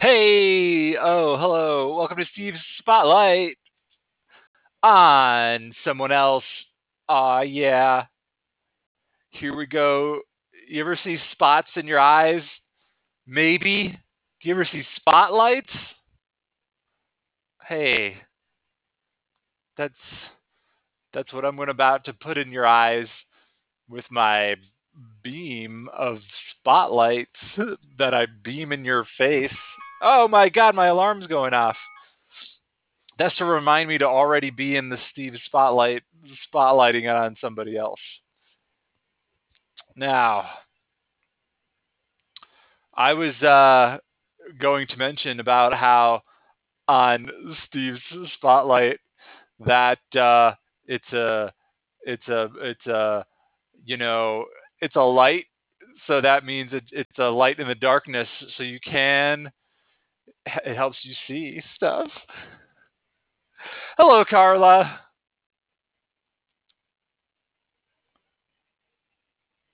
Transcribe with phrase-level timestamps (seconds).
[0.00, 1.96] Hey, oh, hello.
[1.96, 3.58] Welcome to Steve's Spotlight
[4.80, 6.44] on someone else.
[7.08, 8.04] Aw, yeah.
[9.30, 10.20] Here we go.
[10.68, 12.42] You ever see spots in your eyes?
[13.26, 13.88] Maybe.
[14.40, 15.72] Do you ever see spotlights?
[17.66, 18.18] Hey,
[19.76, 19.94] that's
[21.12, 23.08] that's what I'm about to put in your eyes
[23.88, 24.54] with my
[25.24, 26.18] beam of
[26.52, 27.30] spotlights
[27.98, 29.50] that I beam in your face.
[30.00, 31.76] Oh my god, my alarm's going off.
[33.18, 36.04] That's to remind me to already be in the Steve spotlight,
[36.54, 37.98] spotlighting it on somebody else.
[39.96, 40.48] Now,
[42.96, 43.98] I was uh,
[44.60, 46.22] going to mention about how
[46.86, 47.28] on
[47.66, 48.00] Steve's
[48.34, 49.00] spotlight
[49.66, 50.54] that uh,
[50.86, 51.52] it's a,
[52.02, 53.26] it's a, it's a,
[53.84, 54.44] you know,
[54.80, 55.46] it's a light.
[56.06, 58.28] So that means it, it's a light in the darkness.
[58.56, 59.50] So you can,
[60.64, 62.08] it helps you see stuff.
[63.96, 65.00] Hello, Carla.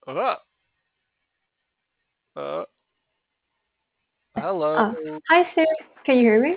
[0.06, 0.34] Uh,
[2.36, 2.64] uh,
[4.36, 4.76] hello.
[4.76, 4.92] Uh,
[5.30, 5.66] hi, Steve.
[6.04, 6.56] Can you hear me?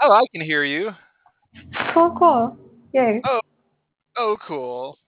[0.00, 0.90] Oh, I can hear you.
[1.94, 2.56] Cool, cool.
[2.92, 3.20] Yay.
[3.24, 3.40] Oh,
[4.16, 4.98] oh, cool.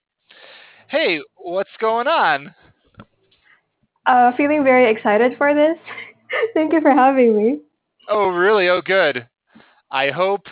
[0.88, 2.54] Hey, what's going on?
[4.06, 5.76] Uh, feeling very excited for this.
[6.54, 7.60] Thank you for having me.
[8.08, 8.68] Oh, really?
[8.68, 9.26] Oh, good.
[9.90, 10.46] I hope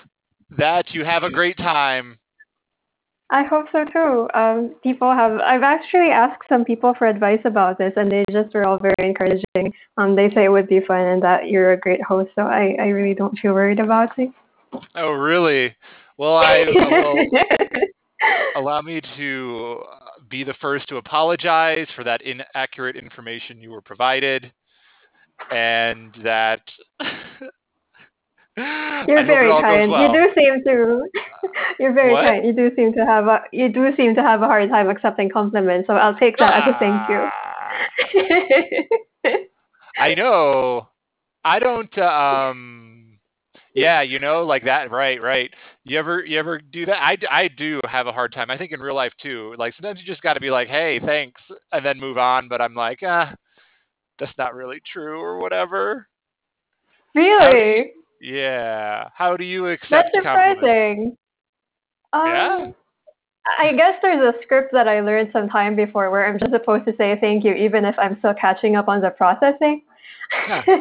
[0.57, 2.19] that you have a great time.
[3.33, 4.29] I hope so too.
[4.39, 5.41] Um, people have.
[5.41, 8.95] I've actually asked some people for advice about this, and they just were all very
[8.99, 9.73] encouraging.
[9.97, 12.77] Um, they say it would be fun and that you're a great host, so I,
[12.79, 14.31] I really don't feel worried about it.
[14.95, 15.75] Oh, really?
[16.19, 17.27] Well, I will
[18.55, 19.97] allow me to uh,
[20.29, 24.53] be the first to apologize for that inaccurate information you were provided,
[25.51, 26.61] and that.
[29.09, 29.91] You're very kind.
[29.91, 30.03] well.
[30.03, 31.09] You do seem to.
[31.81, 32.25] You're very What?
[32.25, 32.47] kind.
[32.47, 33.41] You do seem to have a.
[33.53, 36.75] You do seem to have a hard time accepting compliments, so I'll take that as
[36.75, 37.29] a thank you.
[39.99, 40.89] I know.
[41.45, 41.97] I don't.
[41.99, 43.19] Um.
[43.75, 44.91] Yeah, you know, like that.
[44.91, 45.51] Right, right.
[45.85, 47.03] You ever, you ever do that?
[47.03, 48.51] I, I do have a hard time.
[48.51, 49.55] I think in real life too.
[49.57, 51.41] Like sometimes you just got to be like, "Hey, thanks,"
[51.73, 52.49] and then move on.
[52.49, 53.35] But I'm like, ah,
[54.19, 56.07] that's not really true, or whatever.
[57.15, 57.93] Really?
[58.23, 59.09] Yeah.
[59.15, 60.61] How do you That's accept compliments?
[60.61, 61.17] surprising.
[62.15, 62.57] Yeah.
[62.57, 62.75] Um,
[63.59, 66.87] I guess there's a script that I learned some time before where I'm just supposed
[66.87, 69.83] to say thank you even if I'm still catching up on the processing.
[70.31, 70.63] Huh.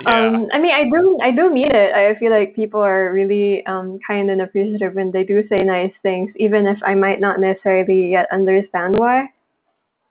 [0.00, 0.26] Yeah.
[0.26, 1.94] um, I mean, I do, I do mean it.
[1.94, 5.92] I feel like people are really um, kind and appreciative when they do say nice
[6.02, 9.28] things, even if I might not necessarily yet understand why.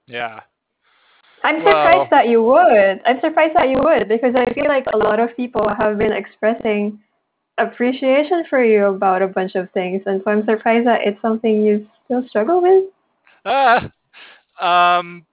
[0.08, 0.42] Yeah.
[1.44, 1.74] I'm Well.
[1.74, 3.02] surprised that you would.
[3.06, 6.14] I'm surprised that you would because I feel like a lot of people have been
[6.14, 7.00] expressing
[7.58, 11.62] appreciation for you about a bunch of things, and so I'm surprised that it's something
[11.62, 12.86] you still struggle with.
[13.46, 13.90] Ah.
[14.59, 15.26] Um.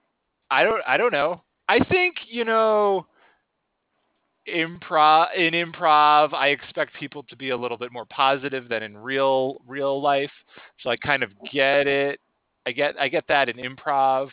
[0.51, 0.83] I don't.
[0.87, 1.43] I don't know.
[1.69, 3.07] I think you know.
[4.49, 8.97] improv in improv i expect people to be a little bit more positive than in
[8.97, 10.33] real real life
[10.81, 12.19] so i kind of get it
[12.67, 14.31] i get i get that in improv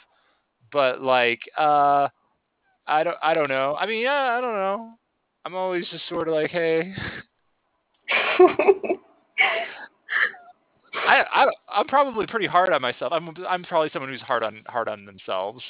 [0.72, 2.08] but like uh
[2.88, 3.76] i don't i don't know.
[3.80, 4.94] I mean yeah i don't know.
[5.46, 6.94] I'm always just sort of like hey.
[11.08, 13.14] I I I'm probably pretty hard on myself.
[13.14, 15.64] I'm i'm probably someone who's hard on hard on themselves.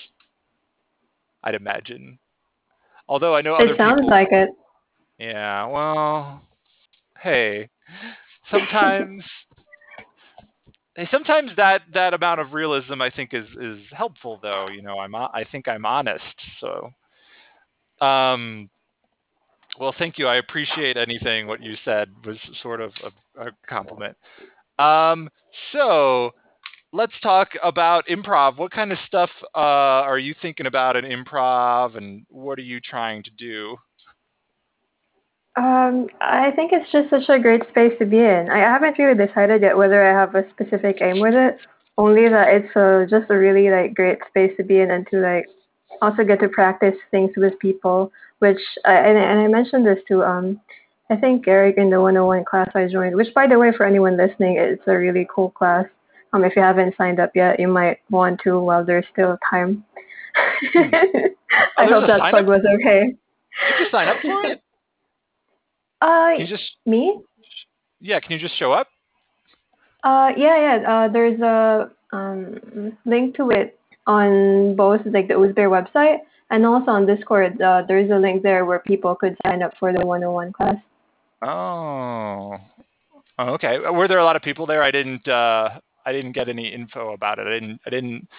[1.44, 2.18] I'd imagine.
[3.08, 4.50] Although i know other it sounds people like it.
[5.20, 6.42] yeah well
[7.22, 7.70] hey.
[8.52, 9.24] Sometimes
[11.12, 14.68] sometimes that that amount of realism I think is is helpful though.
[14.68, 16.24] You know, I'm I think I'm honest.
[16.60, 16.90] So,
[18.06, 18.70] um,
[19.80, 20.28] well, thank you.
[20.28, 24.18] I appreciate anything what you said was sort of a, a compliment.
[24.80, 25.30] Um,
[25.72, 26.32] so
[26.94, 28.58] let's talk about improv.
[28.58, 32.80] What kind of stuff uh, are you thinking about in improv, and what are you
[32.80, 33.78] trying to do?
[35.58, 38.48] Um, I think it's just such a great space to be in.
[38.52, 41.58] I haven't really decided yet whether I have a specific aim with it.
[41.98, 45.18] Only that it's a, just a really like great space to be in and to
[45.18, 45.48] like
[46.00, 48.12] also get to practice things with people.
[48.38, 50.62] Which I, and, and I mentioned this to um,
[51.10, 53.16] I think Eric in the 101 class I joined.
[53.16, 55.86] Which by the way, for anyone listening, it's a really cool class.
[56.34, 59.84] Um, if you haven't signed up yet, you might want to while there's still time.
[60.72, 60.94] Hmm.
[61.80, 62.46] Oh, I hope that plug up.
[62.46, 63.06] was okay.
[63.06, 64.62] Did you sign up for it?
[66.02, 67.20] Uh, Can you just me?
[68.00, 68.20] yeah?
[68.20, 68.88] Can you just show up?
[70.04, 70.90] Uh, yeah, yeah.
[70.90, 76.92] Uh, there's a um, link to it on both like the Uzbear website And also
[76.92, 80.54] on Discord, uh, there's a link there where people could sign up for the 101
[80.54, 80.78] class.
[81.42, 82.56] Oh.
[83.38, 83.80] oh okay.
[83.80, 84.82] Were there a lot of people there?
[84.82, 85.28] I didn't.
[85.28, 87.48] Uh, I didn't get any info about it.
[87.48, 87.82] I didn't.
[87.86, 88.30] I didn't.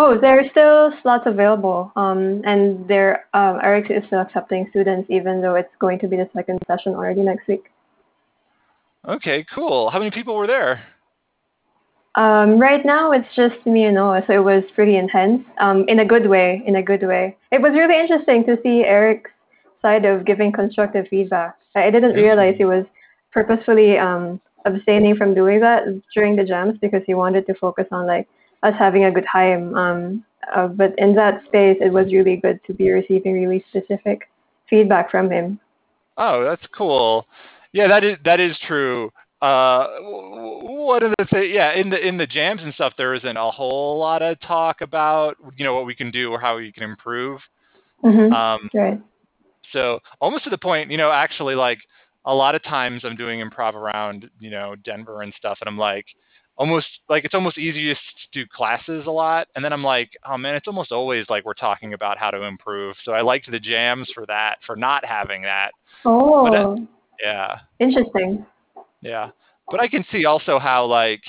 [0.00, 5.10] Oh, there are still slots available, um, and there um, Eric is still accepting students,
[5.10, 7.64] even though it's going to be the second session already next week.
[9.08, 9.90] Okay, cool.
[9.90, 10.84] How many people were there?
[12.14, 15.42] Um, right now, it's just me and Noah, so it was pretty intense.
[15.58, 16.62] Um, in a good way.
[16.64, 17.36] In a good way.
[17.50, 19.32] It was really interesting to see Eric's
[19.82, 21.56] side of giving constructive feedback.
[21.74, 22.84] I didn't realize he was
[23.32, 25.82] purposefully um, abstaining from doing that
[26.14, 28.28] during the jams because he wanted to focus on like
[28.62, 29.74] us having a good time.
[29.74, 30.24] Um,
[30.54, 34.28] uh, but in that space, it was really good to be receiving really specific
[34.68, 35.60] feedback from him.
[36.16, 37.26] Oh, that's cool.
[37.72, 39.10] Yeah, that is that is true.
[39.40, 43.36] Uh, one of the things, yeah, in the in the jams and stuff, there isn't
[43.36, 46.72] a whole lot of talk about you know what we can do or how we
[46.72, 47.40] can improve.
[48.04, 48.32] Mm-hmm.
[48.32, 49.00] Um, right.
[49.72, 51.78] So almost to the point, you know, actually, like
[52.24, 55.78] a lot of times I'm doing improv around you know Denver and stuff, and I'm
[55.78, 56.06] like,
[56.58, 58.00] almost like it's almost easiest
[58.32, 61.44] to do classes a lot, and then I'm like, oh man, it's almost always like
[61.44, 62.96] we're talking about how to improve.
[63.04, 65.70] So I liked the jams for that, for not having that.
[66.04, 66.48] Oh.
[66.48, 66.76] But, uh,
[67.22, 67.58] yeah.
[67.78, 68.44] Interesting.
[69.00, 69.30] Yeah.
[69.70, 71.22] But I can see also how like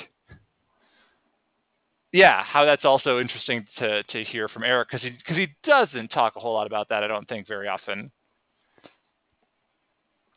[2.11, 6.09] yeah, how that's also interesting to to hear from Eric because he because he doesn't
[6.09, 7.03] talk a whole lot about that.
[7.03, 8.11] I don't think very often.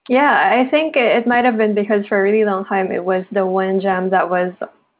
[0.09, 3.05] Yeah, I think it, it might have been because for a really long time it
[3.05, 4.53] was the one jam that was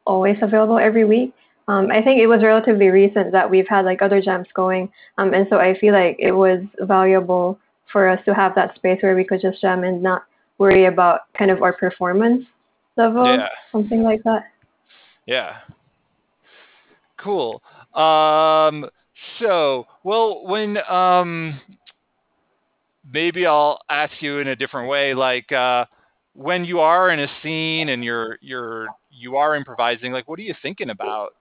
[0.05, 1.33] always available every week.
[1.67, 5.33] Um, I think it was relatively recent that we've had like other jams going, um,
[5.33, 7.57] and so I feel like it was valuable
[7.91, 10.25] for us to have that space where we could just jam and not
[10.57, 12.43] worry about kind of our performance
[12.97, 13.47] level, yeah.
[13.71, 14.43] something like that.
[15.25, 15.57] Yeah.
[17.17, 17.61] Cool.
[17.93, 18.89] Um,
[19.39, 21.59] so, well, when um,
[23.09, 25.85] maybe I'll ask you in a different way, like uh,
[26.33, 30.43] when you are in a scene and you're you're you are improvising, like what are
[30.43, 31.33] you thinking about?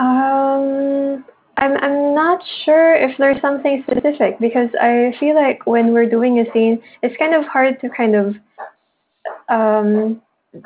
[0.00, 1.24] Um,
[1.56, 6.40] I'm I'm not sure if there's something specific because I feel like when we're doing
[6.40, 8.34] a scene, it's kind of hard to kind of
[9.48, 10.22] um,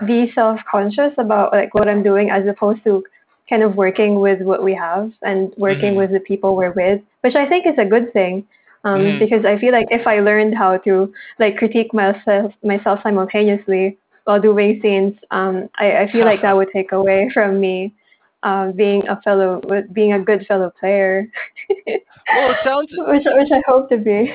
[0.06, 3.04] be self-conscious about like what I'm doing as opposed to
[3.48, 5.98] kind of working with what we have and working mm-hmm.
[5.98, 8.44] with the people we're with, which I think is a good thing.
[8.84, 9.18] Um, mm-hmm.
[9.18, 14.40] Because I feel like if I learned how to like critique myself myself simultaneously while
[14.40, 17.94] doing scenes, um, I, I feel like that would take away from me
[18.42, 19.62] uh, being a fellow,
[19.92, 21.26] being a good fellow player.
[21.86, 24.34] well, it sounds which which I hope to be.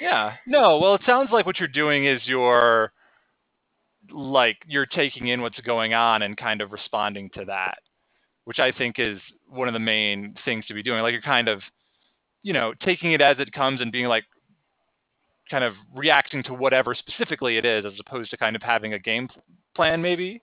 [0.00, 0.34] Yeah.
[0.46, 0.78] No.
[0.78, 2.92] Well, it sounds like what you're doing is you're
[4.10, 7.78] like you're taking in what's going on and kind of responding to that,
[8.44, 11.02] which I think is one of the main things to be doing.
[11.02, 11.60] Like you're kind of,
[12.42, 14.24] you know, taking it as it comes and being like
[15.50, 18.98] kind of reacting to whatever specifically it is as opposed to kind of having a
[18.98, 19.28] game
[19.74, 20.40] plan maybe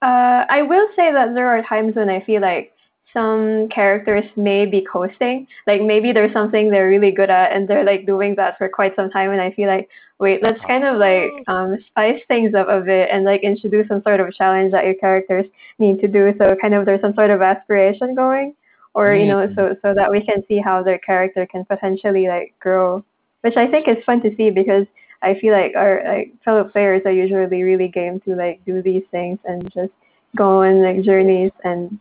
[0.00, 2.72] uh, I will say that there are times when I feel like
[3.12, 5.46] some characters may be coasting.
[5.66, 8.94] Like maybe there's something they're really good at and they're like doing that for quite
[8.94, 9.88] some time and I feel like,
[10.20, 14.02] wait, let's kind of like um spice things up a bit and like introduce some
[14.02, 15.46] sort of challenge that your characters
[15.78, 18.54] need to do so kind of there's some sort of aspiration going.
[18.94, 22.54] Or, you know, so so that we can see how their character can potentially like
[22.58, 23.04] grow.
[23.42, 24.86] Which I think is fun to see because
[25.22, 29.02] I feel like our like fellow players are usually really game to like do these
[29.10, 29.92] things and just
[30.36, 31.98] go on like journeys and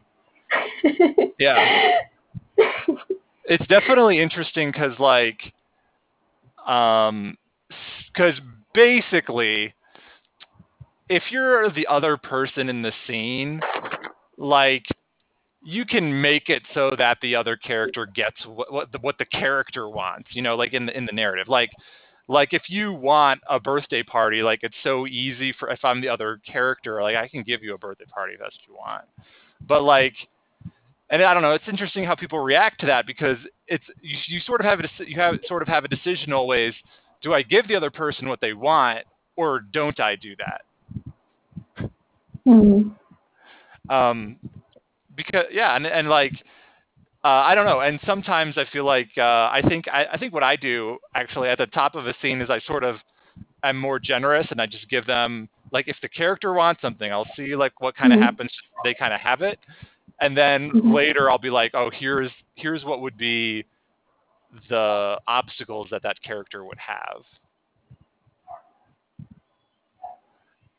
[1.39, 2.00] yeah.
[3.46, 5.39] It's definitely interesting because like
[6.67, 7.38] um
[8.13, 8.34] because
[8.74, 9.74] basically
[11.10, 13.62] if you're the other person in the scene
[14.38, 14.86] like
[15.67, 19.25] you can make it so that the other character gets what what the, what the
[19.25, 21.50] character wants you know like in the in the narrative.
[21.50, 21.71] Like
[22.29, 26.07] like if you want a birthday party like it's so easy for if i'm the
[26.07, 29.03] other character like i can give you a birthday party if that's what you want.
[29.67, 30.13] But like
[31.09, 34.39] and i don't know it's interesting how people react to that because it's you, you
[34.39, 36.74] sort of have a you have sort of have a decision always
[37.21, 39.03] do i give the other person what they want
[39.36, 41.89] or don't i do that?
[42.47, 43.91] Mm-hmm.
[43.91, 44.38] um
[45.17, 46.33] because yeah and and like
[47.24, 50.33] uh, I don't know, and sometimes I feel like uh, I think I, I think
[50.33, 52.97] what I do actually at the top of a scene is I sort of
[53.63, 57.27] am more generous and I just give them like if the character wants something, I'll
[57.36, 58.25] see like what kind of mm-hmm.
[58.25, 58.51] happens.
[58.86, 59.59] They kind of have it,
[60.21, 60.93] and then mm-hmm.
[60.93, 63.65] later I'll be like, oh, here's here's what would be
[64.69, 67.24] the obstacles that that character would have.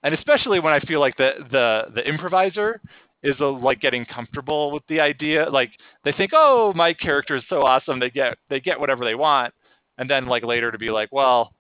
[0.03, 2.81] And especially when I feel like the the the improviser
[3.23, 5.49] is a, like getting comfortable with the idea.
[5.51, 5.71] Like
[6.05, 9.53] they think, oh, my character is so awesome, they get they get whatever they want,
[9.99, 11.53] and then like later to be like, well,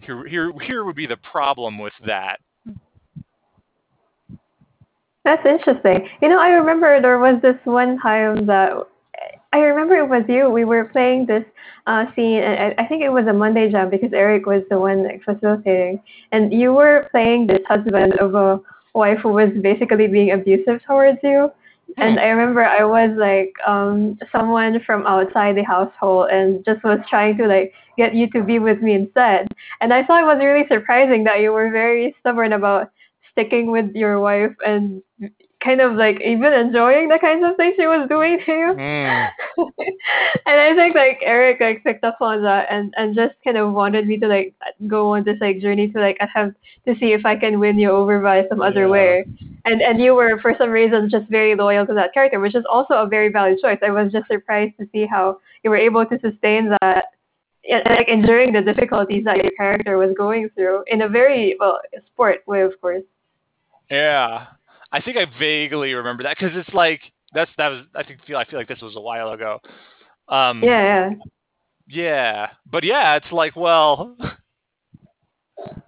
[0.00, 2.40] here here here would be the problem with that.
[5.24, 6.08] That's interesting.
[6.22, 8.74] You know, I remember there was this one time that
[9.52, 10.50] I remember it was you.
[10.50, 11.44] We were playing this
[11.86, 15.02] uh, scene, and I think it was a Monday jam because Eric was the one
[15.02, 18.60] like, facilitating, and you were playing this husband of a
[18.96, 21.50] wife who was basically being abusive towards you.
[21.98, 26.98] And I remember I was like um someone from outside the household and just was
[27.08, 29.48] trying to like get you to be with me instead.
[29.80, 32.90] And I thought it was really surprising that you were very stubborn about
[33.32, 35.02] sticking with your wife and
[35.62, 38.74] kind of like even enjoying the kinds of things she was doing to you.
[38.76, 39.28] Mm.
[40.46, 43.72] and I think like Eric like picked up on that and and just kind of
[43.72, 44.54] wanted me to like
[44.86, 47.90] go on this like journey to like attempt to see if I can win you
[47.90, 48.88] over by some other Yeah.
[48.88, 49.24] way.
[49.64, 52.64] And and you were for some reason just very loyal to that character, which is
[52.70, 53.78] also a very valid choice.
[53.82, 57.06] I was just surprised to see how you were able to sustain that
[57.68, 61.80] and, like enduring the difficulties that your character was going through in a very well
[62.06, 63.02] sport way of course.
[63.90, 64.46] Yeah,
[64.96, 67.02] I think I vaguely remember that because it's like
[67.34, 69.60] that's that was I think feel I feel like this was a while ago.
[70.26, 71.10] Um, Yeah,
[71.86, 72.46] yeah.
[72.70, 74.16] But yeah, it's like well,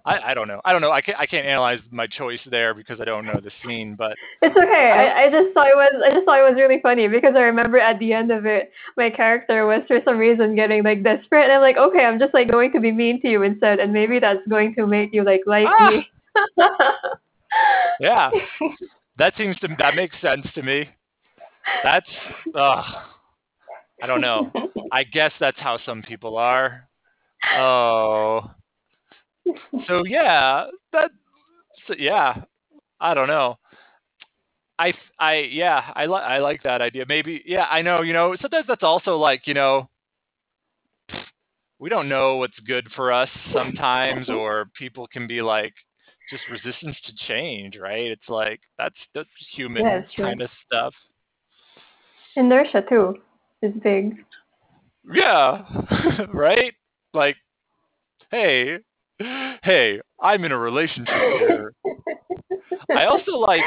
[0.05, 0.61] I I don't know.
[0.63, 0.91] I don't know.
[0.91, 3.95] I can't I can't analyze my choice there because I don't know the scene.
[3.95, 4.91] But It's okay.
[4.91, 7.41] I, I just thought it was I just thought it was really funny because I
[7.41, 11.45] remember at the end of it my character was for some reason getting like desperate
[11.45, 13.91] and I'm like, okay, I'm just like going to be mean to you instead and
[13.91, 15.89] maybe that's going to make you like like Ah!
[15.89, 16.07] me.
[17.99, 18.29] yeah,
[19.19, 20.89] that seems to that makes sense to me.
[21.83, 22.09] That's
[22.55, 22.85] ugh,
[24.01, 24.51] I don't know.
[24.91, 26.87] I guess that's how some people are.
[27.55, 28.49] Oh,
[29.87, 31.11] so yeah, that
[31.87, 32.41] so yeah.
[33.01, 33.57] I don't know.
[34.77, 37.05] I I yeah, I like I like that idea.
[37.07, 39.89] Maybe yeah, I know, you know, sometimes that's also like, you know,
[41.79, 45.73] we don't know what's good for us sometimes or people can be like
[46.29, 48.07] just resistance to change, right?
[48.07, 50.93] It's like that's that's human Yeah, kind of stuff.
[52.35, 53.17] Inertia too
[53.61, 54.23] is big.
[55.11, 55.63] Yeah.
[56.33, 56.73] right?
[57.13, 57.35] Like
[58.31, 58.77] hey,
[59.17, 61.73] hey, I'm in a relationship here.
[62.95, 63.63] I also like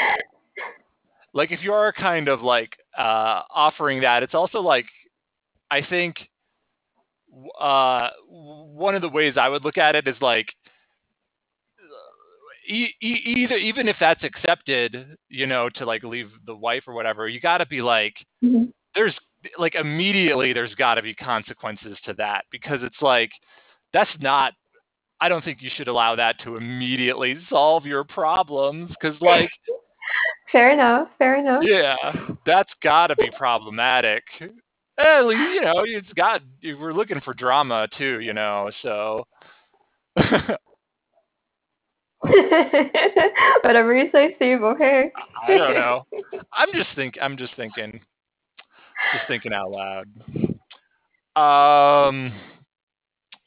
[1.34, 4.86] like if you are kind of like uh offering that, it's also like
[5.70, 6.16] I think
[7.58, 10.46] uh one of the ways I would look at it is like
[12.66, 17.28] e- either even if that's accepted, you know, to like leave the wife or whatever,
[17.28, 18.72] you got to be like Mhm.
[18.94, 19.14] there's
[19.58, 23.30] like immediately there's got to be consequences to that because it's like
[23.92, 24.52] that's not
[25.20, 29.50] I don't think you should allow that to immediately solve your problems cuz like
[30.52, 31.62] Fair enough, fair enough.
[31.64, 31.96] yeah,
[32.44, 34.22] that's got to be problematic.
[34.98, 39.26] At least, you know, it's got we're looking for drama too, you know, so
[43.62, 45.10] Whatever you say, Steve, okay.
[45.46, 46.06] I don't know.
[46.52, 48.00] I'm just think I'm just thinking
[49.12, 50.06] just thinking out loud.
[51.36, 52.32] Um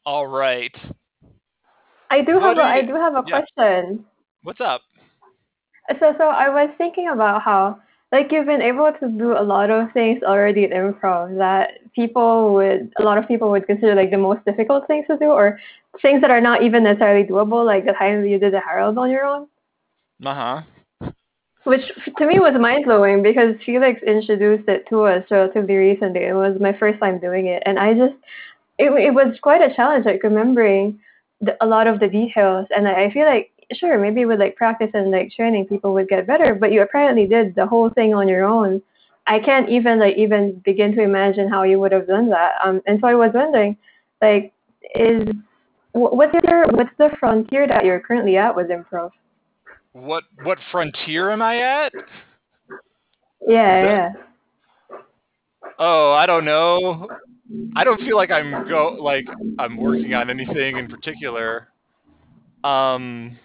[0.05, 0.75] all right.
[2.09, 3.41] I do What have do a I do have a yeah.
[3.41, 4.05] question.
[4.43, 4.81] What's up?
[5.99, 7.79] So so I was thinking about how
[8.15, 12.53] like you've been able to do a lot of things already in improv that people
[12.55, 15.59] would a lot of people would consider like the most difficult things to do or
[16.01, 19.09] things that are not even necessarily doable, like the time you did the Harold on
[19.09, 19.47] your own.
[20.25, 20.61] Uh-huh.
[21.65, 21.85] Which
[22.17, 26.23] to me was mind blowing because Felix introduced it to us relatively recently.
[26.31, 28.15] It was my first time doing it, and I just
[28.77, 30.99] it it was quite a challenge, like remembering
[31.41, 32.67] the, a lot of the details.
[32.75, 36.07] And I, I feel like sure maybe with like practice and like training, people would
[36.07, 36.55] get better.
[36.55, 38.81] But you apparently did the whole thing on your own.
[39.27, 42.53] I can't even like even begin to imagine how you would have done that.
[42.63, 43.75] Um, and so I was wondering,
[44.21, 44.53] like,
[44.93, 45.27] is
[45.93, 49.11] what's your what's the frontier that you're currently at with improv?
[49.93, 51.93] What what frontier am I at?
[53.47, 54.09] Yeah, yeah.
[55.79, 57.07] Oh, I don't know.
[57.75, 59.25] I don't feel like I'm go like
[59.59, 61.69] I'm working on anything in particular.
[62.63, 63.37] Um,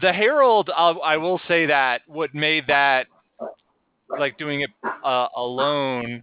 [0.00, 3.06] the Harold, I'll, I will say that what made that
[4.18, 4.70] like doing it
[5.04, 6.22] uh, alone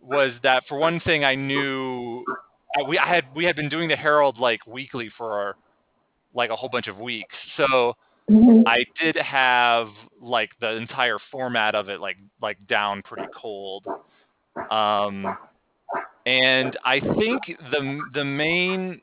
[0.00, 2.24] was that for one thing I knew
[2.76, 5.56] I, we I had we had been doing the Harold like weekly for
[6.34, 7.94] like a whole bunch of weeks, so
[8.30, 8.62] Mhm.
[8.66, 13.84] I did have like the entire format of it like like down pretty cold.
[14.70, 15.36] Um
[16.24, 19.02] and I think the the main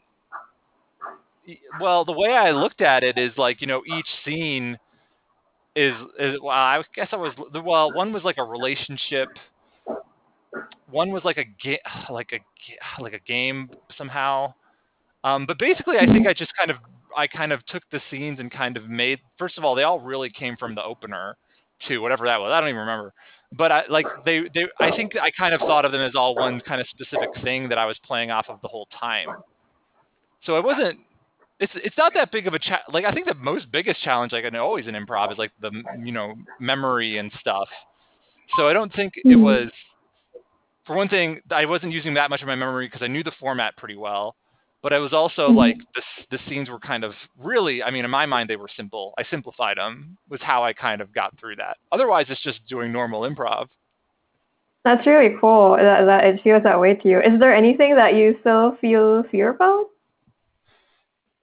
[1.79, 4.77] well, the way I looked at it is like, you know, each scene
[5.75, 7.33] is is well, I guess I was
[7.63, 7.93] well.
[7.93, 9.29] One was like a relationship.
[10.89, 11.77] One was like a game,
[12.09, 14.53] like a like a game somehow.
[15.23, 16.77] Um, but basically, I think I just kind of
[17.15, 19.19] I kind of took the scenes and kind of made.
[19.37, 21.37] First of all, they all really came from the opener,
[21.87, 22.51] to whatever that was.
[22.51, 23.13] I don't even remember.
[23.53, 24.65] But I like they they.
[24.79, 27.69] I think I kind of thought of them as all one kind of specific thing
[27.69, 29.27] that I was playing off of the whole time.
[30.45, 30.99] So it wasn't
[31.61, 34.33] it's it's not that big of a cha- like I think the most biggest challenge
[34.33, 35.71] like I know always in improv is like the
[36.03, 37.69] you know memory and stuff.
[38.57, 39.31] So I don't think Mm-hmm.
[39.33, 39.71] it was
[40.85, 43.31] for one thing I wasn't using that much of my memory because I knew the
[43.39, 44.35] format pretty well.
[44.83, 45.55] But I was also Mhm.
[45.55, 48.55] like the s- the scenes were kind of really I mean in my mind they
[48.57, 49.13] were simple.
[49.17, 51.77] I simplified them was how I kind of got through that.
[51.91, 53.69] Otherwise it's just doing normal improv.
[54.83, 57.19] That's really cool that, that it feels that way to you.
[57.19, 59.85] Is there anything that you still feel fear about?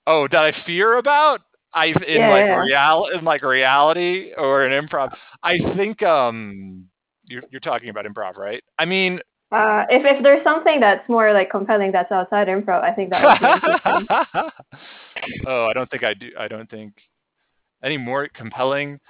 [0.09, 1.43] Oh, that I fear about?
[1.75, 2.67] I in Yeah, like yeah.
[2.67, 5.11] real in like reality or an improv.
[5.45, 6.87] I think um
[7.27, 8.65] you're you're talking about improv, right?
[8.79, 9.21] I mean
[9.53, 13.23] Uh, if if there's something that's more like compelling that's outside improv, I think that
[13.25, 13.63] would be
[15.47, 16.31] oh, I don't think I do.
[16.39, 16.95] I don't think
[17.85, 19.01] any more compelling.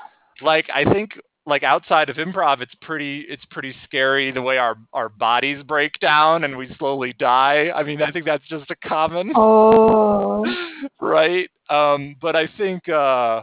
[0.42, 1.12] Like I think
[1.48, 5.98] like outside of improv, it's pretty it's pretty scary the way our our bodies break
[6.00, 7.70] down and we slowly die.
[7.74, 10.44] I mean, I think that's just a common Oh,
[11.00, 11.50] right.
[11.70, 13.42] Um, but I think uh,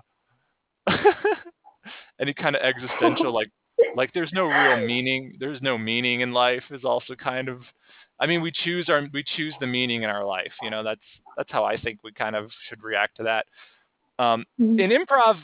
[2.19, 3.49] any kind of existential like
[3.95, 5.35] like there's no real meaning.
[5.39, 7.61] There's no meaning in life is also kind of.
[8.19, 10.53] I mean, we choose our we choose the meaning in our life.
[10.61, 11.01] You know, that's
[11.37, 13.45] that's how I think we kind of should react to that.
[14.23, 14.79] Um, Mhm.
[14.79, 15.43] in improv,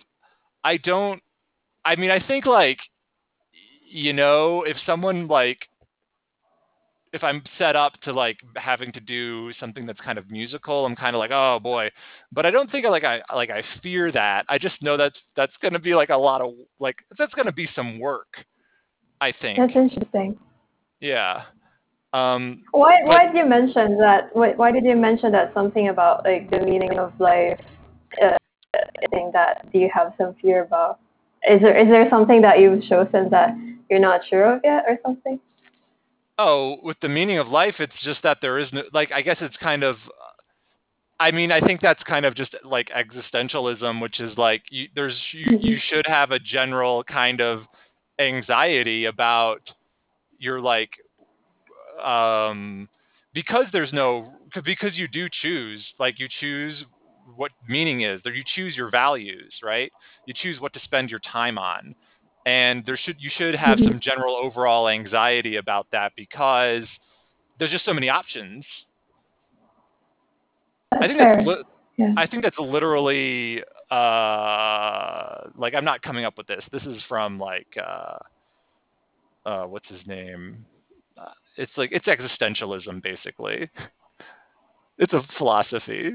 [0.63, 1.21] I don't.
[1.85, 2.79] I mean, I think like
[3.89, 5.59] you know, if someone like
[7.13, 10.95] if I'm set up to like having to do something that's kind of musical, I'm
[10.95, 11.89] kind of like, oh boy.
[12.31, 14.45] But I don't think I like I like I fear that.
[14.47, 17.47] I just know that's that's going to be like a lot of like that's going
[17.47, 18.27] to be some work.
[19.19, 19.59] I think.
[19.59, 20.37] that's interesting.
[20.99, 21.43] Yeah.
[22.13, 24.29] Um, Why But- why did you mention that?
[24.35, 27.59] Why, why did you mention that something about like the meaning of life?
[28.21, 28.37] Uh,
[29.11, 30.99] thing that do you have some fear about.
[31.49, 33.55] Is there is there something that you've chosen that
[33.89, 35.39] you're not sure of yet, or something?
[36.41, 39.37] oh, with the meaning of life, it's just that there is no like I guess
[39.41, 39.97] it's kind of.
[41.19, 45.15] I mean, I think that's kind of just like existentialism, which is like you, there's
[45.31, 47.61] you, you should have a general kind of
[48.19, 49.61] anxiety about
[50.39, 50.89] your like
[52.03, 52.89] um
[53.33, 54.33] because there's no
[54.65, 56.83] because you do choose like you choose
[57.35, 59.91] what meaning is there you choose your values right?
[60.25, 61.95] You choose what to spend your time on.
[62.45, 63.87] And there should you should have Mhm.
[63.87, 66.83] some general overall anxiety about that because
[67.59, 68.65] there's just so many options.
[70.91, 71.63] That's i think that's li-
[71.97, 72.15] Yeah.
[72.17, 76.63] i think that's literally uh like i'm not coming up with this.
[76.71, 78.17] This is from like uh
[79.45, 80.65] uh what's his name?
[81.17, 83.69] Uh, it's like it's existentialism basically.
[84.97, 86.11] It's a philosophy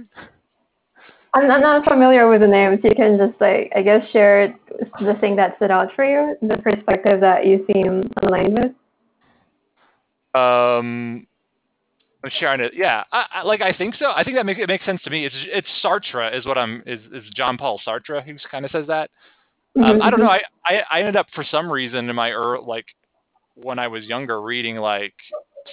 [1.36, 2.80] I'm, I'm not familiar with the names.
[2.82, 4.56] You can just like I guess share
[5.00, 8.72] the thing that stood out for you, the perspective that you seem aligned with.
[10.34, 11.26] um
[12.24, 12.72] I'm sharing it.
[12.74, 14.10] Yeah, I, I, like I think so.
[14.10, 15.26] I think that make, it makes sense to me.
[15.26, 18.86] It's it's Sartre is what I'm is is John Paul Sartre who kind of says
[18.88, 19.10] that.
[19.78, 20.30] Um, I don't know.
[20.30, 22.86] I, I I ended up for some reason in my early, like
[23.56, 25.14] when I was younger reading like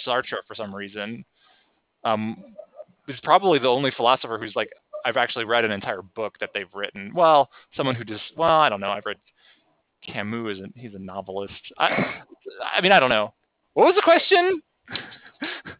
[0.05, 1.23] Sartre for some reason.
[2.03, 2.43] Um,
[3.07, 4.69] he's probably the only philosopher who's like
[5.05, 7.11] I've actually read an entire book that they've written.
[7.13, 8.89] Well, someone who just well, I don't know.
[8.89, 9.17] I've read
[10.05, 10.57] Camus.
[10.59, 11.53] Is he's a novelist.
[11.77, 12.21] I
[12.75, 13.33] I mean I don't know.
[13.73, 14.61] What was the question?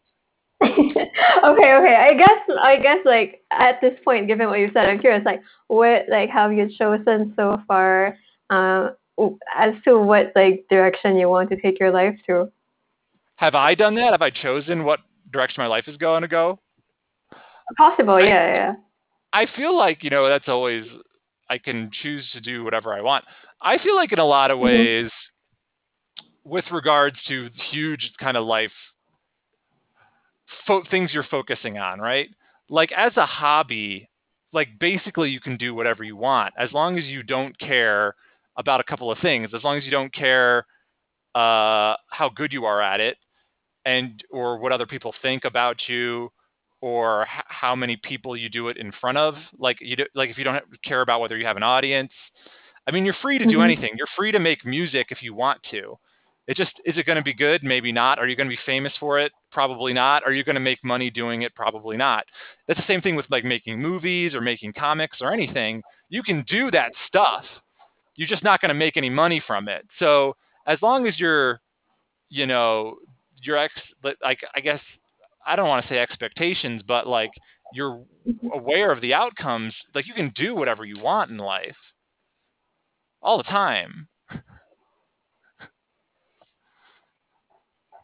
[0.64, 1.96] okay, okay.
[1.96, 5.24] I guess I guess like at this point, given what you said, I'm curious.
[5.26, 8.18] Like, what like have you chosen so far?
[8.50, 8.90] Uh,
[9.56, 12.52] as to what like direction you want to take your life to?
[13.36, 14.12] Have I done that?
[14.12, 15.00] Have I chosen what
[15.32, 16.60] direction my life is going to go?
[17.78, 18.74] Possible, I- yeah, yeah.
[19.34, 20.86] I feel like, you know, that's always,
[21.50, 23.26] I can choose to do whatever I want.
[23.62, 24.62] I feel like in a lot of Mhm.
[24.62, 25.12] ways,
[26.46, 28.72] with regards to huge kind of life
[30.68, 32.30] fo- things you're focusing on, right?
[32.70, 34.10] Like as a hobby,
[34.54, 38.16] like basically you can do whatever you want as long as you don't care
[38.58, 40.66] about a couple of things, as long as you don't care
[41.36, 43.18] uh, how good you are at it
[43.86, 46.32] and or what other people think about you
[46.84, 50.30] or h- how many people you do it in front of like you do, like
[50.30, 52.12] if you don't care about whether you have an audience
[52.88, 53.64] i mean you're free to do Mhm.
[53.70, 53.92] anything.
[53.98, 55.84] You're free to make music if you want to.
[56.52, 57.64] It just is it going to be good?
[57.64, 58.20] Maybe not.
[58.20, 59.32] Are you going to be famous for it?
[59.60, 60.24] Probably not.
[60.26, 61.56] Are you going to make money doing it?
[61.56, 62.24] Probably not.
[62.68, 65.82] That's the same thing with like making movies or making comics or anything.
[66.10, 67.46] You can do that stuff.
[68.18, 69.84] You're just not going to make any money from it.
[70.00, 70.36] So
[70.68, 71.62] as long as you're,
[72.30, 72.98] you know,
[73.42, 74.82] your ex, like I guess
[75.46, 77.32] I don't want to say expectations, but like
[77.74, 78.04] you're
[78.54, 81.76] aware of the outcomes, like you can do whatever you want in life
[83.22, 84.08] all the time.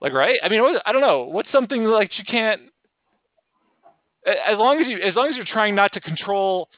[0.02, 0.40] like right?
[0.44, 1.24] I mean, I don't know.
[1.26, 2.62] What's something like you can't
[4.26, 6.70] as long as you as long as you're trying not to control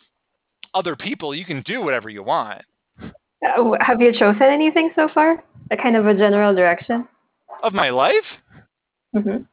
[0.74, 2.62] other people, you can do whatever you want.
[3.02, 5.44] Uh, have you chosen anything so far?
[5.72, 7.08] A kind of a general direction
[7.64, 8.14] of my life?
[9.16, 9.44] Mm-hmm.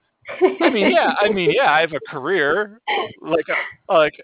[0.60, 1.14] I mean, yeah.
[1.20, 1.72] I mean, yeah.
[1.72, 2.80] I have a career,
[3.20, 3.46] like,
[3.88, 4.14] like,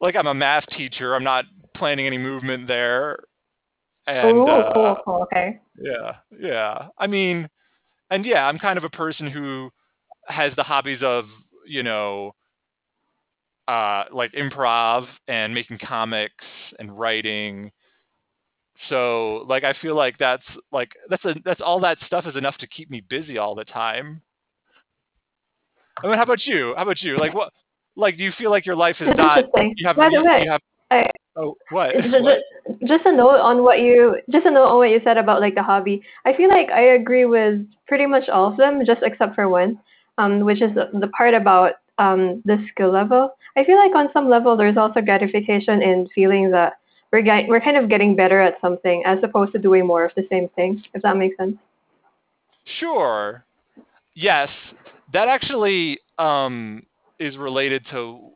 [0.00, 1.14] like I'm a math teacher.
[1.14, 1.44] I'm not
[1.76, 3.18] planning any movement there.
[4.06, 5.60] And Ooh, uh, cool, cool, okay.
[5.78, 6.88] Yeah, yeah.
[6.98, 7.48] I mean,
[8.10, 9.70] and yeah, I'm kind of a person who
[10.26, 11.26] has the hobbies of,
[11.66, 12.32] you know,
[13.68, 16.44] uh, like improv and making comics
[16.78, 17.70] and writing.
[18.88, 22.56] So like I feel like that's like that's a that's all that stuff is enough
[22.58, 24.22] to keep me busy all the time.
[26.02, 26.74] I mean, how about you?
[26.76, 27.18] How about you?
[27.18, 27.52] Like what?
[27.96, 29.44] Like do you feel like your life is not?
[29.76, 30.60] You have, By the you, way, you have,
[30.90, 31.94] I, oh what?
[31.94, 32.38] just, what?
[32.86, 35.54] just a note on what you just a note on what you said about like
[35.54, 36.02] the hobby.
[36.24, 39.78] I feel like I agree with pretty much all of them, just except for one,
[40.18, 43.30] um, which is the, the part about um, the skill level.
[43.56, 46.74] I feel like on some level there's also gratification in feeling that
[47.12, 50.12] we're get, we're kind of getting better at something as opposed to doing more of
[50.14, 50.82] the same thing.
[50.94, 51.56] If that makes sense.
[52.78, 53.44] Sure.
[54.14, 54.48] Yes,
[55.12, 56.82] that actually um,
[57.18, 58.30] is related to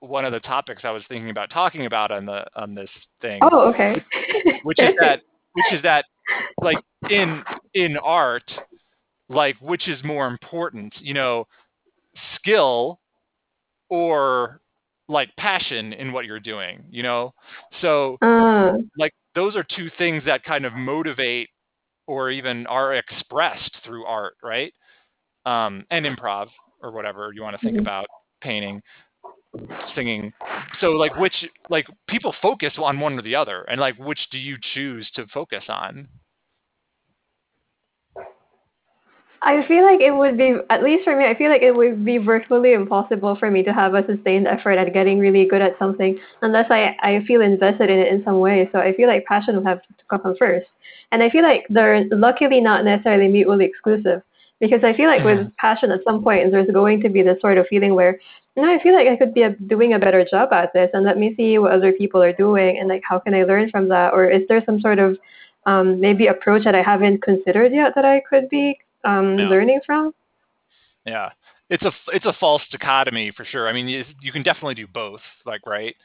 [0.00, 2.90] one of the topics I was thinking about talking about on the on this
[3.20, 3.40] thing.
[3.42, 4.02] Oh, okay.
[4.62, 5.20] which is that
[5.52, 6.04] which is that
[6.62, 6.78] like
[7.10, 7.42] in
[7.74, 8.50] in art,
[9.28, 11.46] like which is more important, you know,
[12.36, 13.00] skill
[13.88, 14.60] or
[15.08, 17.34] like passion in what you're doing, you know?
[17.80, 18.78] So uh.
[18.96, 21.48] like those are two things that kind of motivate
[22.06, 24.72] or even are expressed through art, right?
[25.46, 26.48] Um, and improv
[26.82, 27.86] or whatever you want to think mm-hmm.
[27.86, 28.06] about,
[28.40, 28.80] painting,
[29.94, 30.32] singing.
[30.80, 31.34] So like which
[31.68, 35.26] like people focus on one or the other and like which do you choose to
[35.32, 36.08] focus on?
[39.42, 42.04] I feel like it would be, at least for me, I feel like it would
[42.04, 45.78] be virtually impossible for me to have a sustained effort at getting really good at
[45.78, 48.68] something unless I, I feel invested in it in some way.
[48.70, 50.66] So I feel like passion would have to come first.
[51.10, 54.22] And I feel like they're luckily not necessarily mutually exclusive
[54.60, 57.58] because I feel like with passion at some point there's going to be this sort
[57.58, 58.20] of feeling where
[58.56, 60.90] you know, I feel like I could be a, doing a better job at this
[60.92, 63.70] and let me see what other people are doing and like how can I learn
[63.70, 65.16] from that or is there some sort of
[65.66, 69.48] um, maybe approach that I haven't considered yet that I could be um, yeah.
[69.48, 70.14] learning from.
[71.06, 71.30] Yeah,
[71.68, 73.68] it's a it's a false dichotomy for sure.
[73.68, 75.96] I mean, you, you can definitely do both, like right.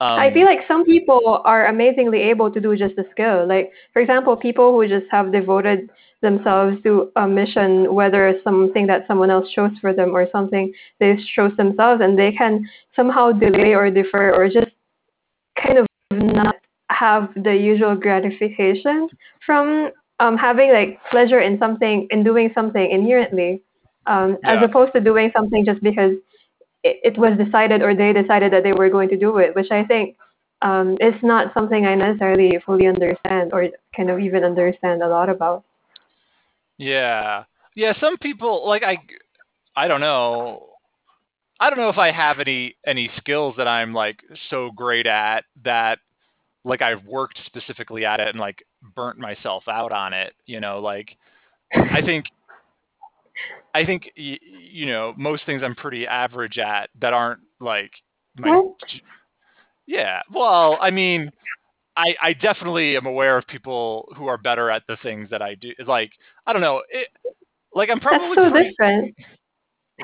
[0.00, 3.48] Um, I feel like some people are amazingly able to do just a skill.
[3.48, 5.90] Like, for example, people who just have devoted
[6.22, 10.72] themselves to a mission, whether it's something that someone else chose for them or something
[11.00, 14.72] they chose themselves, and they can somehow delay or defer or just
[15.62, 16.56] kind of not
[16.90, 19.08] have the usual gratification
[19.44, 23.62] from um, having like pleasure in something in doing something inherently
[24.06, 24.56] um, yeah.
[24.56, 26.12] as opposed to doing something just because
[26.82, 29.70] it, it, was decided or they decided that they were going to do it which
[29.70, 30.16] i think
[30.62, 35.28] um, is not something i necessarily fully understand or kind of even understand a lot
[35.28, 35.64] about
[36.78, 38.96] yeah yeah some people like i
[39.76, 40.66] i don't know
[41.60, 45.44] i don't know if i have any any skills that i'm like so great at
[45.64, 45.98] that
[46.64, 48.64] like I've worked specifically at it and like
[48.94, 51.16] burnt myself out on it, you know, like
[51.74, 52.26] I think
[53.74, 57.92] I think you know most things I'm pretty average at that aren't like
[58.36, 58.62] my
[59.86, 60.20] yeah.
[60.32, 61.30] Well, I mean,
[61.98, 65.54] I I definitely am aware of people who are better at the things that I
[65.56, 65.72] do.
[65.78, 66.12] It's Like
[66.46, 67.08] I don't know, it,
[67.74, 69.14] like I'm probably That's so pretty, different.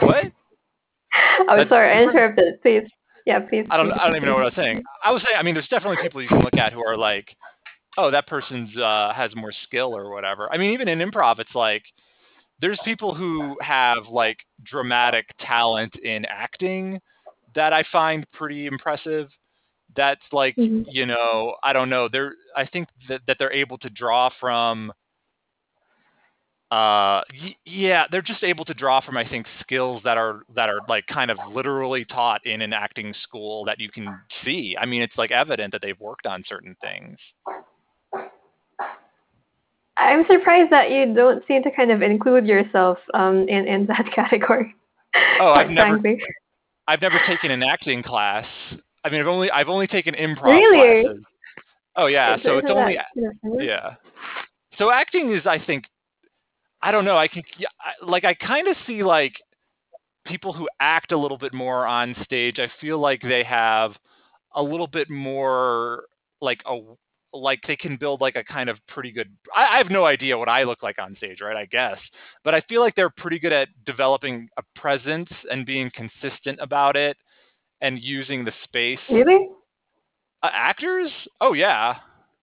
[0.01, 0.25] What?
[1.49, 2.17] I'm That's sorry, different?
[2.17, 2.63] I interrupted.
[2.63, 2.83] Please.
[3.27, 3.67] Yeah, please.
[3.71, 3.91] I don't.
[3.93, 4.83] I don't even know what I was saying.
[5.03, 5.37] I was saying.
[5.39, 7.35] I mean, there's definitely people you can look at who are like,
[7.97, 10.53] oh, that person's uh, has more skill or whatever.
[10.53, 11.83] I mean, even in improv, it's like
[12.61, 17.01] there's people who have like dramatic talent in acting
[17.55, 19.29] that I find pretty impressive.
[19.97, 20.89] That's like, mm-hmm.
[20.91, 22.09] you know, I don't know.
[22.09, 24.93] They're I think that, that they're able to draw from
[26.75, 27.21] uh
[27.67, 31.07] yeah they're just able to draw from i think skills that are that are like
[31.07, 35.17] kind of literally taught in an acting school that you can see i mean it's
[35.17, 37.19] like evident that they've worked on certain things
[39.99, 44.11] i'm surprised that you don't seem to kind of include yourself um in in that
[44.15, 44.75] category
[45.41, 46.01] oh i've never
[46.89, 48.47] i've never taken an acting class
[49.05, 51.03] i mean i've only i've only taken improv really?
[51.05, 51.25] classes
[51.97, 53.63] Oh yeah, so it's only that kind of similar?
[53.63, 53.95] yeah.
[54.79, 55.85] So acting is, I think,
[56.83, 57.17] I don't know.
[57.17, 57.43] I can
[58.05, 59.35] like I kind of see like
[60.27, 62.59] people who act a little bit more on stage.
[62.59, 63.93] I feel like they have
[64.55, 66.05] a little bit more
[66.41, 66.79] like a
[67.33, 70.39] like they can build like a kind of pretty good I, I have no idea
[70.39, 71.99] what i look like on stage right i guess
[72.45, 76.95] but i feel like they're pretty good at developing a presence and being consistent about
[76.95, 77.17] it
[77.85, 79.49] and using the space Really?
[80.43, 81.95] uh, actors oh yeah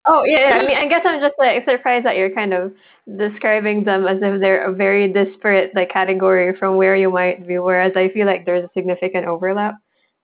[0.06, 0.56] Oh yeah, yeah.
[0.56, 2.72] I mean, I guess I'm just like surprised that you're kind of
[3.18, 7.58] describing them as if they're a very disparate like category from where you might be.
[7.58, 9.74] Whereas I feel like there's a significant overlap.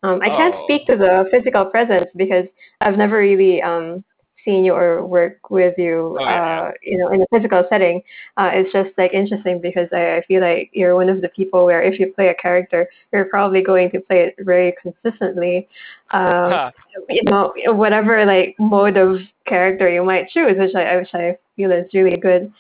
[0.02, 0.64] Um, I can't Oh.
[0.64, 2.46] speak to the physical presence because
[2.80, 4.04] I've never really um
[4.48, 8.02] seen you or work with you, Oh, yeah, uh, you know, in a physical setting.
[8.36, 11.66] Uh, it's just like interesting because I, I feel like you're one of the people
[11.66, 15.68] where if you play a character, you're probably going to play it very consistently.
[16.12, 16.70] Um, Huh.
[17.08, 21.72] you know, whatever like mode of character you might choose, which I which I feel
[21.72, 22.52] is really good.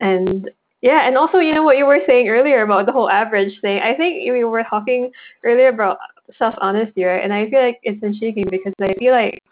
[0.00, 0.50] And
[0.82, 3.80] yeah, and also you know what you were saying earlier about the whole average thing.
[3.80, 5.10] I think we were talking
[5.44, 5.98] earlier about
[6.38, 7.22] self honesty, right?
[7.24, 9.42] And I feel like it's intriguing because I feel like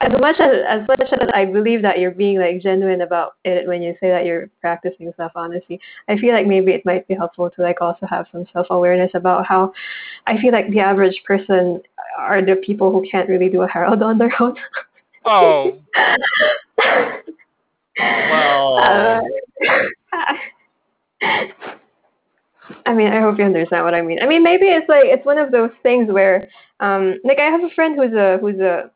[0.00, 3.66] as much as as much as I believe that you're being like genuine about it
[3.66, 7.14] when you say that you're practicing self honesty, I feel like maybe it might be
[7.14, 9.72] helpful to like also have some self awareness about how
[10.26, 11.80] I feel like the average person
[12.18, 14.56] are the people who can't really do a Harold on their own.
[15.24, 15.78] oh
[17.98, 19.20] Well- Uh,
[22.86, 24.20] I mean, I hope you understand what I mean.
[24.22, 26.48] I mean, maybe it's like it's one of those things where,
[26.80, 28.90] um, like I have a friend who's a who's a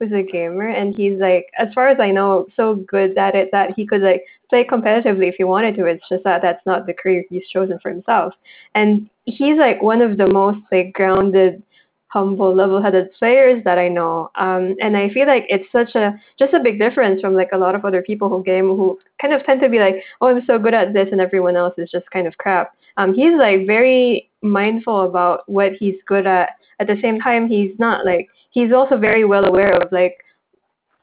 [0.00, 3.50] who's a gamer, and he's like, as far as I know, so good at it
[3.52, 5.84] that he could like play competitively if he wanted to.
[5.84, 8.32] It's just that that's not the career he's chosen for himself,
[8.74, 11.62] and he's like one of the most like grounded
[12.08, 14.32] humble, level-headed players that I know.
[14.34, 17.58] Um, and I feel like it's such a just a big difference from like a
[17.58, 20.44] lot of other people who game who kind of tend to be like, oh, I'm
[20.46, 22.74] so good at this, and everyone else is just kind of crap.
[22.96, 26.50] Um, he's like very mindful about what he's good at.
[26.80, 30.16] At the same time, he's not like he's also very well aware of like,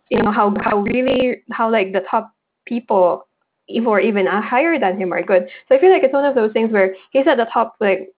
[0.09, 2.31] you know, how how really how like the top
[2.65, 3.27] people
[3.69, 5.49] who are even higher than him are good.
[5.67, 8.09] So I feel like it's one of those things where he's at the top like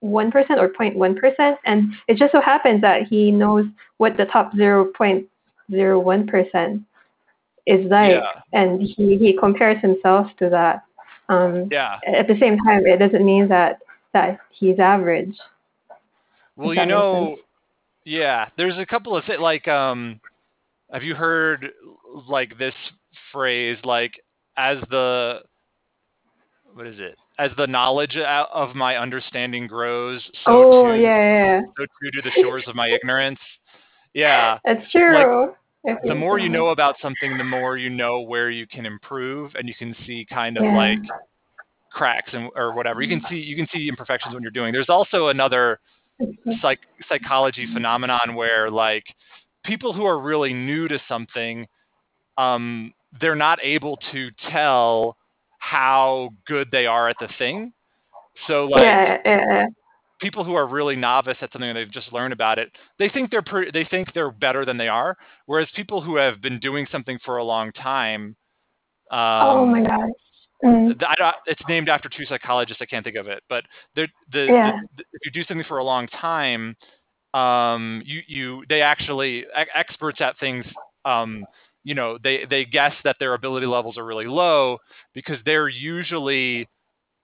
[0.00, 3.66] one percent or 0.1 percent, and it just so happens that he knows
[3.98, 6.82] what the top 0.01 percent
[7.66, 8.32] is like, Yeah.
[8.52, 10.82] and he he compares himself to that.
[11.30, 13.80] Um, yeah at the same time, it doesn't mean that
[14.14, 15.36] that he's average.
[16.56, 17.36] Well, you know.
[18.08, 20.20] Yeah, there's a couple of things like um
[20.92, 21.70] have you heard
[22.28, 22.74] like this
[23.32, 24.12] phrase like
[24.56, 25.40] as the
[26.74, 27.16] what is it?
[27.38, 32.22] As the knowledge of my understanding grows, so oh too yeah, yeah, so too do
[32.22, 33.38] the shores of my ignorance.
[34.14, 34.58] Yeah.
[34.64, 35.52] that's true.
[35.84, 39.54] If The more you know about something, the more you know where you can improve
[39.54, 40.76] and you can see kind of Yeah.
[40.76, 40.98] like
[41.92, 43.02] cracks and or whatever.
[43.02, 44.72] You can see you can see imperfections when you're doing.
[44.72, 45.78] There's also another
[46.60, 49.04] psych psychology phenomenon where like
[49.64, 51.66] people who are really new to something
[52.36, 55.16] um they're not able to tell
[55.58, 57.72] how good they are at the thing.
[58.46, 59.66] So like yeah, yeah,
[60.20, 63.30] people who are really novice at something and they've just learned about it they think
[63.30, 65.16] they're pre- they think they're better than they are.
[65.46, 68.36] Whereas people who have been doing something for a long time
[69.10, 70.10] um oh my god.
[70.64, 70.98] Mm.
[70.98, 72.82] th- I don't, it's named after two psychologists.
[72.82, 74.80] I can't think of it, but the, Yeah.
[74.96, 76.76] the, if you do something for a long time,
[77.34, 79.44] um, you you they actually
[79.74, 80.64] experts at things.
[81.04, 81.44] Um,
[81.84, 84.78] you know, they they guess that their ability levels are really low
[85.14, 86.68] because they're usually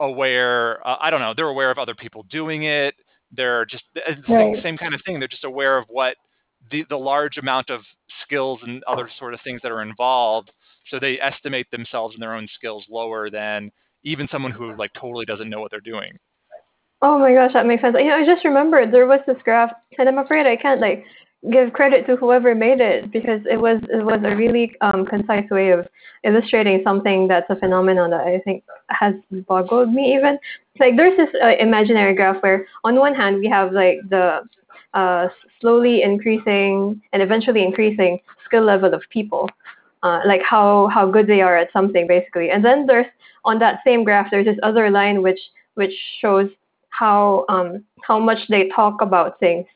[0.00, 0.86] aware.
[0.86, 1.32] Uh, I don't know.
[1.34, 2.94] They're aware of other people doing it.
[3.32, 5.18] They're just the same, same kind of thing.
[5.18, 6.16] They're just aware of what
[6.70, 7.80] the the large amount of
[8.24, 10.52] skills and other sort of things that are involved
[10.88, 13.70] so they estimate themselves and their own skills lower than
[14.02, 16.18] even someone who like totally doesn't know what they're doing
[17.02, 17.94] Oh my gosh, that makes sense.
[17.98, 21.04] You know, I just remembered there was this graph, and I'm afraid I can't like
[21.52, 25.48] give credit to whoever made it because it was it was a really um, concise
[25.50, 25.86] way of
[26.24, 29.14] illustrating something that's a phenomenon that I think has
[29.46, 30.38] boggled me even.
[30.80, 34.40] Like there's this uh, imaginary graph where on one hand we have like the
[34.94, 35.28] uh,
[35.60, 39.50] slowly increasing and eventually increasing skill level of people,
[40.04, 43.06] uh, like how how good they are at something basically, and then there's
[43.44, 45.40] on that same graph there's this other line which
[45.74, 46.48] which shows
[46.90, 49.66] how um how much they talk about things.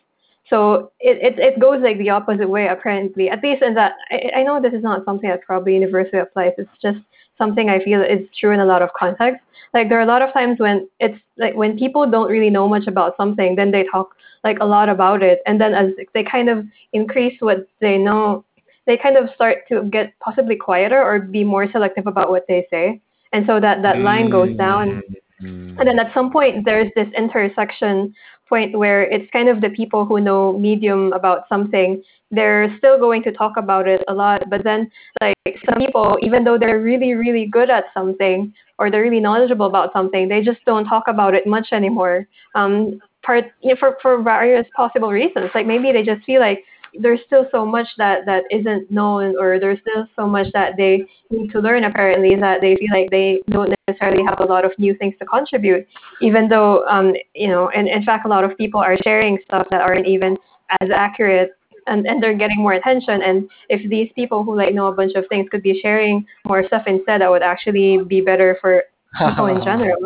[0.50, 3.28] So it, it it goes like the opposite way apparently.
[3.28, 6.52] At least in that I, I know this is not something that probably universally applies.
[6.58, 6.98] It's just
[7.36, 9.44] something I feel is true in a lot of contexts.
[9.74, 12.68] Like there are a lot of times when it's like when people don't really know
[12.68, 14.14] much about something, then they talk
[14.44, 18.44] like a lot about it, and then as they kind of increase what they know,
[18.88, 22.66] they kind of start to get possibly quieter or be more selective about what they
[22.70, 23.00] say.
[23.32, 25.02] And so that, that line goes down.
[25.42, 25.78] Mm.
[25.78, 28.14] And then at some point, there's this intersection
[28.48, 33.22] point where it's kind of the people who know medium about something they're still going
[33.22, 35.34] to talk about it a lot but then like
[35.68, 39.92] some people even though they're really really good at something or they're really knowledgeable about
[39.92, 44.22] something they just don't talk about it much anymore um part you know, for for
[44.22, 46.64] various possible reasons like maybe they just feel like
[47.00, 51.06] there's still so much that that isn't known or there's still so much that they
[51.30, 54.72] need to learn apparently that they feel like they don't necessarily have a lot of
[54.78, 55.86] new things to contribute.
[56.20, 59.66] Even though um you know and in fact a lot of people are sharing stuff
[59.70, 60.36] that aren't even
[60.80, 61.52] as accurate
[61.86, 63.22] and, and they're getting more attention.
[63.22, 66.66] And if these people who like know a bunch of things could be sharing more
[66.66, 68.82] stuff instead that would actually be better for
[69.18, 69.98] people in general.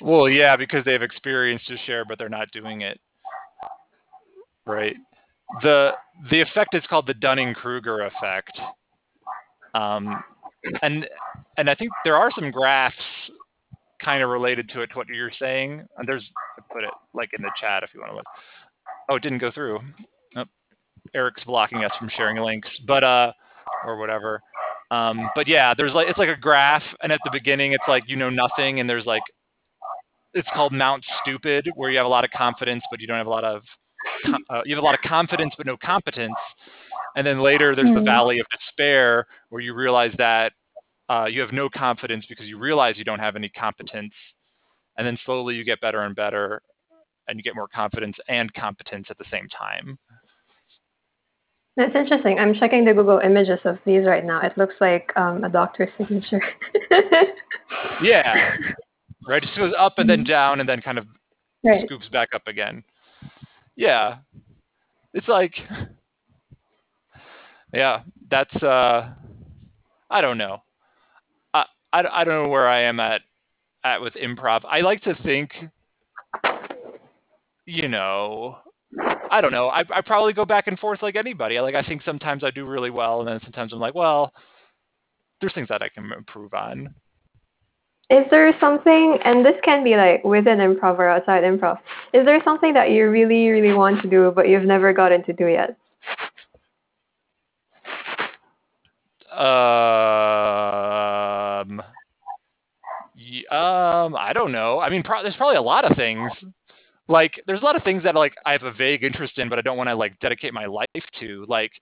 [0.00, 2.98] Well yeah because they have experience to share but they're not doing it
[4.66, 4.96] right
[5.62, 5.92] the
[6.30, 8.58] the effect is called the Dunning Kruger effect,
[9.74, 10.22] um,
[10.82, 11.06] and
[11.56, 12.96] and I think there are some graphs
[14.02, 15.86] kind of related to it to what you're saying.
[15.96, 16.24] And there's
[16.58, 18.26] I put it like in the chat if you want to look.
[19.08, 19.80] Oh, it didn't go through.
[20.36, 20.44] Oh,
[21.14, 23.32] Eric's blocking us from sharing links, but uh,
[23.86, 24.40] or whatever.
[24.90, 28.04] Um, but yeah, there's like it's like a graph, and at the beginning it's like
[28.06, 29.22] you know nothing, and there's like
[30.34, 33.26] it's called Mount Stupid, where you have a lot of confidence, but you don't have
[33.26, 33.62] a lot of
[34.50, 36.34] uh, you have a lot of confidence but no competence.
[37.16, 37.94] And then later there's mm.
[37.94, 40.52] the valley of despair where you realize that
[41.08, 44.12] uh, you have no confidence because you realize you don't have any competence.
[44.96, 46.62] And then slowly you get better and better
[47.28, 49.98] and you get more confidence and competence at the same time.
[51.76, 52.38] That's interesting.
[52.38, 54.40] I'm checking the Google images of these right now.
[54.40, 56.42] It looks like um, a doctor's signature.
[58.02, 58.56] yeah.
[59.26, 59.42] Right.
[59.42, 60.30] It just goes up and then mm-hmm.
[60.30, 61.06] down and then kind of
[61.64, 61.84] right.
[61.86, 62.84] scoops back up again
[63.76, 64.16] yeah,
[65.14, 65.54] it's like,
[67.72, 69.10] yeah, that's uh,
[70.10, 70.62] I don't know.
[71.54, 73.22] I, I, I don't know where I am at
[73.84, 74.62] at with improv.
[74.68, 75.52] I like to think,
[77.66, 78.58] you know,
[79.30, 79.68] I don't know.
[79.68, 81.58] I I probably go back and forth like anybody.
[81.60, 84.32] Like I think sometimes I do really well, and then sometimes I'm like, well,
[85.40, 86.94] there's things that I can improve on.
[88.10, 91.78] Is there something, and this can be like within improv or outside improv,
[92.12, 95.32] is there something that you really, really want to do but you've never gotten to
[95.32, 95.76] do yet?
[99.32, 99.40] Um,
[103.50, 104.80] um, I don't know.
[104.80, 106.30] I mean, pro- there's probably a lot of things.
[107.08, 109.58] Like, there's a lot of things that like I have a vague interest in, but
[109.58, 110.88] I don't want to like dedicate my life
[111.20, 111.46] to.
[111.48, 111.72] Like.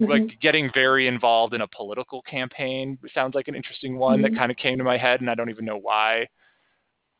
[0.00, 4.34] Like getting very involved in a political campaign sounds like an interesting one mm-hmm.
[4.34, 6.28] that kind of came to my head and I don't even know why.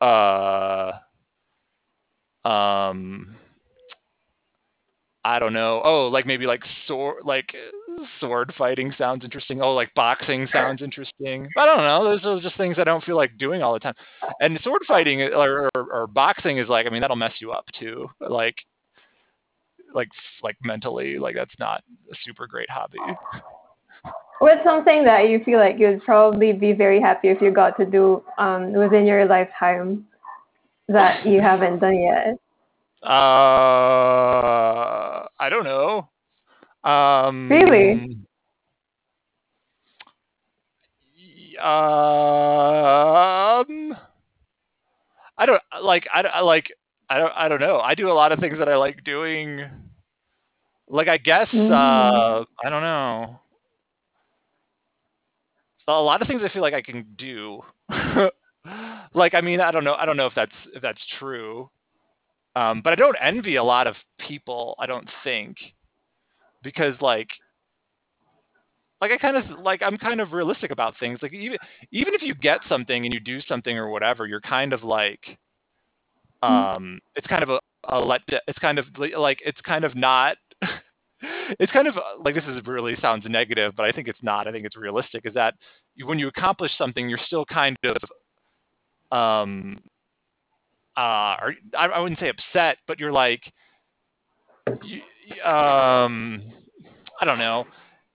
[0.01, 0.91] Uh,
[2.47, 3.35] um,
[5.25, 5.81] I don't know.
[5.83, 7.55] Oh, like maybe like sword, like
[8.19, 9.61] sword fighting sounds interesting.
[9.61, 11.47] Oh, like boxing sounds interesting.
[11.57, 12.03] I don't know.
[12.03, 13.95] Those are just things I don't feel like doing all the time.
[14.41, 17.65] And sword fighting or, or, or boxing is like, I mean, that'll mess you up
[17.79, 18.09] too.
[18.19, 18.55] Like
[19.93, 20.09] like
[20.41, 22.97] like mentally like that's not a super great hobby.
[24.39, 27.85] What's something that you feel like you'd probably be very happy if you got to
[27.85, 30.05] do um, within your lifetime
[30.89, 32.37] that you haven't done yet.
[33.01, 33.09] Uh
[35.39, 36.09] i don't know.
[36.83, 38.25] Um really?
[41.59, 43.95] um
[45.37, 46.73] I don't like I, like
[47.09, 47.79] I don't I don't know.
[47.79, 49.61] I do a lot of things that I like doing.
[50.87, 51.71] Like I guess mm.
[51.71, 53.39] uh I don't know.
[55.87, 57.61] A lot of things I feel like I can do.
[59.13, 61.69] like I mean I don't know I don't know if that's if that's true.
[62.55, 63.95] Um but I don't envy a lot of
[64.27, 65.57] people, I don't think.
[66.63, 67.29] Because like
[69.01, 71.19] like I kind of like I'm kind of realistic about things.
[71.21, 71.57] Like even
[71.91, 75.19] even if you get something and you do something or whatever, you're kind of like
[75.25, 75.42] Mm-hmm.
[76.43, 78.85] Um it's kind of a, a let it's kind of
[79.17, 80.37] like it's kind of not
[81.59, 84.51] it's kind of like this is really sounds negative but i think it's not i
[84.51, 85.53] think it's realistic is that
[86.03, 87.97] when you accomplish something you're still kind of
[89.17, 89.79] um
[90.97, 93.41] uh or i, I wouldn't say upset but you're like
[95.45, 96.41] um
[97.19, 97.65] i don't know.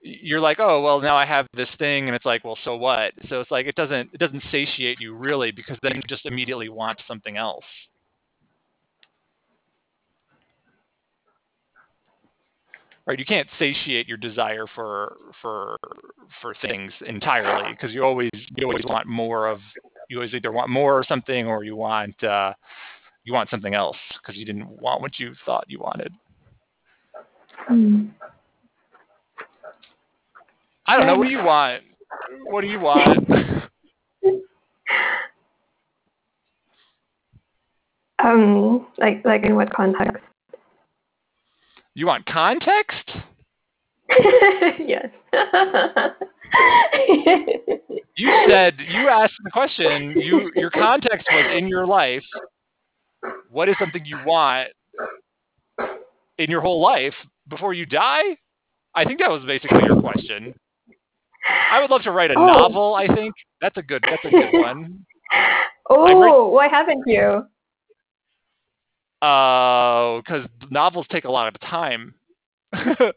[0.00, 3.12] You're like oh well now i have this thing and it's like well so what?
[3.28, 6.68] So it's like it doesn't it doesn't satiate you really because then you just immediately
[6.68, 7.64] want something else
[13.08, 13.18] right?
[13.18, 15.76] You can't satiate your desire for for
[16.42, 19.58] for things entirely because you always you always want more of
[20.08, 22.52] you always either want more or something or you want uh,
[23.24, 26.12] you want something else because you didn't want what you thought you wanted.
[27.70, 28.10] Mm.
[30.86, 31.16] I don't know.
[31.16, 31.82] What do you want?
[32.44, 33.30] What do you want?
[38.24, 40.22] um, like like in what context?
[41.98, 43.10] You want context?
[44.78, 45.08] yes.
[48.14, 50.12] you said you asked the question.
[50.16, 52.22] You your context was in your life.
[53.50, 54.68] What is something you want
[56.38, 57.14] in your whole life
[57.48, 58.36] before you die?
[58.94, 60.54] I think that was basically your question.
[61.72, 62.46] I would love to write a Oh.
[62.46, 62.94] novel.
[62.94, 64.04] I think that's a good.
[64.08, 65.04] That's a good one.
[65.90, 67.44] oh, why haven't you?
[69.20, 72.14] Uh, because novels take a lot of time.
[72.72, 73.12] um, Do you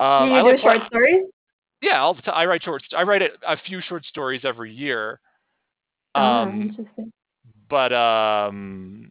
[0.00, 1.26] I do like short stories?
[1.82, 2.34] Yeah, all the time.
[2.36, 2.82] I write short.
[2.96, 5.20] I write a, a few short stories every year.
[6.14, 7.12] oh, Um, interesting.
[7.68, 9.10] but um,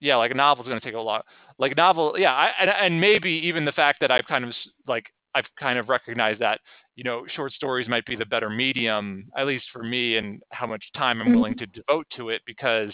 [0.00, 1.24] yeah, like a novel's going to take a lot.
[1.58, 4.52] Like a novel, yeah, I, and and maybe even the fact that I've kind of
[4.86, 5.04] like
[5.34, 6.60] I've kind of recognized that
[6.96, 10.66] you know short stories might be the better medium, at least for me, and how
[10.66, 12.92] much time I'm willing to devote to it because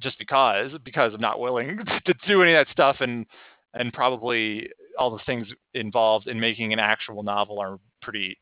[0.00, 3.26] just because because I'm not willing to do any of that stuff and
[3.74, 4.68] and probably
[4.98, 8.38] all the things involved in making an actual novel are pretty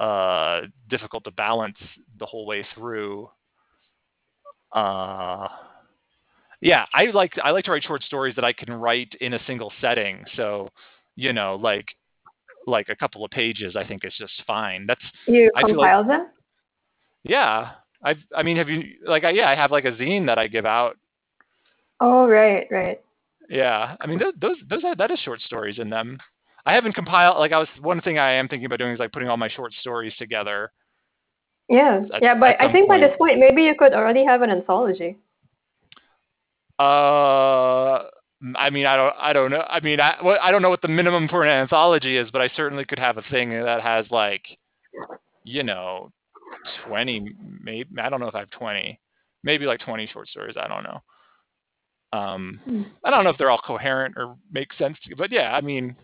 [0.00, 1.76] uh difficult to balance
[2.18, 3.28] the whole way through.
[4.72, 5.48] Uh
[6.62, 9.40] yeah i like i like to write short stories that i can write in a
[9.46, 10.24] single setting.
[10.36, 10.68] So
[11.14, 11.86] you know like
[12.66, 14.86] like a couple of pages i think is just fine.
[14.86, 16.28] That's You I feel like- compile them?
[17.24, 17.72] yeah
[18.02, 20.48] i i mean have you like I, yeah i have like a zine that i
[20.48, 20.96] give out
[22.00, 23.00] Oh, right, right.
[23.48, 26.18] Yeah, I mean those those those are, that is short stories in them.
[26.66, 29.12] I haven't compiled like I was one thing I am thinking about doing is like
[29.12, 30.72] putting all my short stories together.
[31.68, 34.50] Yeah, At- yeah, but I think by this point, maybe you could already have an
[34.50, 35.16] anthology.
[36.78, 38.02] Uh,
[38.56, 39.64] I mean I don't I don't know.
[39.68, 42.42] I mean I well, I don't know what the minimum for an anthology is, but
[42.42, 44.44] I certainly could have a thing that has like,
[45.44, 46.10] you know,
[46.86, 49.00] twenty maybe I don't know if I have twenty,
[49.42, 50.56] maybe like twenty short stories.
[50.60, 51.00] I don't know.
[52.12, 52.82] Um, Hmm.
[53.04, 55.96] I don't know if they're all coherent or make sense, to, but yeah, I mean,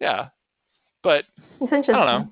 [0.00, 0.28] yeah,
[1.02, 1.24] but
[1.60, 1.94] It's interesting.
[1.94, 2.28] know.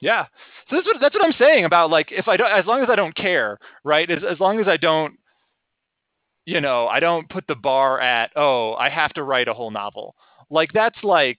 [0.00, 0.26] Yeah.
[0.68, 2.88] So that's what that's what I'm saying about like if I don't as long as
[2.90, 4.10] I don't care, right?
[4.10, 5.14] As as long as I don't
[6.46, 9.70] you know, I don't put the bar at, oh, I have to write a whole
[9.70, 10.14] novel.
[10.50, 11.38] Like that's like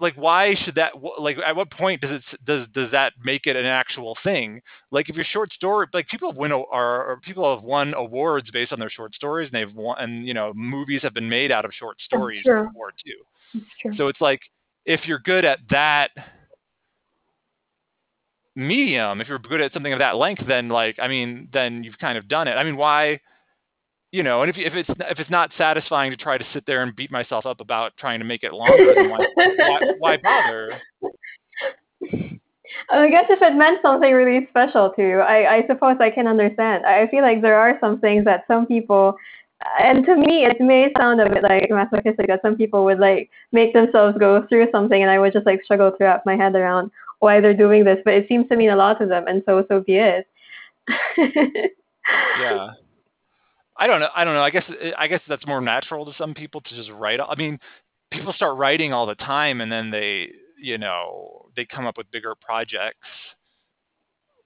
[0.00, 3.56] like why should that like at what point does it does does that make it
[3.56, 4.60] an actual thing?
[4.90, 8.50] Like if your short story like people win a- are or people have won awards
[8.50, 11.50] based on their short stories and they've won and you know movies have been made
[11.50, 13.60] out of short stories before too.
[13.82, 13.96] True.
[13.96, 14.40] So it's like
[14.84, 16.10] if you're good at that
[18.54, 21.98] medium, if you're good at something of that length, then like I mean, then you've
[21.98, 22.52] kind of done it.
[22.52, 23.20] I mean, why?
[24.10, 26.82] You know, and if if it's if it's not satisfying to try to sit there
[26.82, 30.80] and beat myself up about trying to make it longer, why why, why bother?
[32.90, 36.26] I guess if it meant something really special to you, I, I suppose I can
[36.26, 36.86] understand.
[36.86, 39.16] I feel like there are some things that some people,
[39.80, 43.30] and to me, it may sound a bit like masochistic that some people would like
[43.52, 46.54] make themselves go through something, and I would just like struggle to wrap my head
[46.54, 47.98] around why they're doing this.
[48.04, 50.26] But it seems to mean a lot to them, and so so be it.
[52.40, 52.70] Yeah.
[53.78, 54.08] I don't know.
[54.14, 54.42] I don't know.
[54.42, 54.64] I guess
[54.98, 57.20] I guess that's more natural to some people to just write.
[57.20, 57.58] I mean,
[58.10, 62.10] people start writing all the time, and then they, you know, they come up with
[62.10, 62.98] bigger projects.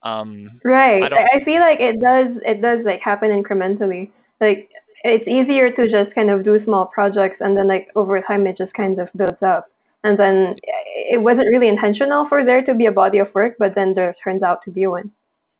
[0.03, 1.12] Um, Right.
[1.12, 4.11] I I, I feel like it does it does like happen incrementally.
[4.41, 4.68] Like
[5.05, 8.59] it's easier to just kind of do small projects and then like over time it
[8.59, 9.68] just kind of builds up.
[10.05, 13.74] And then it wasn't really intentional for there to be a body of work, but
[13.74, 15.12] then there turns out to be one.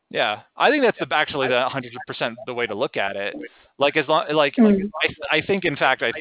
[0.09, 3.35] Yeah, I think that's the, actually the 100% the way to look at it.
[3.77, 4.89] Like as long like, like Mm.
[5.01, 6.11] I I think in fact I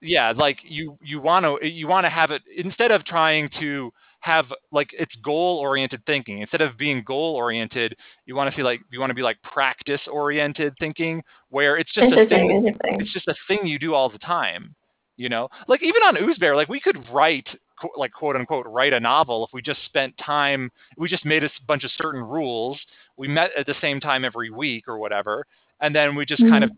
[0.00, 3.92] yeah, like you you want to you want to have it instead of trying to
[4.20, 6.40] have like it's goal oriented thinking.
[6.40, 7.96] Instead of being goal oriented,
[8.26, 11.92] you want to see like you want to be like practice oriented thinking where it's
[11.92, 14.74] just a thing it's just a thing you do all the time
[15.16, 17.46] you know like even on Oozbear, like we could write
[17.80, 21.44] qu- like quote unquote write a novel if we just spent time we just made
[21.44, 22.78] a bunch of certain rules
[23.16, 25.46] we met at the same time every week or whatever
[25.80, 26.70] and then we just kind of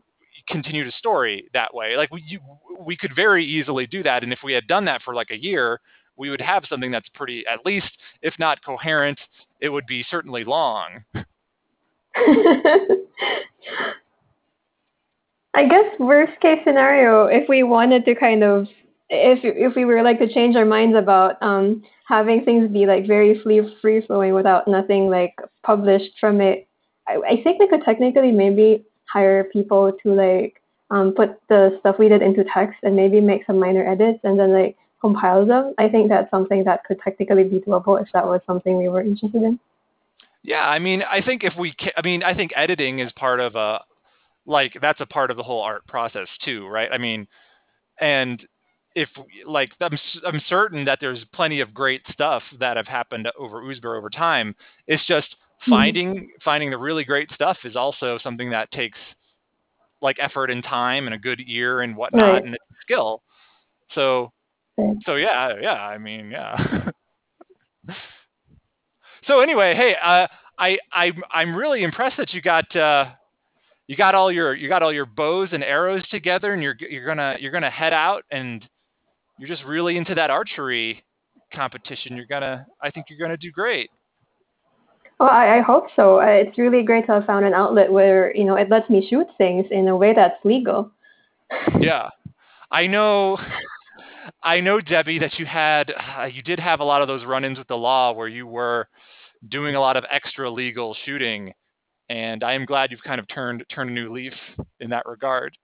[0.49, 1.97] continue the story that way.
[1.97, 2.41] Like we you,
[2.79, 5.43] we could very easily do that and if we had done that for like a
[5.43, 5.81] year
[6.17, 7.91] we would have something that's pretty at least
[8.23, 9.19] if not coherent
[9.61, 11.05] it would be certainly long.
[15.55, 18.69] I guess worst case scenario, if we wanted to kind of,
[19.11, 23.07] if if we were like to change our minds about um having things be like
[23.07, 26.69] very free free flowing without nothing like published from it,
[27.07, 31.97] I, I think we could technically maybe hire people to like um put the stuff
[31.99, 35.75] we did into text and maybe make some minor edits and then like compile them.
[35.79, 39.03] I think that's something that could technically be doable if that was something we were
[39.03, 39.59] interested in.
[40.43, 43.41] Yeah, I mean, I think if we, ca- I mean, I think editing is part
[43.41, 43.83] of a,
[44.47, 46.89] like, that's a part of the whole art process too, right?
[46.91, 47.27] I mean,
[48.01, 48.45] and
[48.95, 49.09] if
[49.47, 53.97] like I'm, I'm certain that there's plenty of great stuff that have happened over Oozber
[53.97, 54.57] over time.
[54.87, 55.71] It's just Mm-hmm.
[55.73, 58.99] finding finding the really great stuff is also something that takes
[60.01, 62.45] like effort and time and a good ear and whatnot Right.
[62.45, 63.23] and skill.
[63.95, 64.33] So
[64.77, 64.97] Right.
[65.05, 66.91] so yeah yeah I mean yeah.
[69.27, 70.27] so anyway, hey, uh,
[70.59, 73.07] I I I'm really impressed that you got uh,
[73.89, 77.07] you got all your you got all your bows and arrows together and you're you're
[77.07, 78.65] gonna you're gonna head out and
[79.39, 81.03] you're just really into that archery
[81.53, 82.17] competition.
[82.17, 83.91] You're gonna I think you're gonna do great.
[85.19, 86.21] Well, I, I hope so.
[86.21, 89.27] It's really great to have found an outlet where you know it lets me shoot
[89.37, 90.91] things in a way that's legal.
[91.81, 92.11] Yeah,
[92.71, 93.39] I know.
[94.43, 97.59] I know, Debbie, that you had uh, you did have a lot of those run-ins
[97.59, 98.89] with the law where you were
[99.49, 101.53] doing a lot of extra legal shooting,
[102.11, 104.35] and I am glad you've kind of turned turned a new leaf
[104.81, 105.57] in that regard.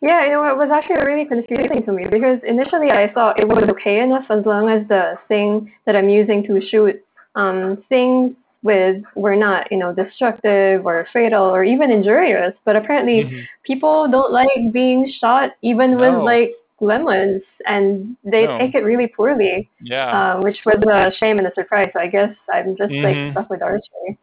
[0.00, 3.48] Yeah, you know, it was actually really confusing to me because initially I thought it
[3.48, 7.02] was okay enough as long as the thing that I'm using to shoot
[7.34, 12.54] um, things with were not, you know, destructive or fatal or even injurious.
[12.64, 13.46] But apparently, Mhm.
[13.64, 18.58] people don't like being shot even with like lemons, and they No.
[18.58, 21.90] take it really poorly, Yeah, uh, which was a shame and a surprise.
[21.92, 23.04] So I guess I'm just Mhm.
[23.04, 24.18] like stuck with archery.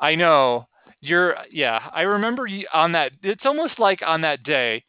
[0.00, 0.66] I know.
[1.00, 1.90] You're yeah.
[1.92, 3.12] I remember you on that.
[3.22, 4.84] It's almost like on that day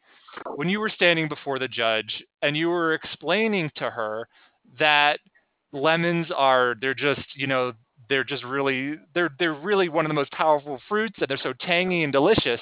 [0.56, 4.28] when you were standing before the judge and you were explaining to her
[4.78, 5.20] that
[5.72, 7.72] lemons are they're just you know
[8.10, 11.54] they're just really they're they're really one of the most powerful fruits and they're so
[11.54, 12.60] tangy and delicious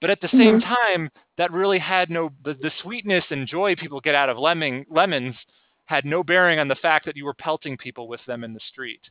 [0.00, 0.64] but at the same Mhm.
[0.64, 4.84] time that really had no the, the sweetness and joy people get out of lemon
[4.90, 5.36] lemons
[5.84, 8.60] had no bearing on the fact that you were pelting people with them in the
[8.60, 9.02] street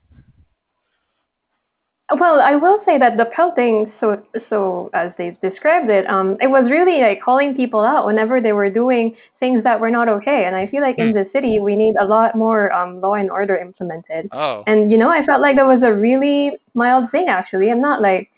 [2.18, 6.48] Well, I will say that the pelting, so so as they described it, um, it
[6.48, 10.46] was really like calling people out whenever they were doing things that were not okay.
[10.46, 11.14] And I feel like in Hmm.
[11.14, 14.32] the city we need a lot more um, law and order implemented.
[14.32, 17.70] oh And you know, I felt like that was a really mild thing actually.
[17.70, 18.30] I'm not like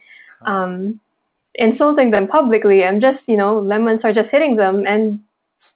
[0.45, 0.99] um,
[1.55, 2.83] insulting them publicly.
[2.83, 5.19] I'm just you know, lemons are just hitting them, and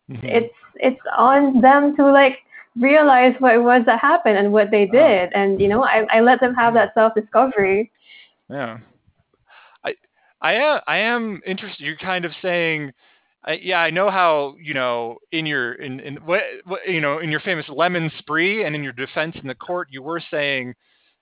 [0.09, 0.27] Mhm.
[0.27, 2.39] it's it's on them to like
[2.77, 5.31] realize what it was that happened and what they did.
[5.33, 7.91] And you know, I I let them have that self discovery.
[8.49, 8.79] Yeah.
[9.83, 9.95] I
[10.41, 11.85] I am I am interested.
[11.85, 12.91] You're kind of saying,
[13.45, 17.19] I, yeah, I know how you know in your in in what, what you know
[17.19, 20.73] in your famous lemon spree and in your defense in the court, you were saying,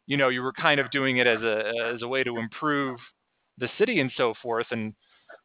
[0.08, 2.98] you know, you were kind of doing it as a as a way to improve
[3.60, 4.94] the city and so forth, and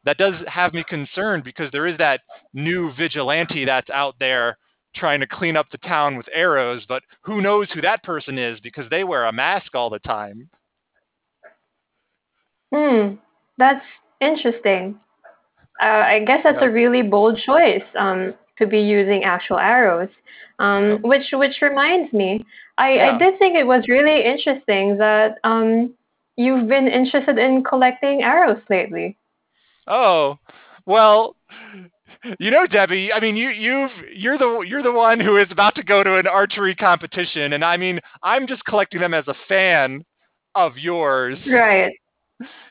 [0.04, 2.20] that does have me concerned because there is that
[2.54, 4.56] new vigilante that's out there
[4.94, 8.58] trying to clean up the town with arrows, but who knows who that person is
[8.60, 10.48] because they wear a mask all the time.
[12.74, 13.14] Hmm,
[13.56, 13.84] that's
[14.20, 14.98] interesting.
[15.80, 20.08] Uh, I guess that's a really bold choice um, to be using actual arrows.
[20.60, 22.44] Um, which which reminds me,
[22.78, 23.14] I, Yeah.
[23.14, 25.94] I did think it was really interesting that um,
[26.36, 29.16] you've been interested in collecting arrows lately.
[29.86, 30.38] Oh,
[30.84, 31.36] well,
[32.38, 33.12] you know, Debbie.
[33.12, 36.16] I mean, you you've you're the you're the one who is about to go to
[36.18, 40.04] an archery competition, and I mean, I'm just collecting them as a fan
[40.54, 41.38] of yours.
[41.46, 41.92] Right.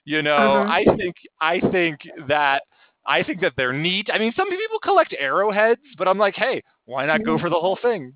[0.06, 0.72] You know, Uh-huh.
[0.72, 2.64] I think I think that
[3.06, 4.10] I think that they're neat.
[4.12, 7.42] I mean, some people collect arrowheads, but I'm like, hey, why not go Mhm.
[7.42, 8.14] for the whole thing?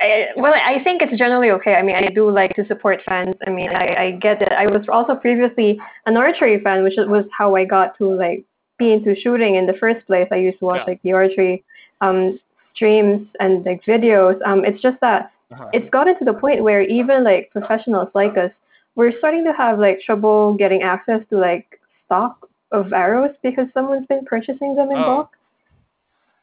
[0.00, 1.74] I, well, I think it's generally okay.
[1.74, 3.34] I mean, I do like to support fans.
[3.46, 4.50] I mean, I, I get it.
[4.52, 8.44] I was also previously an archery fan, which was how I got to like
[8.90, 10.26] into shooting in the first place.
[10.30, 10.84] I used to watch Yeah.
[10.86, 11.62] like the archery
[12.00, 12.38] um,
[12.74, 14.40] streams and like videos.
[14.44, 15.68] Um, it's just that Uh-huh.
[15.72, 18.50] it's gotten to the point where even like professionals like us,
[18.96, 24.06] we're starting to have like trouble getting access to like stock of arrows because someone's
[24.06, 25.04] been purchasing them in Oh.
[25.04, 25.30] bulk.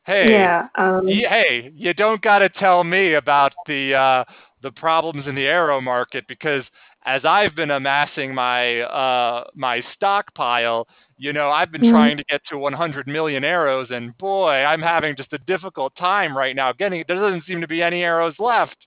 [0.06, 0.68] Hey, Yeah.
[0.76, 4.24] Um, y- hey, you don't got to tell me about the uh,
[4.62, 6.64] the problems in the arrow market because
[7.06, 10.88] as I've been amassing my uh, my stockpile,
[11.20, 11.92] you know, I've been Mhm.
[11.92, 16.36] trying to get to 100 million arrows, and boy, I'm having just a difficult time
[16.36, 17.04] right now getting.
[17.08, 18.78] There doesn't seem to be any arrows left.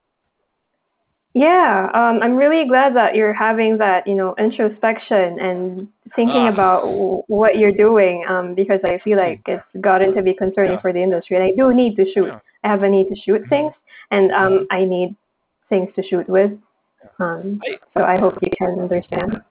[1.34, 6.48] Yeah, um, I'm really glad that you're having that, you know, introspection and thinking Ah.
[6.52, 10.72] about w- what you're doing, um, because I feel like it's gotten to be concerning
[10.72, 10.80] Yeah.
[10.80, 11.36] for the industry.
[11.36, 12.26] And I do need to shoot.
[12.26, 12.40] Yeah.
[12.64, 13.48] I have a need to shoot Mhm.
[13.48, 13.72] things,
[14.10, 15.14] and um, I need
[15.70, 16.52] things to shoot with.
[17.18, 17.60] Um,
[17.94, 19.42] so I hope you can understand.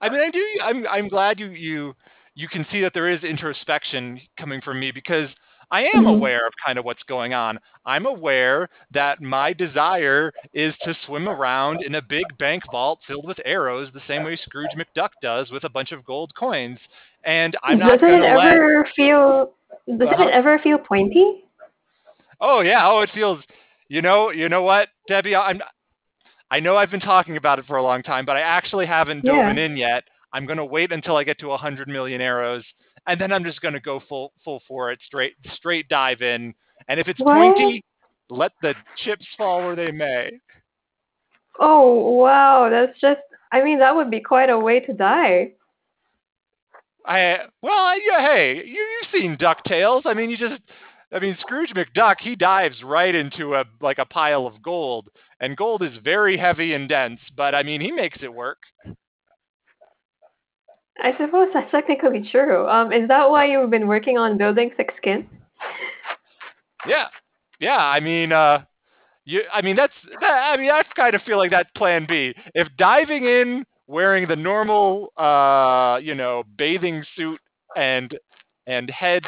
[0.00, 0.44] I mean, I do.
[0.62, 1.94] I'm I'm glad you you
[2.34, 5.28] you can see that there is introspection coming from me because
[5.70, 6.16] I am Mhm.
[6.16, 7.58] aware of kind of what's going on.
[7.84, 13.26] I'm aware that my desire is to swim around in a big bank vault filled
[13.26, 16.78] with arrows, the same way Scrooge McDuck does with a bunch of gold coins.
[17.24, 18.52] And I'm not Doesn't it let.
[18.54, 19.52] ever feel?
[19.86, 20.24] Doesn't Uh-huh.
[20.28, 21.44] it ever feel pointy?
[22.40, 22.88] Oh yeah.
[22.88, 23.42] Oh, it feels.
[23.88, 24.30] You know.
[24.30, 25.34] You know what, Debbie?
[25.34, 25.60] I'm.
[26.50, 29.24] I know I've been talking about it for a long time, but I actually haven't
[29.24, 29.48] Yeah.
[29.48, 30.04] dove in yet.
[30.32, 32.64] I'm gonna wait until I get to 100 million arrows,
[33.06, 36.54] and then I'm just gonna go full full for it, straight straight dive in.
[36.88, 37.34] And if it's What?
[37.34, 37.84] pointy,
[38.30, 38.74] let the
[39.04, 40.30] chips fall where they may.
[41.58, 43.20] Oh wow, that's just.
[43.50, 45.52] I mean, that would be quite a way to die.
[47.06, 48.72] I well, yeah, hey, you
[49.02, 50.02] you've seen Ducktales.
[50.04, 50.60] I mean, you just.
[51.12, 55.08] I mean, Scrooge McDuck, he dives right into a like a pile of gold,
[55.40, 57.20] and gold is very heavy and dense.
[57.36, 58.58] But I mean, he makes it work.
[61.00, 62.68] I suppose that's technically true.
[62.68, 65.28] Um, is that why you've been working on building thick skin?
[66.86, 67.06] Yeah,
[67.60, 67.78] yeah.
[67.78, 68.64] I mean, uh,
[69.24, 69.42] you.
[69.52, 69.94] I mean, that's.
[70.20, 72.34] That, I mean, I kind of feel like that's Plan B.
[72.54, 77.40] If diving in wearing the normal, uh, you know, bathing suit
[77.76, 78.16] and
[78.66, 79.22] and head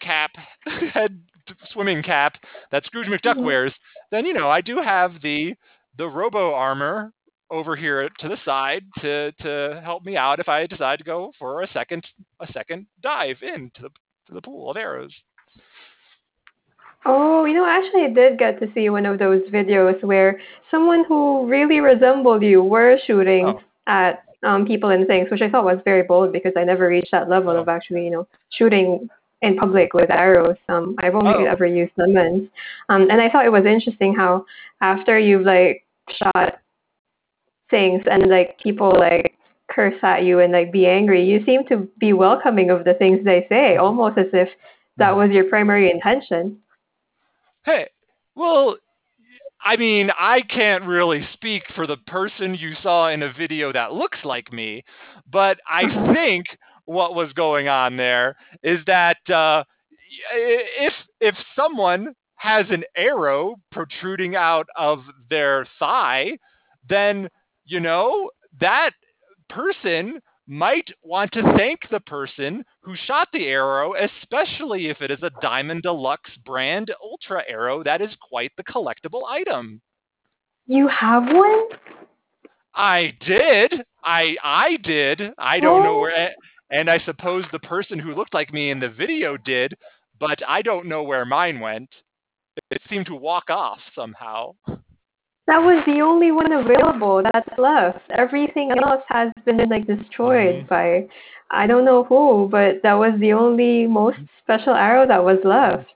[0.00, 0.30] cap,
[0.92, 1.20] head
[1.70, 2.34] swimming cap
[2.72, 3.72] that Scrooge McDuck wears,
[4.10, 5.54] then you know I do have the
[5.98, 7.12] the robo armor
[7.50, 11.32] over here to the side to to help me out if I decide to go
[11.38, 12.04] for a second
[12.40, 13.88] a second dive into the
[14.28, 15.12] to the pool of arrows.
[17.04, 20.40] Oh, you know, actually, I did get to see one of those videos where
[20.70, 23.60] someone who really resembled you were shooting Oh.
[23.86, 27.12] at um, people and things, which I thought was very bold because I never reached
[27.12, 27.60] that level Oh.
[27.60, 29.08] of actually, you know, shooting
[29.42, 30.56] in public with arrows.
[30.68, 31.44] Um, I've only Oh.
[31.44, 32.48] ever used lemons,
[32.88, 34.44] um, and I thought it was interesting how
[34.80, 36.58] after you've like shot
[37.70, 39.34] things and like people like
[39.68, 43.24] curse at you and like be angry, you seem to be welcoming of the things
[43.24, 44.48] they say, almost as if
[44.96, 46.58] that was your primary intention.
[47.64, 47.88] Hey,
[48.36, 48.76] well,
[49.64, 53.92] I mean, I can't really speak for the person you saw in a video that
[53.92, 54.84] looks like me,
[55.30, 55.82] but I
[56.14, 56.46] think
[56.86, 59.62] what was going on there is that uh,
[60.22, 66.38] if if someone has an arrow protruding out of their thigh,
[66.88, 67.28] then
[67.64, 68.30] you know
[68.60, 68.90] that
[69.48, 75.18] person might want to thank the person who shot the arrow, especially if it is
[75.22, 79.80] a Diamond Deluxe brand Ultra arrow that is quite the collectible item.
[80.66, 81.64] You have one?
[82.74, 83.74] I did.
[84.04, 85.32] I I did.
[85.38, 86.00] I don't know Oh.
[86.02, 86.30] where
[86.70, 89.74] and I suppose the person who looked like me in the video did,
[90.18, 91.90] but I don't know where mine went.
[92.70, 94.54] It seemed to walk off somehow.
[95.46, 98.00] That was the only one available that's left.
[98.10, 100.68] Everything else has been like destroyed Mhm.
[100.68, 101.08] by
[101.50, 105.92] I don't know who, but that was the only most special arrow that was left.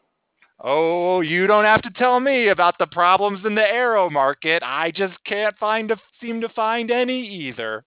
[0.61, 4.63] Oh, you don't have to tell me about the problems in the arrow market.
[4.63, 7.85] I just can't find a, seem to find any either.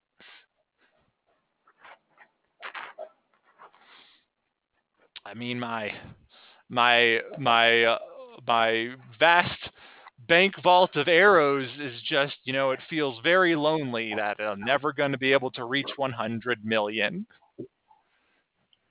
[5.26, 5.92] I mean, my
[6.70, 8.00] my my uh,
[8.48, 9.70] my vast
[10.28, 14.94] bank vault of arrows is just, you know, it feels very lonely that I'm never
[14.94, 17.26] going to be able to reach 100 million.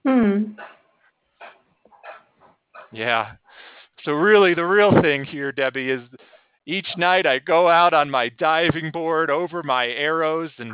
[0.06, 0.52] Hmm.
[2.92, 3.32] Yeah.
[4.04, 6.02] So really, the real thing here, Debbie, is
[6.66, 10.72] each night I go out on my diving board over my arrows and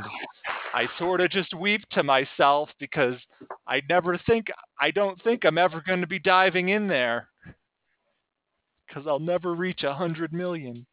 [0.75, 3.15] I sort of just weep to myself because
[3.67, 4.47] I never think,
[4.81, 7.29] I don't think I'm ever going to be diving in there
[8.87, 10.87] because I'll never reach a hundred million.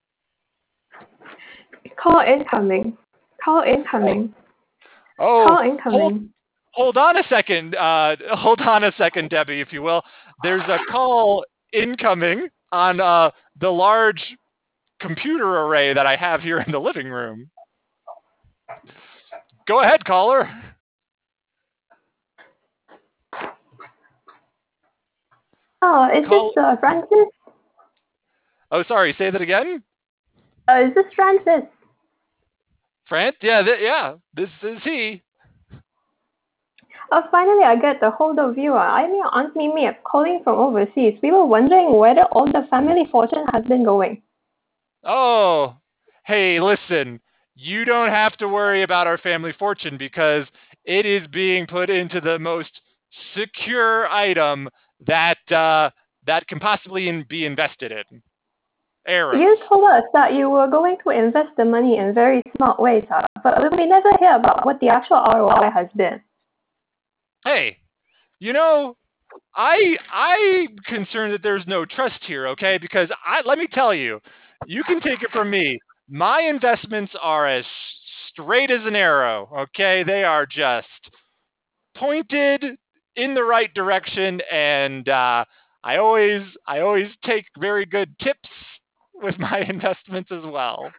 [2.02, 2.98] Call incoming.
[3.44, 4.34] Call incoming.
[5.20, 6.30] Oh, Call hold, incoming.
[6.74, 7.76] hold on a second.
[7.76, 10.02] Uh, hold on a second, Debbie, if you will.
[10.44, 14.22] There's a call incoming on uh, the large
[15.00, 17.50] computer array that I have here in the living room.
[19.68, 20.50] Go ahead, caller.
[25.82, 27.28] Oh, is Call- this uh, Francis?
[28.72, 29.16] Oh, sorry.
[29.18, 29.84] Say that again.
[30.68, 31.70] Uh, is this Francis?
[33.10, 33.36] Frant?
[33.42, 34.16] Yeah, th- yeah.
[34.34, 35.22] This is he.
[37.12, 38.74] Oh, finally, I get the hold of you.
[38.74, 39.86] I'm your Aunt Mimi.
[39.88, 41.20] I'm calling from overseas.
[41.22, 44.24] We were wondering whether all the family fortune has been going.
[45.06, 45.78] Oh,
[46.26, 47.20] hey, listen.
[47.56, 50.46] You don't have to worry about our family fortune because
[50.84, 52.82] it is being put into the most
[53.38, 54.70] secure item
[55.08, 55.90] that uh,
[56.26, 58.22] that can possibly in, be invested in.
[59.08, 59.40] Arrows.
[59.40, 63.06] You told us that you were going to invest the money in very smart ways,
[63.14, 66.20] uh, but we never hear about what the actual ROI has been.
[67.44, 67.78] Hey,
[68.40, 68.98] you know,
[69.56, 72.80] I I'm concerned that there's no trust here, okay?
[72.80, 74.20] Because I let me tell you,
[74.66, 75.80] you can take it from me.
[76.10, 77.66] My investments are as
[78.30, 80.04] straight as an arrow, okay?
[80.04, 80.88] They are just
[81.96, 82.64] pointed
[83.16, 85.46] in the right direction and uh,
[85.84, 88.50] I always I always take very good tips
[89.14, 90.92] with my investments as well.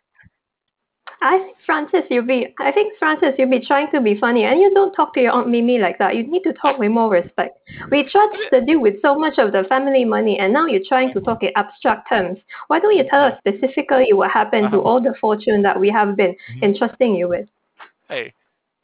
[1.23, 4.61] I think Francis, you'll be I think Francis, you'll be trying to be funny, and
[4.61, 6.15] you don't talk to your aunt Mimi like that.
[6.17, 7.59] You need to talk with more respect.
[7.91, 11.13] We trust the deal with so much of the family money, and now you're trying
[11.15, 12.39] to talk in abstract terms.
[12.69, 14.89] Why don't you tell us specifically what happened to uh-huh.
[14.89, 16.65] all the fortune that we have been mm-hmm.
[16.65, 17.49] entrusting you with?
[18.09, 18.33] Hey,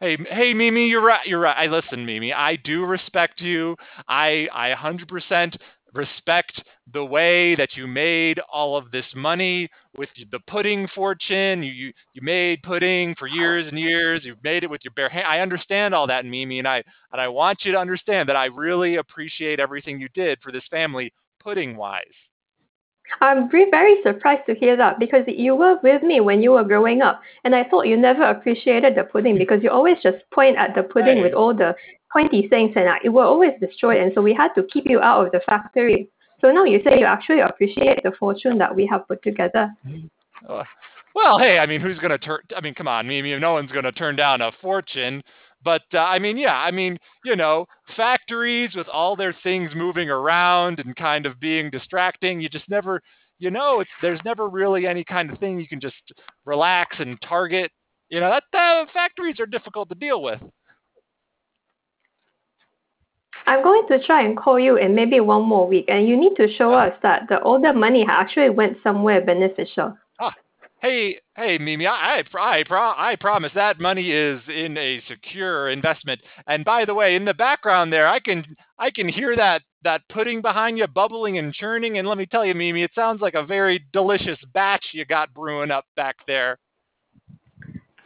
[0.02, 1.24] Hey, hey, Mimi, you're right.
[1.28, 1.56] You're right.
[1.56, 2.32] I listen, Mimi.
[2.32, 3.76] I do respect you.
[4.08, 5.56] I, I 100%
[5.94, 6.62] respect
[6.92, 11.62] the way that you made all of this money with the pudding fortune.
[11.62, 14.22] You, you, you made pudding for years and years.
[14.24, 15.26] You've made it with your bare hand.
[15.26, 16.82] I understand all that, Mimi, and I,
[17.12, 20.64] and I want you to understand that I really appreciate everything you did for this
[20.70, 21.12] family,
[21.42, 22.02] pudding wise.
[23.20, 27.02] I'm very surprised to hear that because you were with me when you were growing
[27.02, 30.74] up, and I thought you never appreciated the pudding because you always just point at
[30.74, 31.22] the pudding Hey.
[31.22, 31.74] with all the
[32.12, 34.02] pointy things, and it will always destroy.
[34.02, 36.08] And so we had to keep you out of the factory.
[36.40, 39.72] So now you say you actually appreciate the fortune that we have put together.
[40.48, 40.64] Uh,
[41.14, 42.40] well, hey, I mean, who's going to turn?
[42.56, 43.38] I mean, come on, Mimi.
[43.38, 45.22] No one's going to turn down a fortune.
[45.64, 50.10] But uh, I mean, yeah, I mean, you know, factories with all their things moving
[50.10, 52.40] around and kind of being distracting.
[52.40, 53.00] You just never,
[53.38, 55.94] you know, it's there's never really any kind of thing you can just
[56.44, 57.70] relax and target.
[58.08, 60.40] You know, that uh, factories are difficult to deal with.
[63.46, 66.34] I'm going to try and call you in maybe one more week, and you need
[66.36, 69.96] to show us that the all the money actually went somewhere beneficial.
[70.20, 70.34] Ah,
[70.80, 75.70] hey, hey, Mimi, I, I, I, pro- I promise that money is in a secure
[75.70, 76.20] investment.
[76.46, 78.44] And by the way, in the background there, I can,
[78.78, 81.98] I can hear that that pudding behind you bubbling and churning.
[81.98, 85.34] And let me tell you, Mimi, it sounds like a very delicious batch you got
[85.34, 86.58] brewing up back there.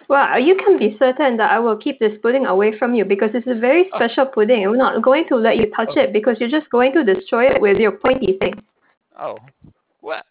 [0.08, 3.30] Well, you can be certain that I will keep this pudding away from you because
[3.34, 3.96] it's a very oh.
[3.96, 4.64] special pudding.
[4.64, 6.00] I'm not going to let you touch oh.
[6.00, 8.62] it because you're just going to destroy it with your pointy thing.
[9.18, 9.38] Oh,
[10.00, 10.24] what?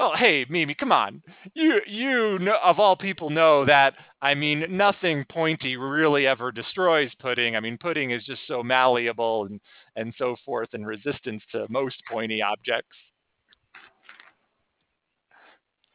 [0.00, 1.20] Oh, hey, Mimi, come on.
[1.54, 3.94] You, you know, of all people know that.
[4.22, 7.56] I mean, nothing pointy really ever destroys pudding.
[7.56, 9.60] I mean, pudding is just so malleable and
[9.96, 12.96] and so forth, and resistant to most pointy objects.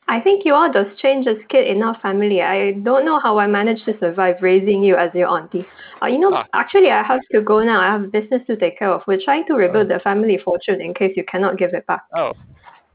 [0.07, 2.41] I think you are the strangest kid in our family.
[2.41, 5.65] I don't know how I managed to survive raising you as your auntie.
[6.01, 6.45] Uh, you know, Ah.
[6.53, 7.79] actually, I have to go now.
[7.79, 9.01] I have business to take care of.
[9.07, 12.03] We're trying to rebuild the family fortune in case you cannot give it back.
[12.15, 12.33] Oh,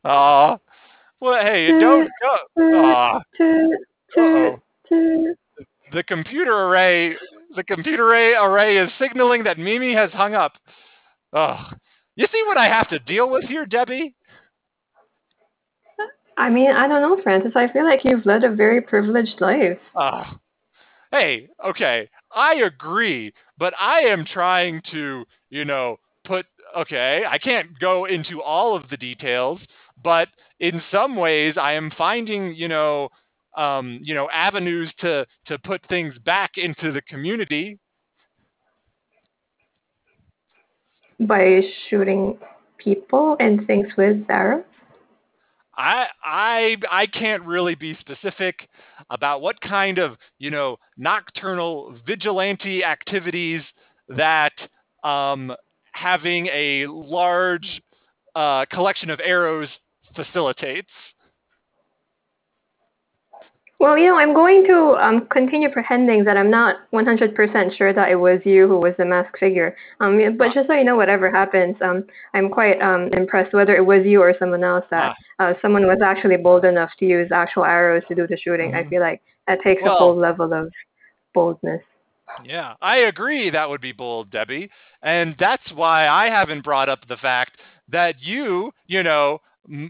[0.04, 0.58] aw.
[1.20, 2.84] Well, hey, don't go.
[2.84, 3.20] Aw.
[3.36, 3.78] Toot,
[4.14, 5.34] toot, Uh-oh.
[5.92, 7.16] The computer array,
[7.56, 10.52] the computer array array is signaling that Mimi has hung up.
[11.32, 11.74] Ugh.
[12.16, 14.14] You see what I have to deal with here, Debbie?
[16.38, 17.52] I mean, I don't know, Francis.
[17.56, 19.78] I feel like you've led a very privileged life.
[19.96, 20.38] Ugh.
[21.10, 27.78] Hey, okay, I agree, but I am trying to, you know, put okay, I can't
[27.80, 29.58] go into all of the details,
[30.04, 30.28] but
[30.60, 33.08] in some ways I am finding, you know,
[33.56, 37.78] um, you know, avenues to to put things back into the community.
[41.18, 42.38] By shooting
[42.76, 44.62] people and things with arrows?
[45.78, 48.68] I I I can't really be specific
[49.10, 53.62] about what kind of, you know, nocturnal vigilante activities
[54.08, 54.52] that
[55.04, 55.54] um,
[55.92, 57.80] having a large
[58.34, 59.68] uh, collection of arrows
[60.16, 60.90] facilitates.
[63.80, 68.10] Well, you know, I'm going to um, continue pretending that I'm not 100% sure that
[68.10, 69.76] it was you who was the masked figure.
[70.00, 72.04] Um, but just so you know, whatever happens, um,
[72.34, 76.00] I'm quite um, impressed whether it was you or someone else that uh, someone was
[76.04, 78.74] actually bold enough to use actual arrows to do the shooting.
[78.74, 80.72] I feel like that takes a Well- whole level of
[81.32, 81.82] boldness.
[82.44, 84.70] Yeah, I agree that would be bold, Debbie.
[85.02, 87.52] And that's why I haven't brought up the fact
[87.88, 89.40] that you, you know,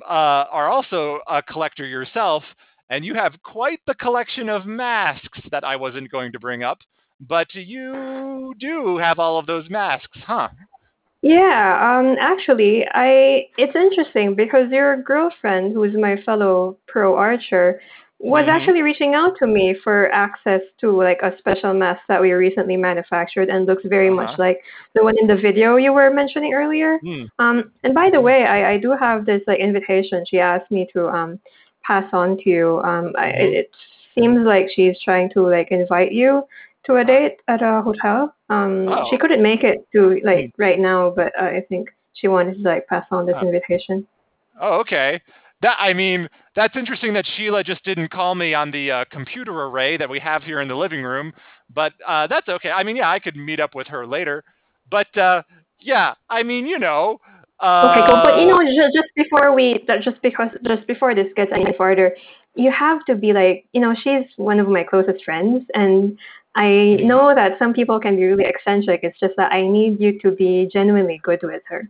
[0.03, 2.43] uh, are also a collector yourself,
[2.91, 6.79] and you have quite the collection of masks that I wasn't going to bring up.
[7.21, 10.49] But you do have all of those masks, huh?
[11.23, 17.81] Yeah, um, actually, I it's interesting because your girlfriend, who's my fellow pro archer,
[18.21, 18.49] was Mhm.
[18.49, 22.77] actually reaching out to me for access to like a special mask that we recently
[22.77, 24.43] manufactured and looks very much Uh-huh.
[24.47, 24.61] like
[24.95, 26.99] the one in the video you were mentioning earlier.
[26.99, 27.25] Hmm.
[27.39, 30.87] Um, and by the way, I, I do have this like invitation she asked me
[30.93, 31.39] to um
[31.89, 32.67] pass on to you.
[32.91, 33.71] Um, I, it, it
[34.15, 36.43] seems like she's trying to like invite you
[36.87, 38.35] to a date at a hotel.
[38.57, 39.07] Um, Oh.
[39.11, 41.85] she couldn't make it to like right now, but uh, I think
[42.19, 44.07] she wanted to like pass on this invitation.
[44.61, 45.21] Oh, okay.
[45.63, 49.55] That I mean, that's interesting that Sheila just didn't call me on the uh, computer
[49.69, 51.33] array that we have here in the living room,
[51.75, 52.71] but uh, that's okay.
[52.71, 54.45] I mean, yeah, I could meet up with her later,
[54.91, 55.43] but uh,
[55.81, 57.19] yeah, I mean, you know.
[57.61, 58.21] Uh, Okay, cool.
[58.23, 62.17] But you know, just, just before we, just because, just before this gets any further,
[62.55, 66.19] you have to be like, you know, she's one of my closest friends, and
[66.55, 69.01] I know that some people can be really eccentric.
[69.03, 71.89] It's just that I need you to be genuinely good with her.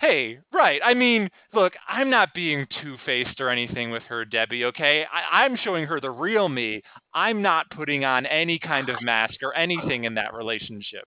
[0.00, 0.80] Hey, right.
[0.84, 5.06] I mean, look, I'm not being two faced or anything with her, Debbie, okay?
[5.10, 6.82] I- I'm showing her the real me.
[7.14, 11.04] I'm not putting on any kind of mask or anything in that relationship.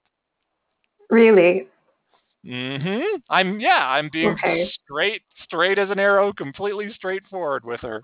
[1.09, 1.67] Really.
[2.47, 3.17] Mm-hmm.
[3.29, 4.71] I'm yeah, I'm being Okay.
[4.83, 8.01] straight straight as an arrow, completely straightforward with her.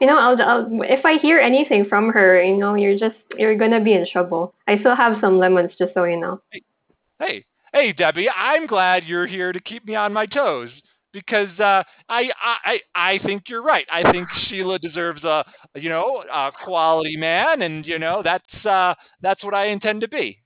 [0.00, 3.56] You know, I'll, I'll if I hear anything from her, you know, you're just you're
[3.56, 4.54] gonna be in trouble.
[4.66, 6.40] I still have some lemons, just so you know.
[7.18, 10.70] Hey, hey, Debbie, I'm glad you're here to keep me on my toes
[11.12, 12.30] because uh, I,
[12.64, 13.86] I I think you're right.
[13.90, 18.94] I think Sheila deserves a you know a quality man, and you know that's uh,
[19.20, 20.38] that's what I intend to be.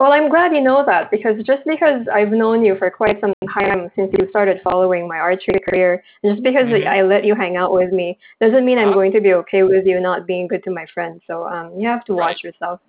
[0.00, 3.32] Well, I'm glad you know that because just because I've known you for quite some
[3.54, 6.86] time since you started following my archery career, just because Mhm.
[6.86, 8.94] I let you hang out with me, doesn't mean I'm Uh-huh.
[8.94, 11.22] going to be okay with you not being good to my friends.
[11.26, 12.36] So um, you have to Right.
[12.36, 12.80] watch yourself.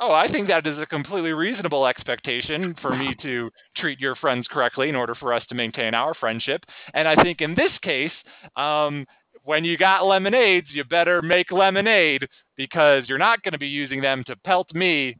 [0.00, 4.46] Oh, I think that is a completely reasonable expectation for me to treat your friends
[4.48, 6.64] correctly in order for us to maintain our friendship.
[6.94, 8.12] And I think in this case,
[8.56, 9.06] um,
[9.44, 14.00] when you got lemonades, you better make lemonade because you're not going to be using
[14.00, 15.16] them to pelt me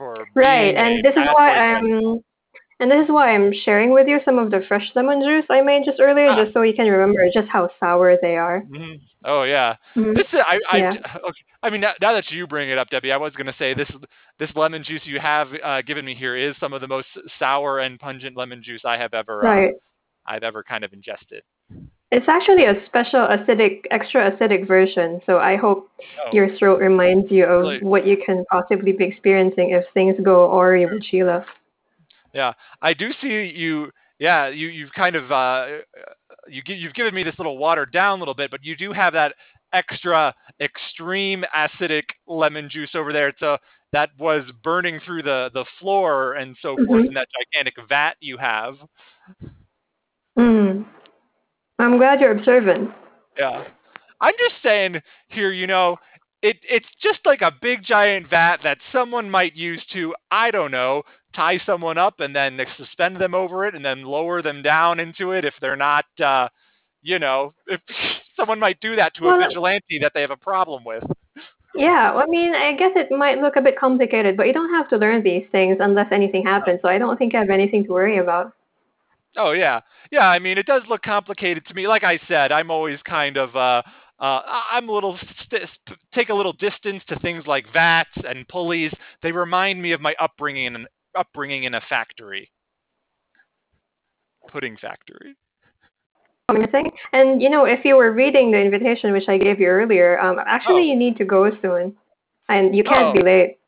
[0.00, 1.50] for Right, and this is why.
[1.52, 2.20] I'm,
[2.80, 5.60] and this is why I'm sharing with you some of the fresh lemon juice I
[5.60, 6.42] made just earlier, Ah.
[6.42, 8.62] just so you can remember just how sour they are.
[8.62, 8.98] Mhm.
[9.26, 10.14] Oh yeah, Mhm.
[10.16, 10.96] this is, I I Yeah.
[11.28, 11.42] okay.
[11.62, 13.74] I mean now, now that you bring it up, Debbie, I was going to say
[13.74, 13.90] this
[14.38, 17.80] this lemon juice you have uh, given me here is some of the most sour
[17.80, 19.68] and pungent lemon juice I have ever uh,
[20.26, 21.42] I've ever kind of ingested.
[22.12, 25.20] It's actually a special acidic, extra acidic version.
[25.26, 25.88] So I hope
[26.26, 26.30] Oh.
[26.32, 27.78] your throat reminds you of Really?
[27.80, 31.44] what you can possibly be experiencing if things go awry with Sheila.
[32.32, 32.52] Yeah,
[32.82, 33.92] I do see you.
[34.18, 35.78] Yeah, you you've kind of uh,
[36.48, 39.12] you you've given me this little watered down a little bit, but you do have
[39.14, 39.34] that
[39.72, 43.28] extra extreme acidic lemon juice over there.
[43.28, 43.58] It's a,
[43.92, 47.06] that was burning through the the floor and so forth Mhm.
[47.08, 48.76] in that gigantic vat you have.
[50.38, 50.84] Mm.
[51.80, 52.90] I'm glad you're observant.
[53.38, 53.64] Yeah,
[54.20, 55.52] I'm just saying here.
[55.52, 55.96] You know,
[56.42, 60.70] it it's just like a big giant vat that someone might use to I don't
[60.70, 61.02] know
[61.34, 65.32] tie someone up and then suspend them over it and then lower them down into
[65.32, 66.04] it if they're not.
[66.22, 66.48] Uh,
[67.02, 67.80] you know, if
[68.36, 71.04] someone might do that to a vigilante that they have a problem with.
[71.74, 74.88] yeah, I mean, I guess it might look a bit complicated, but you don't have
[74.90, 76.80] to learn these things unless anything happens.
[76.82, 78.52] So I don't think you have anything to worry about.
[79.36, 80.28] Oh yeah, yeah.
[80.28, 81.86] I mean, it does look complicated to me.
[81.86, 83.82] Like I said, I'm always kind of uh,
[84.18, 85.18] uh, I'm a little
[85.50, 85.68] st-
[86.14, 88.92] take a little distance to things like vats and pulleys.
[89.22, 92.50] They remind me of my upbringing in upbringing in a factory,
[94.48, 95.36] pudding factory.
[96.48, 96.90] Amazing.
[97.12, 100.38] And you know, if you were reading the invitation which I gave you earlier, um,
[100.44, 100.92] actually Oh.
[100.92, 101.96] you need to go soon,
[102.48, 103.12] and you can't Oh.
[103.12, 103.58] be late.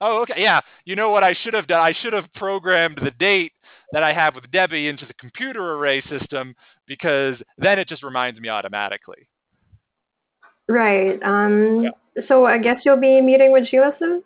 [0.00, 0.40] Oh, okay.
[0.42, 0.60] Yeah.
[0.86, 1.80] You know what I should have done?
[1.80, 3.52] I should have programmed the date
[3.92, 6.54] that I have with Debbie into the computer array system
[6.86, 9.28] because then it just reminds me automatically.
[10.68, 11.20] Right.
[11.22, 11.88] Um.
[12.28, 14.22] So I guess you'll be meeting with Sheila soon.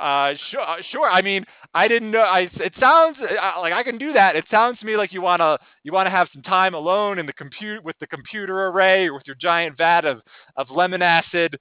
[0.00, 1.08] Uh, sure, uh, sure.
[1.08, 1.44] I mean,
[1.74, 2.22] I didn't know.
[2.22, 4.34] I it sounds uh, like I can do that.
[4.34, 7.32] It sounds to me like you wanna you wanna have some time alone in the
[7.32, 10.22] compute with the computer array or with your giant vat of
[10.56, 11.58] of lemon acid.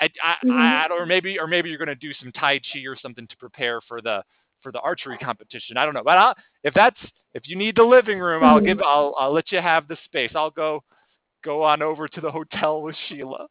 [0.00, 0.52] I, I, Mhm.
[0.52, 3.80] I, or maybe or maybe you're gonna do some tai chi or something to prepare
[3.80, 4.22] for the
[4.62, 5.76] for the archery competition.
[5.76, 6.34] I don't know, but I'll,
[6.64, 6.98] if that's
[7.34, 8.64] if you need the living room, I'll Mhm.
[8.64, 10.32] give I'll I'll let you have the space.
[10.34, 10.82] I'll go
[11.44, 13.46] go on over to the hotel with Sheila.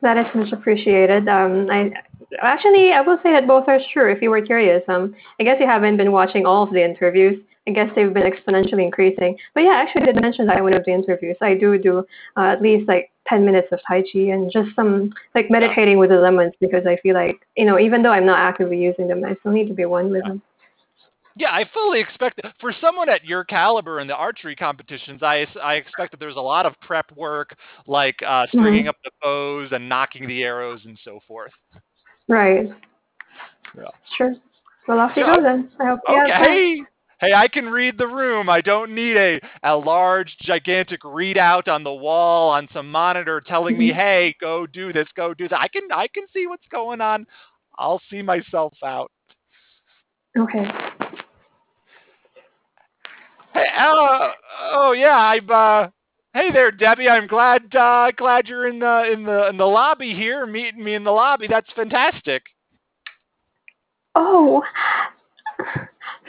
[0.00, 1.28] That is much appreciated.
[1.28, 1.92] Um, I
[2.40, 4.12] actually I will say that both are true.
[4.12, 7.42] If you were curious, um, I guess you haven't been watching all of the interviews.
[7.68, 9.36] I guess they've been exponentially increasing.
[9.54, 11.36] But yeah, actually, I did mention that in one of the interviews.
[11.42, 11.98] I do do
[12.36, 16.08] uh, at least like ten minutes of tai chi and just some like meditating with
[16.08, 19.22] the lemons because I feel like you know even though I'm not actively using them,
[19.22, 20.40] I still need to be one with them.
[21.36, 25.22] Yeah, I fully expect for someone at your caliber in the archery competitions.
[25.22, 27.54] I I expect that there's a lot of prep work,
[27.86, 28.88] like uh, stringing Mhm.
[28.88, 31.52] up the bows and nocking the arrows and so forth.
[32.28, 32.66] Right.
[33.76, 33.88] Yeah.
[34.16, 34.34] Sure.
[34.86, 35.70] Well, off you Yeah, go then.
[35.78, 36.42] I hope you have fun.
[36.46, 36.82] Okay.
[37.20, 38.48] Hey, I can read the room.
[38.48, 43.76] I don't need a a large, gigantic readout on the wall on some monitor telling
[43.78, 45.60] me, hey, go do this, go do that.
[45.60, 47.26] I can I can see what's going on.
[47.78, 49.10] I'll see myself out.
[50.36, 50.64] Okay.
[53.54, 54.30] Hey, uh,
[54.72, 55.50] oh yeah, I'm.
[55.50, 55.88] Uh,
[56.34, 57.08] hey there, Debbie.
[57.08, 60.94] I'm glad uh, glad you're in the in the in the lobby here, meeting me
[60.94, 61.46] in the lobby.
[61.48, 62.42] That's fantastic.
[64.14, 64.62] Oh,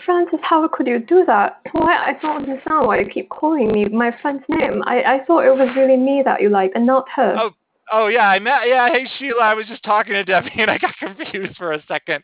[0.06, 1.62] Francis, how could you do that?
[1.72, 1.96] Why?
[1.96, 4.84] I don't understand why you keep calling me my friend's name.
[4.86, 7.36] I, I thought it was really me that you liked and not her.
[7.38, 7.52] Oh,
[7.92, 8.68] oh yeah, I met.
[8.68, 9.42] Yeah, hey Sheila.
[9.42, 12.24] I was just talking to Debbie and I got confused for a second.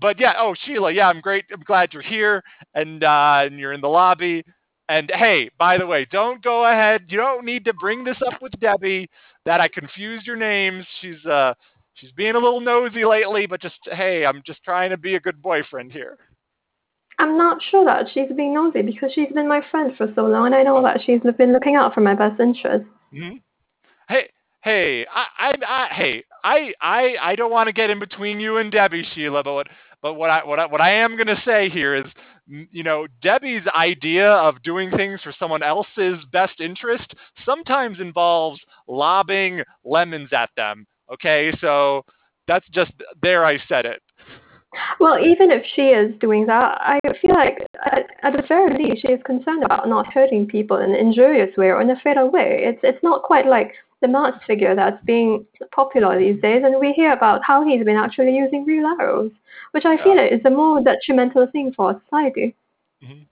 [0.00, 1.44] But yeah, oh Sheila, yeah, I'm great.
[1.52, 2.42] I'm glad you're here
[2.74, 4.44] and uh, and you're in the lobby.
[4.88, 7.06] And hey, by the way, don't go ahead.
[7.08, 9.08] You don't need to bring this up with Debbie
[9.44, 10.84] that I confused your names.
[11.00, 11.54] She's uh
[11.94, 15.20] she's being a little nosy lately, but just hey, I'm just trying to be a
[15.20, 16.18] good boyfriend here.
[17.18, 20.46] I'm not sure that she's being nosy because she's been my friend for so long
[20.46, 22.86] and I know that she's been looking out for my best interest.
[23.12, 23.36] hmm
[24.08, 24.28] Hey,
[24.62, 28.56] hey, I, I, I, hey, I, I, I don't want to get in between you
[28.58, 29.68] and Debbie, Sheila, but what,
[30.02, 32.04] but what I, what I, what I am going to say here is,
[32.46, 37.14] you know, Debbie's idea of doing things for someone else's best interest
[37.46, 40.86] sometimes involves lobbing lemons at them.
[41.12, 42.04] Okay, so
[42.48, 42.92] that's just
[43.22, 43.44] there.
[43.44, 44.02] I said it.
[45.00, 49.02] Well, even if she is doing that, I feel like at, at the very least
[49.02, 52.30] she is concerned about not hurting people in an injurious way or in a fatal
[52.30, 52.62] way.
[52.64, 56.92] It's it's not quite like the Mars figure that's being popular these days, and we
[56.92, 59.30] hear about how he's been actually using real arrows,
[59.72, 62.54] which I feel is a more detrimental thing for society.
[63.04, 63.26] Mhm.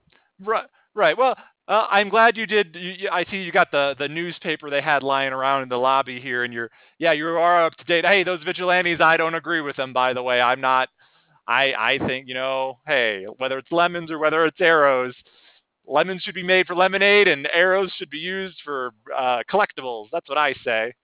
[0.44, 1.16] Right, right.
[1.16, 1.36] Well,
[1.68, 2.76] uh, I'm glad you did.
[2.76, 6.20] You, I see you got the the newspaper they had lying around in the lobby
[6.20, 8.04] here, and you're yeah, you are up to date.
[8.04, 9.92] Hey, those vigilantes, I don't agree with them.
[9.92, 10.88] By the way, I'm not.
[11.50, 15.14] I I think you know, hey, whether it's lemons or whether it's arrows,
[15.86, 20.06] lemons should be made for lemonade, and arrows should be used for uh, collectibles.
[20.12, 20.94] That's what I say.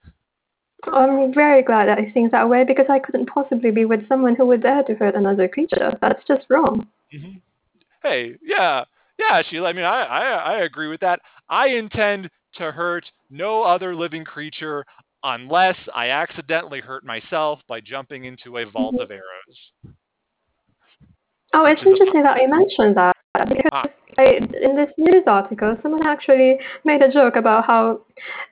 [0.84, 4.36] I'm very glad that I think that way because I couldn't possibly be with someone
[4.36, 5.98] who would dare to hurt another creature.
[6.00, 6.86] That's just wrong.
[7.12, 7.38] hmm
[8.02, 8.84] Hey, yeah,
[9.18, 9.70] yeah, Sheila.
[9.70, 10.22] I mean, I, I
[10.54, 11.18] I agree with that.
[11.48, 14.84] I intend to hurt no other living creature
[15.24, 19.00] unless I accidentally hurt myself by jumping into a vault Mhm.
[19.02, 19.96] of arrows.
[21.56, 23.16] Oh, it's interesting that you mentioned that
[23.48, 23.86] because ah,
[24.18, 28.02] I, in this news article, someone actually made a joke about how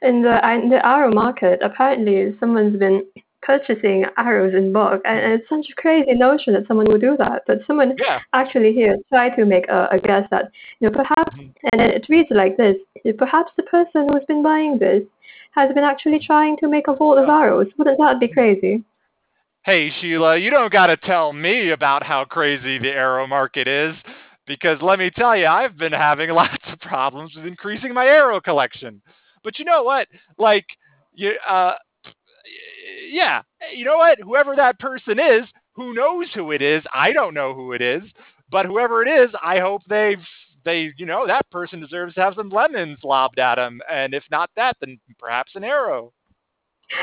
[0.01, 3.05] in the in the arrow market, apparently someone's been
[3.43, 7.43] purchasing arrows in bulk, and it's such a crazy notion that someone would do that.
[7.47, 8.21] But someone yeah.
[8.33, 10.47] actually here tried to make a, a guess that
[10.81, 11.53] you know perhaps, mhm.
[11.73, 12.77] and it it reads like this:
[13.19, 15.03] perhaps the person who's been buying this
[15.51, 17.69] has been actually trying to make a vault of arrows.
[17.77, 18.83] Wouldn't that be crazy?
[19.65, 23.95] Hey, Sheila, you don't got to tell me about how crazy the arrow market is,
[24.47, 28.43] because let me tell you, I've been having lots of problems with increasing my arrow
[28.43, 29.01] collection.
[29.43, 30.09] But you know what?
[30.37, 30.67] Like,
[31.15, 31.77] you, uh,
[33.11, 33.41] yeah,
[33.75, 34.19] you know what?
[34.21, 36.83] Whoever that person is, who knows who it is?
[36.93, 38.03] I don't know who it is,
[38.51, 40.19] but whoever it is, I hope they've
[40.67, 44.25] they you know that person deserves to have some lemons lobbed at him, and if
[44.31, 46.13] not that, then perhaps an arrow.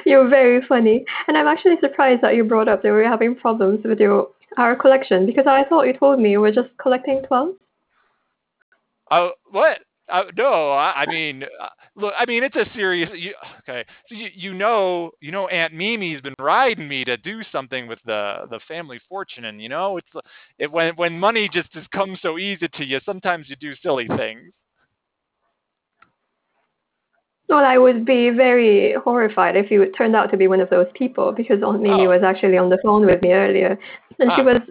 [0.06, 1.06] You're very funny.
[1.28, 4.76] And I'm actually surprised that you brought up that were having problems with your our
[4.76, 7.56] collection because I thought you told me you were just collecting 12.
[9.10, 9.80] Oh, what?
[10.12, 13.10] Uh, no, I, I mean, uh, look, I mean, it's a serious.
[13.16, 17.42] You, okay, so you you know, you know, Aunt Mimi's been riding me to do
[17.50, 20.08] something with the the family fortune, and you know, it's
[20.60, 23.00] it when when money just just comes so easy to you.
[23.06, 24.52] Sometimes you do silly things.
[27.52, 30.88] Well, I would be very horrified if you turned out to be one of those
[30.96, 33.78] people because Aunt Mimi Oh, was actually on the phone with me earlier
[34.20, 34.62] and she ah, was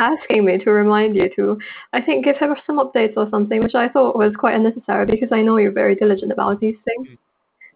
[0.00, 1.56] asking me to remind you to,
[1.92, 5.28] I think, give her some updates or something, which I thought was quite unnecessary because
[5.30, 7.06] I know you're very diligent about these things.
[7.06, 7.18] mm,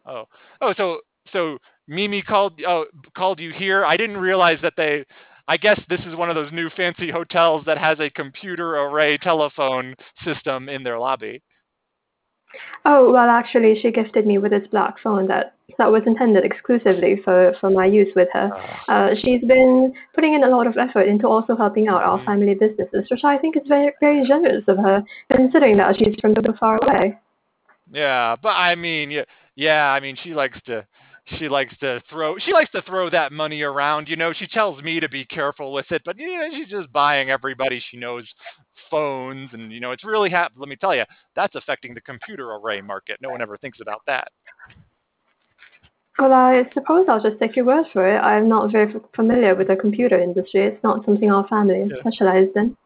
[0.07, 0.25] oh,
[0.61, 0.75] oh.
[0.77, 1.03] So
[1.33, 2.87] so Mimi called oh
[3.17, 3.85] called you here.
[3.85, 5.05] I didn't realize that they.
[5.47, 9.17] I guess this is one of those new fancy hotels that has a computer array
[9.19, 9.95] telephone
[10.25, 11.41] system in their lobby.
[12.85, 17.21] Oh, well, actually, she gifted me with this black phone that that was intended exclusively
[17.25, 18.51] for, for my use with her.
[18.53, 22.19] Ah, Uh, she's been putting in a lot of effort into also helping out our
[22.19, 22.25] mhm.
[22.25, 26.35] family businesses, which I think is very very generous of her, considering that she's from
[26.35, 27.19] so far away.
[27.93, 29.25] Yeah, but I mean, yeah,
[29.55, 29.93] yeah.
[29.93, 30.87] I mean, she likes to,
[31.39, 34.09] she likes to throw, she likes to throw that money around.
[34.09, 36.93] You know, she tells me to be careful with it, but you know, she's just
[36.93, 38.25] buying everybody she knows
[38.91, 40.53] phones, and you know, it's really hap.
[40.57, 41.05] Let me tell you,
[41.37, 43.19] that's affecting the computer array market.
[43.21, 44.29] No one ever thinks about that.
[46.19, 48.19] Well, I suppose I'll just take your word for it.
[48.19, 50.67] I'm not very f- familiar with the computer industry.
[50.67, 52.01] It's not something our family is Yeah.
[52.01, 52.77] specialized in.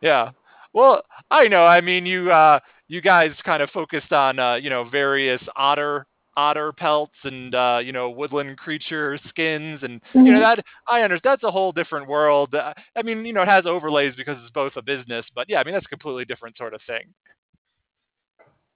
[0.00, 0.30] Yeah.
[0.72, 1.66] Well, I know.
[1.66, 6.06] I mean, you uh, you guys kind of focused on uh, you know various otter
[6.36, 10.40] otter pelts and uh, you know woodland creature skins and you know Mhm.
[10.40, 12.54] that I understand that's a whole different world.
[12.54, 15.60] Uh, I mean, you know, it has overlays because it's both a business, but yeah,
[15.60, 17.12] I mean that's a completely different sort of thing.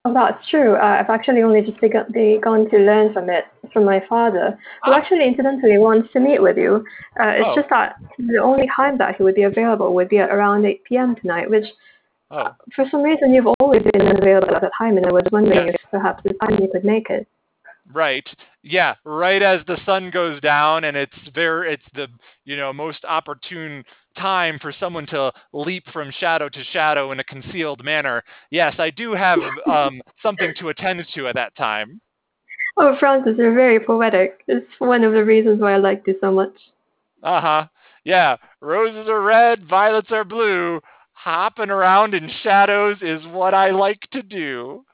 [0.07, 0.75] Oh, that's true.
[0.75, 4.93] Uh, I've actually only just begun, begun to learn from it from my father, who
[4.93, 6.85] Ah, actually incidentally wants to meet with you.
[7.19, 10.19] Uh, it's oh, just that the only time that he would be available would be
[10.19, 11.17] at around 8 p.m.
[11.17, 11.65] tonight, which
[12.31, 15.25] uh, oh, for some reason you've always been available at that time, and I was
[15.33, 15.85] wondering if yes.
[15.91, 17.27] perhaps this time you could make it.
[17.93, 18.27] Right.
[18.63, 22.09] Yeah, right as the sun goes down and it's very it's the,
[22.45, 23.85] you know, most opportune
[24.17, 28.23] time for someone to leap from shadow to shadow in a concealed manner.
[28.51, 29.39] Yes, I do have
[29.71, 32.01] um something to attend to at that time.
[32.77, 34.41] Oh, Francis, you're very poetic.
[34.49, 36.55] It's one of the reasons why I liked you so much.
[37.23, 37.67] Uh-huh.
[38.05, 40.81] Yeah, roses are red, violets are blue.
[41.13, 44.85] Hopping around in shadows is what I like to do.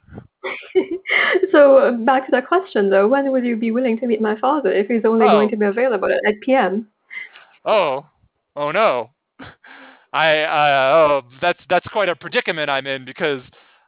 [1.53, 4.73] so back to the question though, when would you be willing to meet my father
[4.73, 6.89] if he's only going Oh, to be available at 8 p.m.?
[7.65, 8.07] oh,
[8.57, 9.11] oh no.
[10.13, 13.43] I uh, oh that's that's quite a predicament I'm in because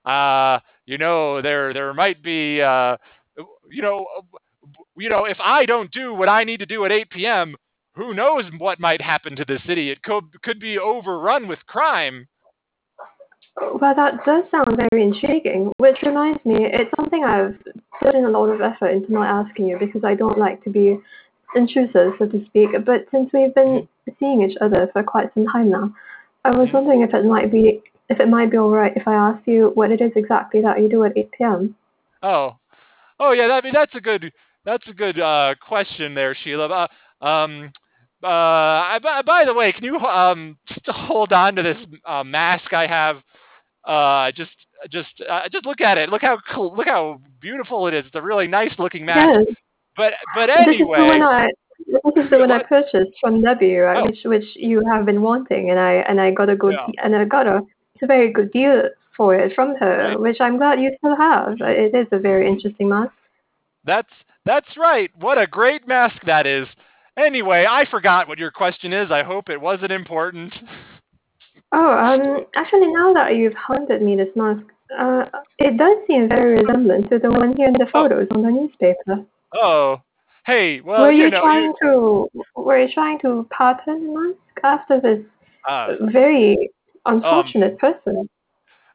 [0.05, 2.97] uh you know there there might be uh
[3.70, 4.07] you know
[4.97, 7.57] you know if I don't do what I need to do at 8 p.m.
[7.97, 12.27] who knows what might happen to the city it could could be overrun with crime.
[13.57, 17.57] Well, that does sound very intriguing, which reminds me, it's something I've
[18.01, 20.71] put in a lot of effort into not asking you because I don't like to
[20.71, 20.99] be
[21.55, 22.71] intrusive, so to speak.
[22.85, 23.87] But since we've been
[24.19, 25.95] seeing each other for quite some time now,
[26.45, 26.75] I was mhm.
[26.75, 29.71] wondering if it might be if it might be all right if I ask you
[29.75, 31.75] what it is exactly that you do at 8 p.m.
[32.23, 32.57] Oh.
[33.21, 34.33] Oh yeah, that, I mean that's a good
[34.65, 36.89] that's a good uh question there Sheila.
[37.21, 37.73] Uh, um
[38.23, 42.73] uh I, by, by the way, can you um hold on to this uh, mask
[42.73, 43.17] I have
[43.85, 44.51] Uh, just,
[44.91, 46.09] just, uh, just look at it.
[46.09, 48.07] Look how cool, look how beautiful it is.
[48.07, 49.47] It's a really nice looking mask.
[49.47, 49.57] Yes,
[49.97, 51.49] But, but this is the one anyway, I
[51.87, 54.03] this is the one I purchased from Debbie, right?
[54.03, 57.05] Oh, Which which you have been wanting, and I and I got a good yeah,
[57.05, 57.61] and I got a
[57.95, 58.83] it's a very good deal
[59.16, 60.20] for it from her, right.
[60.20, 61.61] which I'm glad you still have.
[61.61, 63.12] Uh, It is a very hmm interesting mask.
[63.85, 64.12] That's,
[64.45, 65.11] that's right.
[65.18, 66.66] What a great mask that is.
[67.16, 69.11] Anyway, I forgot what your question is.
[69.11, 70.55] I hope it wasn't important.
[71.73, 74.62] Oh, um, actually, now that you've handed me this mask,
[74.99, 75.25] uh,
[75.59, 78.51] it does seem very resemblant to the one here in the Oh, photos on the
[78.51, 79.25] newspaper.
[79.55, 80.01] oh.
[80.45, 84.20] Hey, well, Were you you know, you, trying to were you trying to pattern the
[84.20, 85.20] mask after this
[85.68, 86.68] uh, very
[87.07, 88.29] um, unfortunate person?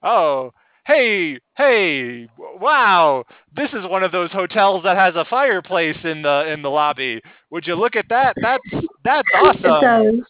[0.03, 0.51] Oh,
[0.86, 3.23] hey, hey, wow.
[3.55, 7.21] This is one of those hotels that has a fireplace in the in the lobby.
[7.49, 8.36] Would you look at that?
[8.41, 10.25] That's that's awesome.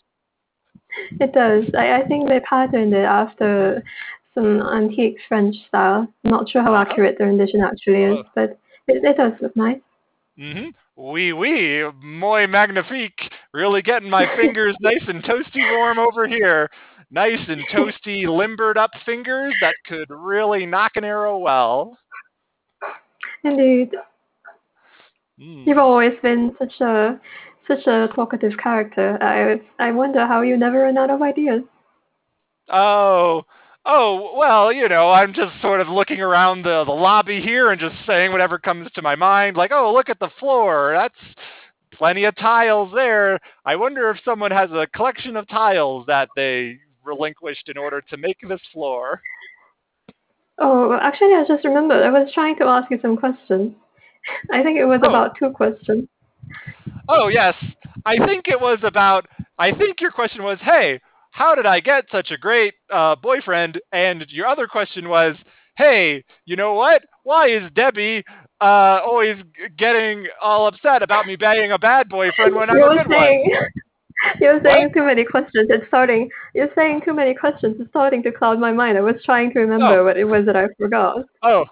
[1.20, 1.66] It does.
[1.78, 3.84] I, I think they patterned it after
[4.34, 6.08] some antique French style.
[6.24, 6.84] Not sure how Uh-huh.
[6.84, 9.80] accurate the rendition actually is, Oh, but it, it does look nice.
[10.40, 10.70] mm-hmm.
[10.96, 13.32] Oui, oui, muy magnifique.
[13.54, 16.70] Really getting my fingers nice and toasty warm over here.
[17.12, 21.98] Nice and toasty, limbered up fingers that could really nock an arrow well.
[23.44, 23.92] Indeed.
[25.66, 25.80] You've Mm.
[25.80, 27.20] always been such a
[27.68, 29.18] such a talkative character.
[29.22, 31.64] I I wonder how you never run out of ideas.
[32.70, 33.44] Oh,
[33.86, 37.80] oh, well, you know, I'm just sort of looking around the, the lobby here and
[37.80, 39.56] just saying whatever comes to my mind.
[39.56, 40.92] Like, oh, look at the floor.
[40.94, 41.16] That's
[41.94, 43.40] plenty of tiles there.
[43.66, 48.18] I wonder if someone has a collection of tiles that they relinquished in order to
[48.18, 49.22] make this floor.
[50.60, 52.04] Oh, actually, I just remembered.
[52.04, 53.74] I was trying to ask you some questions.
[54.52, 56.10] I think it was Oh, about two questions.
[57.08, 57.56] Oh, yes.
[58.06, 59.26] I think it was about,
[59.58, 61.00] I think your question was, hey,
[61.32, 63.80] how did I get such a great uh, boyfriend?
[63.92, 65.36] And your other question was,
[65.78, 67.04] hey, you know what?
[67.24, 68.24] Why is Debbie
[68.62, 69.38] uh, always
[69.78, 73.10] getting all upset about me being a bad boyfriend when I'm a You're good one?
[73.12, 73.52] saying
[74.42, 74.64] you're What?
[74.64, 75.68] saying too many questions.
[75.70, 76.30] It's starting.
[76.54, 77.78] You're saying too many questions.
[77.80, 78.98] It's starting to cloud my mind.
[78.98, 81.18] I was trying to Oh, remember what it was that I forgot.
[81.44, 81.66] oh,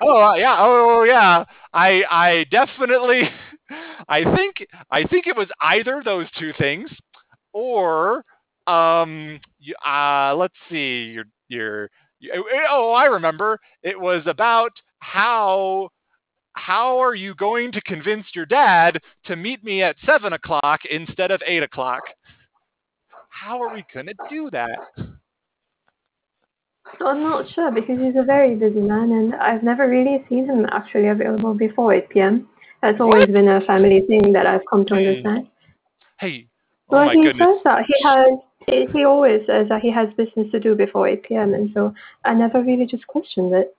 [0.00, 1.44] oh, uh, yeah, oh, yeah.
[1.74, 3.22] I, I definitely,
[4.08, 6.90] I think, I think it was either those two things,
[7.52, 8.24] or,
[8.66, 9.40] um,
[9.86, 11.90] uh, let's see, your, your,
[12.22, 12.28] y-
[12.70, 13.58] oh, I remember.
[13.82, 15.90] It was about how
[16.54, 21.30] how are you going to convince your dad to meet me at seven o'clock instead
[21.30, 22.02] of eight o'clock?
[23.28, 24.78] How are we gonna do that?
[27.00, 30.66] I'm not sure because he's a very busy man, and I've never really seen him
[30.72, 32.48] actually available before 8 p.m.
[32.82, 34.98] That's always been a family thing that I've come to Hmm.
[34.98, 35.46] understand.
[36.18, 36.46] Hey,
[36.88, 40.08] oh Well, my he says that he has He, he always says that he has
[40.14, 41.94] business to do before 8 p.m., and so
[42.24, 43.74] I never really just questioned it.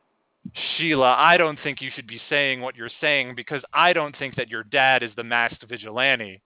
[0.53, 4.35] Sheila, I don't think you should be saying what you're saying because I don't think
[4.35, 6.41] that your dad is the masked vigilante.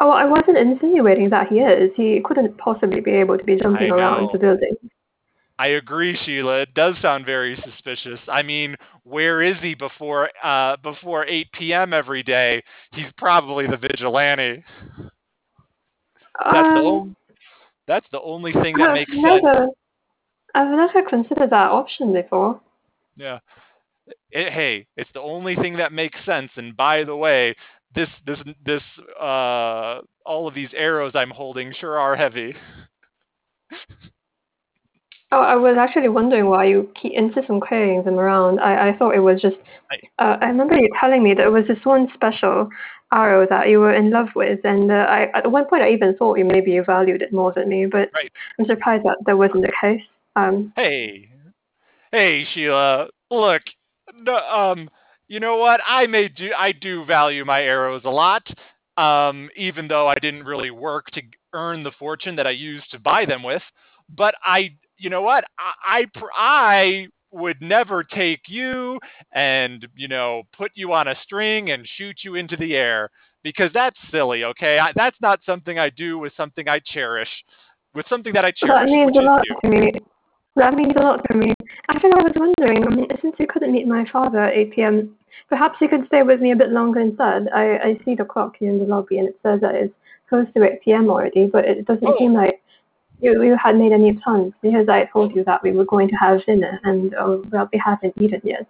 [0.00, 1.90] Oh, I wasn't insinuating that he is.
[1.96, 4.76] He couldn't possibly be able to be jumping around the building.
[5.58, 6.60] I agree, Sheila.
[6.62, 8.20] It does sound very suspicious.
[8.28, 11.92] I mean, where is he before uh, before 8 p.m.
[11.92, 12.62] every day?
[12.92, 14.64] He's probably the vigilante.
[16.52, 17.14] That's the Um, only,
[17.88, 19.74] that's the only thing that I've makes never, sense.
[20.54, 22.60] I've never considered that option before.
[23.16, 23.38] Yeah.
[24.30, 26.50] It- hey, it's the only thing that makes sense.
[26.56, 27.56] And by the way,
[27.94, 28.82] this this this
[29.20, 32.54] uh all of these arrows I'm holding sure are heavy.
[35.30, 38.60] Oh, I was actually wondering why you keep insist on carrying them around.
[38.60, 39.56] I, I thought it was just.
[39.90, 42.68] I- Uh, I remember you telling me that it was this one special
[43.12, 46.16] arrow that you were in love with, and uh, I at one point I even
[46.16, 48.32] thought you maybe you valued it more than me, but Right.
[48.58, 50.02] I'm surprised that that wasn't the case.
[50.36, 51.28] Um, Hey,
[52.12, 53.08] hey, Sheila.
[53.30, 53.62] Look,
[54.14, 54.90] no, um,
[55.28, 55.80] you know what?
[55.86, 56.50] I may do.
[56.56, 58.46] I do value my arrows a lot.
[58.96, 61.22] Um, even though I didn't really work to
[61.52, 63.62] earn the fortune that I used to buy them with.
[64.08, 65.44] But I, you know what?
[65.58, 68.98] I, I, pr- I would never take you
[69.32, 73.10] and you know put you on a string and shoot you into the air
[73.42, 74.44] because that's silly.
[74.44, 77.28] Okay, I, that's not something I do with something I cherish.
[77.94, 79.56] With something that I cherish that means a lot you.
[79.62, 79.92] to me.
[80.56, 81.54] That means a lot to me.
[81.88, 85.16] Actually, I was wondering, I mean, since you couldn't meet my father at 8 p.m.,
[85.48, 87.48] perhaps you could stay with me a bit longer instead.
[87.54, 89.94] I, I see the clock here in the lobby and it says that it's
[90.28, 91.08] close to 8 p.m.
[91.10, 92.16] already, but it doesn't Oh.
[92.18, 92.60] seem like
[93.20, 96.16] you, you had made any plans because I told you that we were going to
[96.16, 98.66] have dinner and uh, well, we haven't eaten yet.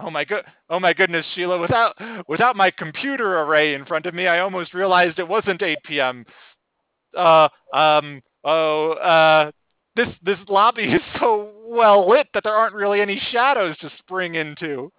[0.00, 1.96] Oh my good oh my goodness, Sheila, without
[2.28, 6.24] without my computer array in front of me, I almost realized it wasn't 8 p.m.
[7.16, 9.50] Uh um oh uh
[9.96, 14.34] this this lobby is so well lit that there aren't really any shadows to spring
[14.36, 14.92] into.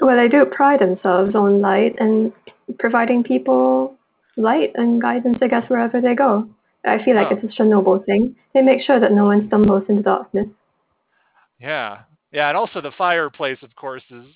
[0.00, 2.32] Well, they do pride themselves on light and
[2.78, 3.96] providing people
[4.36, 6.46] light and guidance, I guess, wherever they go.
[6.86, 7.34] I feel like Oh.
[7.34, 8.36] it's such a noble thing.
[8.54, 10.46] They make sure that no one stumbles into darkness.
[11.60, 12.00] Yeah.
[12.32, 14.26] Yeah, and also the fireplace of course is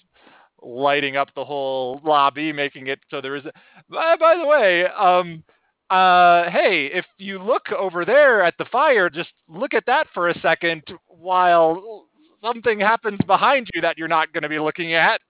[0.62, 3.52] lighting up the whole lobby, making it so there is a
[3.88, 5.42] by, by the way, um
[5.90, 10.28] uh hey, if you look over there at the fire, just look at that for
[10.28, 12.06] a second while
[12.42, 15.20] something happens behind you that you're not going to be looking at.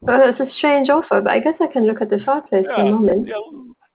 [0.00, 2.72] Well, it's a strange offer, but I guess I can look at the fireplace for
[2.74, 3.28] a moment.
[3.28, 3.34] yeah,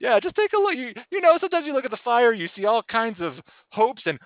[0.02, 0.76] yeah, just take a look.
[0.76, 3.36] You, you know, sometimes you look at the fire, you see all kinds of
[3.70, 4.20] hopes and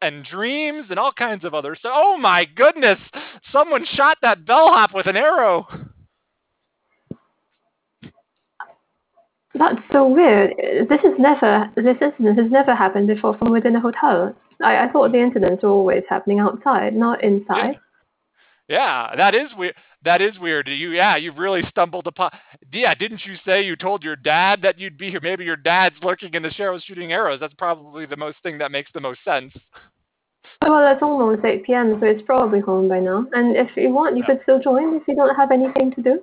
[0.00, 1.92] and dreams and all kinds of other stuff.
[1.94, 2.98] Oh my goodness!
[3.52, 5.66] Someone shot that bellhop with an arrow.
[9.54, 10.54] That's so weird.
[10.88, 14.32] This is never this incident has never happened before from within a hotel.
[14.62, 17.80] I, I thought the incidents were always happening outside, not inside.
[18.68, 19.74] Yeah, that is weird.
[20.02, 20.66] That is weird.
[20.68, 22.30] You, yeah, you've really stumbled upon.
[22.72, 25.20] Yeah, didn't you say you told your dad that you'd be here?
[25.22, 27.38] Maybe your dad's lurking in the shadows shooting arrows.
[27.40, 29.52] That's probably the most thing that makes the most sense.
[30.62, 33.26] Well, it's almost 8 p.m., so it's probably home by now.
[33.32, 34.34] And if you want, you Yeah.
[34.34, 36.22] could still join if you don't have anything to do.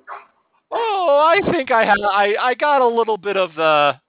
[0.71, 1.97] Oh, I think I had.
[2.01, 3.99] I I got a little bit of the,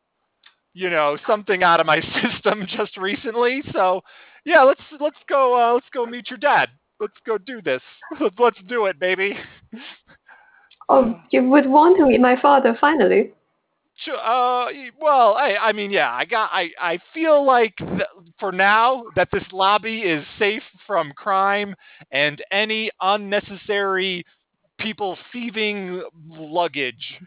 [0.75, 3.63] you know, something out of my system just recently.
[3.73, 4.03] So,
[4.45, 5.55] yeah, let's let's go.
[5.59, 6.71] Uh, let's go meet your dad.
[7.01, 7.83] Let's go do this.
[8.21, 9.37] Let's let's do it, baby.
[10.89, 13.33] Oh, you would want to meet my father finally.
[14.07, 14.69] Uh,
[15.01, 18.03] well, I, I mean, yeah, I got, I, I feel like th-
[18.39, 21.75] for now that this lobby is safe from crime
[22.13, 24.25] and any unnecessary
[24.79, 27.21] people thieving luggage.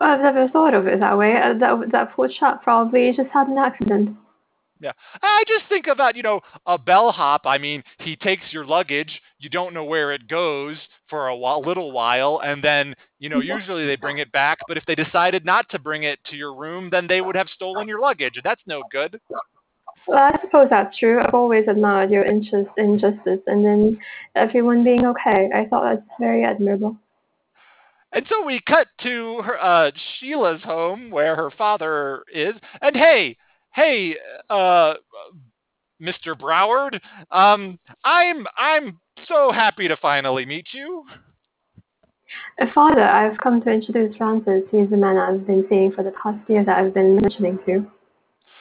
[0.00, 1.36] I've never thought of it that way.
[1.36, 4.16] Uh, that that poor chap probably just had an accident.
[5.22, 7.42] I just think about, you know, a bellhop.
[7.44, 10.76] I mean, he takes your luggage, you don't know where it goes
[11.08, 14.58] for a while, little while, and then, you know, usually they bring it back.
[14.68, 17.48] But if they decided not to bring it to your room, then they would have
[17.54, 18.34] stolen your luggage.
[18.36, 19.20] and That's no good.
[20.08, 21.20] Well, I suppose that's true.
[21.20, 23.98] I've always admired your interest in justice and in
[24.34, 25.48] everyone being okay.
[25.54, 26.96] I thought that's very admirable.
[28.12, 32.54] And so we cut to her, uh, Sheila's home where her father is.
[32.82, 33.38] And hey,
[33.74, 34.16] hey,
[34.50, 34.94] uh,
[36.00, 36.38] Mr.
[36.38, 37.00] Broward,
[37.30, 41.04] um, I'm I'm so happy to finally meet you.
[42.60, 44.62] Uh, Father, I've come to introduce Francis.
[44.70, 47.86] He's the man I've been seeing for the past year that I've been mentioning to.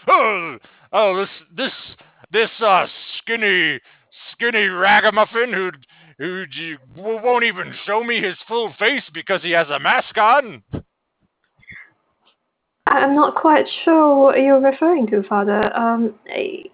[0.08, 0.58] Oh,
[0.94, 1.72] oh, this this
[2.32, 3.80] this uh skinny
[4.32, 5.72] skinny ragamuffin who
[6.20, 10.64] who won't even show me his full face because he has a mask on.
[12.92, 15.76] I'm not quite sure what you're referring to, Father.
[15.78, 16.70] Um, he,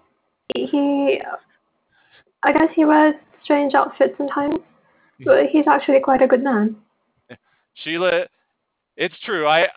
[2.42, 3.14] I guess he wears
[3.44, 4.56] strange outfits sometimes,
[5.24, 6.76] but he's actually quite a good man.
[7.74, 8.26] Sheila,
[8.96, 9.46] it's true.
[9.46, 9.68] I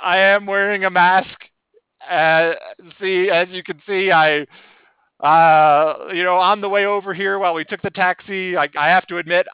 [0.00, 1.36] I am wearing a mask.
[2.10, 2.52] Uh,
[2.98, 4.46] see, as you can see, I,
[5.22, 8.88] uh, you know, on the way over here while we took the taxi, I, I
[8.88, 9.46] have to admit,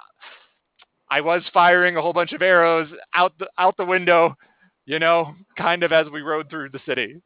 [1.11, 4.37] I was firing a whole bunch of arrows out the out the window,
[4.87, 7.21] you know, kind of as we rode through the city.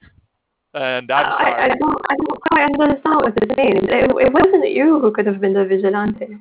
[0.74, 1.52] And I'm sorry.
[1.52, 3.84] I, I, don't, I don't quite understand what means.
[3.84, 6.36] It, it wasn't you who could have been the vigilante.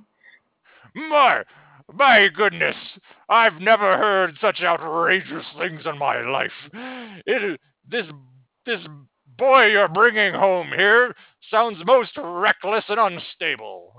[0.96, 1.44] My,
[1.94, 2.76] my goodness!
[3.30, 6.52] I've never heard such outrageous things in my life.
[7.26, 7.60] It,
[7.90, 8.06] this,
[8.66, 8.80] this
[9.38, 11.16] boy you're bringing home here
[11.50, 13.94] sounds most reckless and unstable.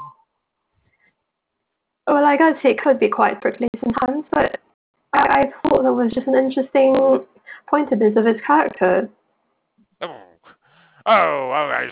[2.07, 4.61] Well, I guess he could be quite prickly sometimes, but
[5.13, 7.25] I, I thought that was just an interesting
[7.69, 9.09] pointedness of his character.
[10.01, 10.17] Oh,
[11.07, 11.91] oh, right.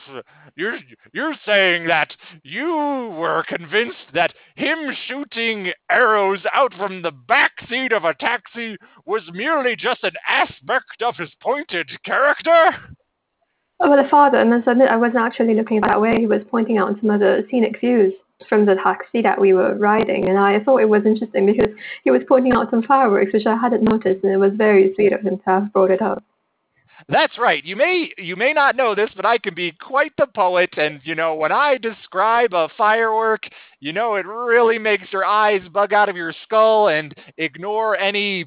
[0.56, 0.78] You're
[1.12, 7.92] you're saying that you were convinced that him shooting arrows out from the back seat
[7.92, 8.76] of a taxi
[9.06, 12.70] was merely just an aspect of his pointed character?
[13.80, 16.18] Oh, well, the father, must admit, I wasn't actually looking that way.
[16.18, 18.12] He was pointing out some other scenic views
[18.48, 21.74] from the taxi that we were riding, and I thought it was interesting because
[22.04, 25.12] he was pointing out some fireworks, which I hadn't noticed, and it was very sweet
[25.12, 26.22] of him to have brought it up.
[27.08, 27.64] That's right.
[27.64, 31.00] You may you may not know this, but I can be quite the poet and
[31.04, 33.48] you know, when I describe a firework,
[33.80, 38.46] you know, it really makes your eyes bug out of your skull and ignore any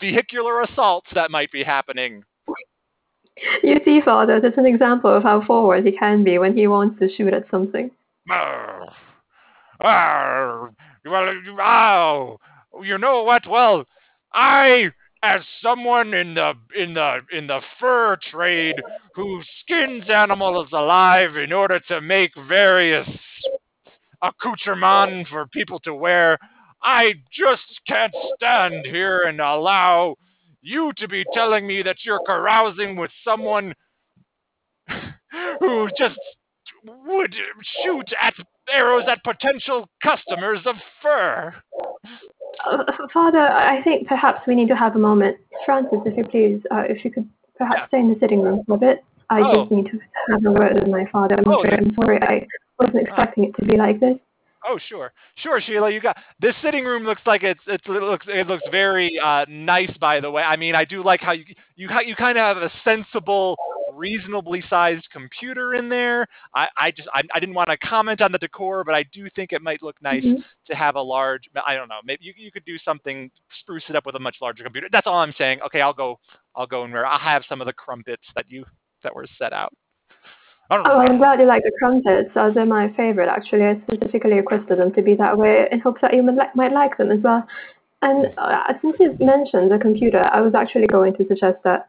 [0.00, 2.24] vehicular assaults that might be happening.
[3.62, 6.98] You see, Father, that's an example of how forward he can be when he wants
[6.98, 7.90] to shoot at something.
[8.30, 8.88] Arr,
[9.80, 10.70] well,
[11.60, 12.38] oh,
[12.82, 13.46] you know what?
[13.46, 13.84] Well,
[14.32, 14.90] I
[15.22, 18.76] as someone in the in the in the fur trade
[19.14, 23.08] who skins animals alive in order to make various
[24.22, 26.38] accoutrements for people to wear,
[26.82, 30.16] I just can't stand here and allow
[30.60, 33.74] you to be telling me that you're carousing with someone
[35.60, 36.18] who just
[37.06, 37.34] would
[37.84, 38.34] shoot at
[38.72, 41.54] arrows at potential customers of fur.
[42.70, 45.36] Uh, Father, I think perhaps we need to have a moment.
[45.64, 47.86] Francis, if you please, uh, if you could perhaps Yeah.
[47.88, 49.04] stay in the sitting room for a bit.
[49.30, 49.60] I Oh.
[49.60, 50.00] just need to
[50.30, 51.36] have a word with my father.
[51.36, 51.62] I'm Oh.
[51.64, 52.20] I'm sorry.
[52.22, 52.46] I
[52.78, 54.18] wasn't expecting it to be like this.
[54.66, 55.90] Oh, sure, sure, Sheila.
[55.90, 57.04] You got this sitting room.
[57.04, 59.90] Looks like it's it's it looks it looks very uh, nice.
[59.98, 61.44] By the way, I mean I do like how you
[61.76, 63.56] you you kind of have a sensible,
[63.98, 66.26] reasonably sized computer in there.
[66.54, 69.28] I I just I, I didn't want to comment on the decor, but I do
[69.34, 70.42] think it might look nice Mhm.
[70.68, 71.42] to have a large.
[71.66, 72.00] I don't know.
[72.04, 73.30] Maybe you you could do something
[73.60, 74.88] spruce it up with a much larger computer.
[74.90, 75.60] That's all I'm saying.
[75.62, 76.18] Okay, I'll go
[76.54, 78.64] I'll go and I'll have some of the crumpets that you
[79.02, 79.72] that were set out.
[80.70, 80.82] Oh.
[80.84, 82.30] I'm glad you like the crumpets.
[82.36, 83.64] Uh, they're my favorite, actually.
[83.64, 86.98] I specifically requested them to be that way in hopes that you might, might like
[86.98, 87.46] them as well.
[88.02, 91.88] And uh, since you mentioned the computer, I was actually going to suggest that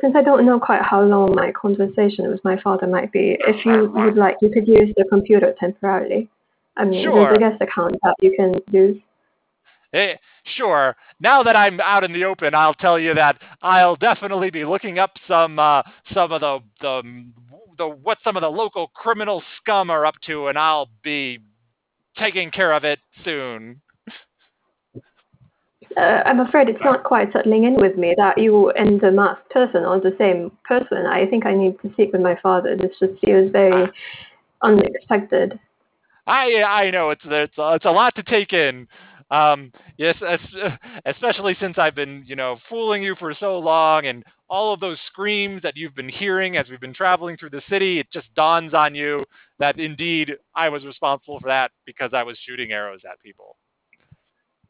[0.00, 3.64] since I don't know quite how long my conversation with my father might be, if
[3.66, 6.28] you would like, you could use the computer temporarily.
[6.76, 7.24] I mean, Sure.
[7.24, 9.00] there's a guest account that you can use.
[9.92, 10.14] Eh,
[10.44, 10.96] sure.
[11.18, 14.98] Now that I'm out in the open, I'll tell you that I'll definitely be looking
[15.00, 15.82] up some uh,
[16.14, 17.24] some of the the
[17.76, 21.40] the what some of the local criminal scum are up to, and I'll be
[22.16, 23.80] taking care of it soon.
[25.96, 29.50] Uh, I'm afraid it's not quite settling in with me that you and the masked
[29.50, 31.06] person are the same person.
[31.06, 32.76] I think I need to speak with my father.
[32.76, 33.90] This just feels very
[34.62, 35.58] unexpected.
[36.26, 38.86] I I know it's it's it's a lot to take in.
[39.30, 40.16] Um, yes,
[41.06, 44.98] especially since I've been you know fooling you for so long, and all of those
[45.06, 47.98] screams that you've been hearing as we've been traveling through the city.
[47.98, 49.24] It just dawns on you
[49.58, 53.56] that indeed I was responsible for that because I was shooting arrows at people.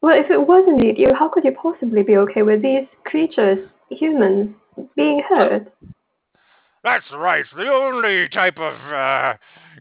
[0.01, 3.67] Well, if it was indeed you, how could you possibly be okay with these creatures,
[3.89, 4.55] humans,
[4.95, 5.71] being hurt?
[6.83, 7.45] That's right.
[7.55, 9.33] The only type of uh,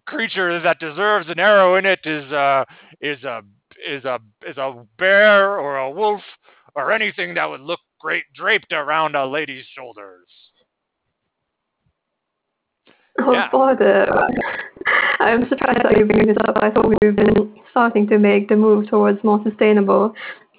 [0.07, 2.65] creature that deserves an arrow in it is uh,
[3.01, 3.41] is a
[3.89, 6.21] is a is a bear or a wolf
[6.75, 10.29] or anything that would look great draped around a lady's shoulders.
[13.27, 13.49] Oh, Yeah.
[15.21, 16.57] I'm surprised that you bring this up.
[16.63, 20.15] I thought we've been starting to make the move towards more sustainable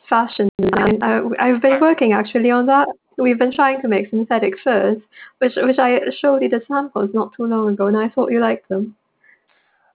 [0.07, 1.01] fashion design.
[1.01, 2.87] I, I've been working actually on that.
[3.17, 4.97] We've been trying to make synthetic furs,
[5.39, 8.39] which which I showed you the samples not too long ago, and I thought you
[8.39, 8.95] liked them.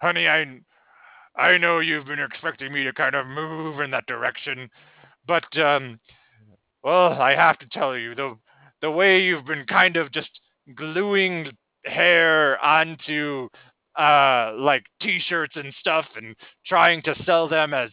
[0.00, 0.60] Honey, I
[1.36, 4.70] I know you've been expecting me to kind of move in that direction,
[5.26, 5.98] but um,
[6.82, 8.36] well, I have to tell you the
[8.82, 10.30] the way you've been kind of just
[10.74, 11.50] gluing
[11.86, 13.48] hair onto
[13.98, 16.36] uh like t-shirts and stuff and
[16.66, 17.90] trying to sell them as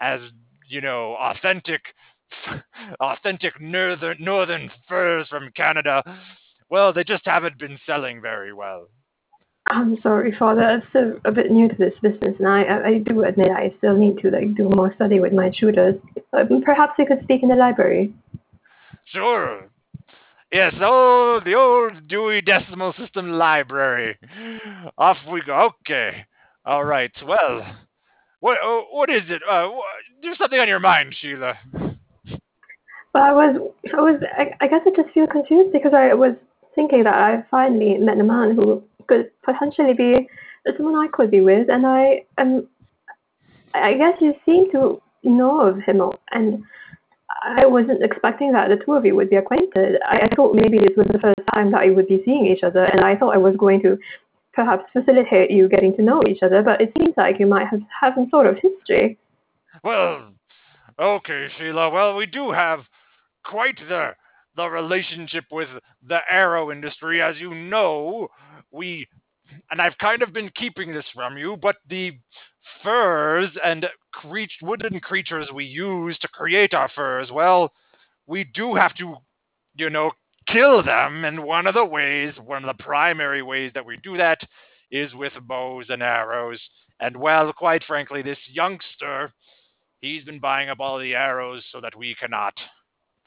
[0.00, 0.20] as
[0.68, 1.80] you know authentic
[3.00, 6.02] authentic northern northern furs from Canada.
[6.68, 8.86] Well, they just haven't been selling very well.
[9.66, 10.62] I'm sorry, Father.
[10.62, 13.96] I'm still a bit new to this business, and I, I do admit I still
[13.96, 15.96] need to like do more study with my tutors.
[16.64, 18.12] Perhaps we could speak in the library.
[19.06, 19.68] Sure.
[20.52, 24.18] Yes, oh, the old Dewey Decimal System Library.
[24.98, 25.70] Off we go.
[25.80, 26.24] Okay.
[26.64, 27.12] All right.
[27.24, 27.64] Well,
[28.40, 29.42] what oh, what is it?
[29.48, 29.68] Uh,
[30.22, 31.54] do something on your mind, Sheila.
[33.12, 36.34] Well, I was, I was, I, I guess I just feel confused because I was
[36.74, 40.28] thinking that I finally met a man who could potentially be
[40.76, 42.66] someone I could be with, and I um,
[43.74, 46.02] I guess you seem to know of him,
[46.32, 46.64] and
[47.42, 50.00] I wasn't expecting that the two of you would be acquainted.
[50.08, 52.62] I, I thought maybe this was the first time that you would be seeing each
[52.62, 53.98] other, and I thought I was going to
[54.52, 57.80] perhaps facilitate you getting to know each other, but it seems like you might have
[58.00, 59.18] have some sort of history.
[59.84, 60.32] Well,
[60.98, 61.90] okay, Sheila.
[61.90, 62.80] Well, we do have
[63.44, 64.10] quite the
[64.56, 65.68] the relationship with
[66.06, 68.28] the arrow industry, as you know.
[68.70, 69.08] We
[69.70, 72.12] and I've kind of been keeping this from you, but the
[72.82, 77.72] furs and cre- wooden creatures we use to create our furs, well,
[78.26, 79.16] we do have to,
[79.76, 80.10] you know,
[80.46, 81.24] kill them.
[81.24, 84.40] And one of the ways, one of the primary ways that we do that
[84.90, 86.60] is with bows and arrows.
[87.00, 89.32] And well, quite frankly, this youngster,
[90.00, 92.54] he's been buying up all the arrows so that we cannot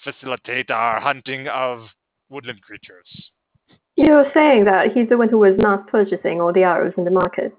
[0.03, 1.87] facilitate our hunting of
[2.29, 3.07] woodland creatures.
[3.95, 7.11] You're saying that he's the one who was mass purchasing all the arrows in the
[7.11, 7.55] market.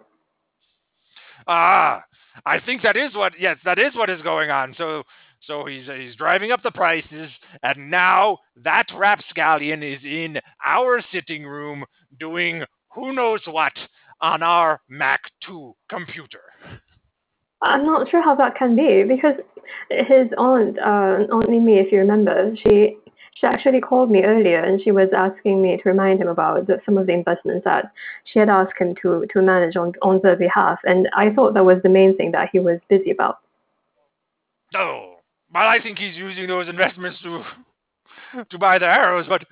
[1.46, 2.02] Ah,
[2.44, 3.32] I think that is what.
[3.38, 4.74] Yes, that is what is going on.
[4.76, 5.02] So,
[5.46, 7.30] so he's he's driving up the prices,
[7.62, 11.84] and now that rapscallion is in our sitting room
[12.18, 12.64] doing
[12.94, 13.72] who knows what
[14.20, 16.40] on our Mac 2 computer.
[17.62, 19.34] I'm not sure how that can be because
[19.90, 22.96] his aunt, uh, Aunt Mimi, if you remember, she
[23.34, 26.80] she actually called me earlier and she was asking me to remind him about the,
[26.84, 27.90] some of the investments that
[28.24, 31.64] she had asked him to to manage on on their behalf, and I thought that
[31.64, 33.38] was the main thing that he was busy about.
[34.74, 35.16] Oh,
[35.52, 37.42] well, I think he's using those investments to
[38.50, 39.44] to buy the arrows, but.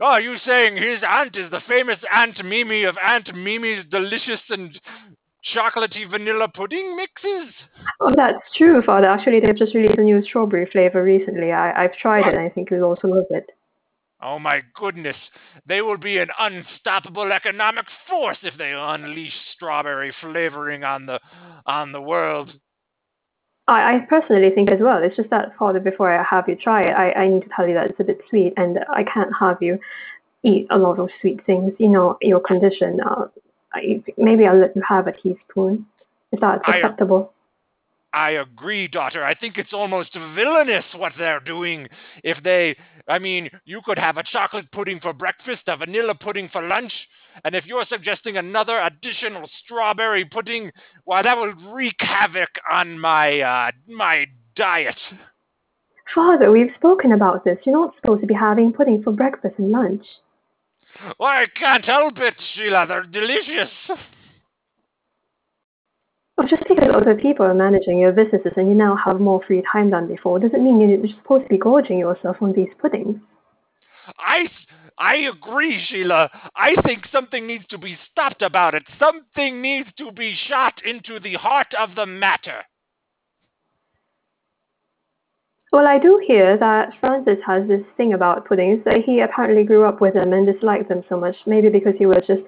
[0.00, 4.40] Oh, are you saying his aunt is the famous Aunt Mimi of Aunt Mimi's delicious
[4.48, 4.80] and
[5.54, 7.52] chocolatey vanilla pudding mixes?
[8.00, 9.06] Oh, that's true, Father.
[9.08, 11.52] Actually, they've just released a new strawberry flavor recently.
[11.52, 13.50] I, I've tried it, and I think you'll also love it.
[14.22, 15.16] Oh my goodness,
[15.66, 21.20] they will be an unstoppable economic force if they unleash strawberry flavoring on the
[21.66, 22.50] on the world.
[23.68, 25.02] I, I personally think as well.
[25.02, 27.68] It's just that, Father, before I have you try it, I, I need to tell
[27.68, 29.78] you that it's a bit sweet, and I can't have you
[30.42, 31.72] eat a lot of sweet things.
[31.78, 33.00] You know, your condition.
[33.00, 33.26] Uh,
[34.16, 35.86] maybe I'll let you have a teaspoon.
[36.32, 37.32] If that's acceptable.
[38.12, 39.24] I agree, daughter.
[39.24, 41.88] I think it's almost villainous what they're doing.
[42.22, 42.76] If they,
[43.08, 46.92] I mean, you could have a chocolate pudding for breakfast, a vanilla pudding for lunch,
[47.44, 50.70] and if you're suggesting another additional strawberry pudding,
[51.04, 54.98] why that will wreak havoc on my uh, my diet.
[56.14, 57.58] Father, we've spoken about this.
[57.64, 60.04] You're not supposed to be having pudding for breakfast and lunch.
[61.16, 62.86] Why, I can't help it, Sheila.
[62.86, 63.70] They're delicious.
[66.36, 69.62] Well, just because other people are managing your businesses and you now have more free
[69.70, 73.20] time than before doesn't mean you're supposed to be gorging yourself on these puddings.
[74.18, 74.48] I,
[74.98, 76.30] I agree, Sheila.
[76.56, 78.82] I think something needs to be stopped about it.
[78.98, 82.62] Something needs to be shot into the heart of the matter.
[85.74, 89.82] Well, I do hear that Francis has this thing about puddings that he apparently grew
[89.84, 92.42] up with them and disliked them so much, maybe because he was just,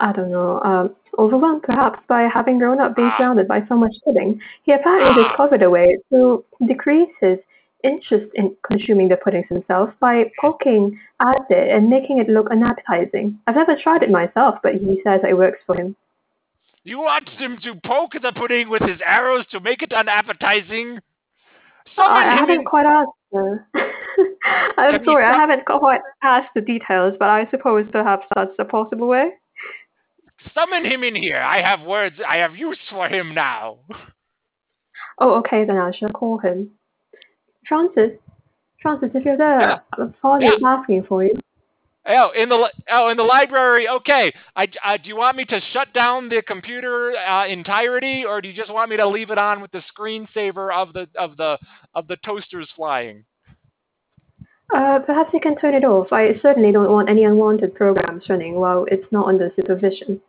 [0.00, 3.94] I don't know, um, overwhelmed perhaps by having grown up being surrounded by so much
[4.04, 4.40] pudding.
[4.64, 7.38] He apparently discovered a way to decrease his
[7.84, 13.38] interest in consuming the puddings himself by poking at it and making it look unappetizing.
[13.46, 15.94] I've never tried it myself, but he says it works for him.
[16.82, 20.98] You want him to poke the pudding with his arrows to make it unappetizing?
[21.98, 23.10] I, I haven't quite asked.
[23.34, 23.56] Uh,
[24.78, 28.64] I'm you sorry, I haven't quite asked the details, but I suppose perhaps that's a
[28.64, 29.30] possible way.
[30.54, 31.40] Summon him in here.
[31.40, 32.16] I have words.
[32.26, 33.78] I have use for him now.
[35.18, 36.70] Oh, okay, then I shall call him.
[37.66, 38.10] Francis,
[38.82, 40.06] Francis, if you're there, Yeah.
[40.20, 41.38] Father is asking for you.
[42.08, 43.88] Oh, in the oh in the library.
[43.88, 44.32] Okay.
[44.54, 48.48] I, I do you want me to shut down the computer uh, entirety, or do
[48.48, 51.58] you just want me to leave it on with the screensaver of the of the
[51.94, 53.24] of the toasters flying?
[54.74, 56.08] Uh, perhaps you can turn it off.
[56.12, 60.20] I certainly don't want any unwanted programs running while it's not under supervision.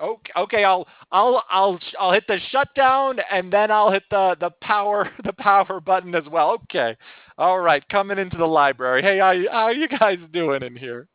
[0.00, 4.50] Okay, okay, I'll I'll I'll I'll hit the shutdown and then I'll hit the the
[4.62, 6.52] power the power button as well.
[6.64, 6.96] Okay,
[7.38, 9.00] all right, coming into the library.
[9.00, 11.06] Hey, how you, how you guys doing in here?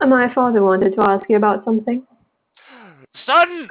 [0.00, 2.04] My father wanted to ask you about something.
[3.24, 3.68] Son,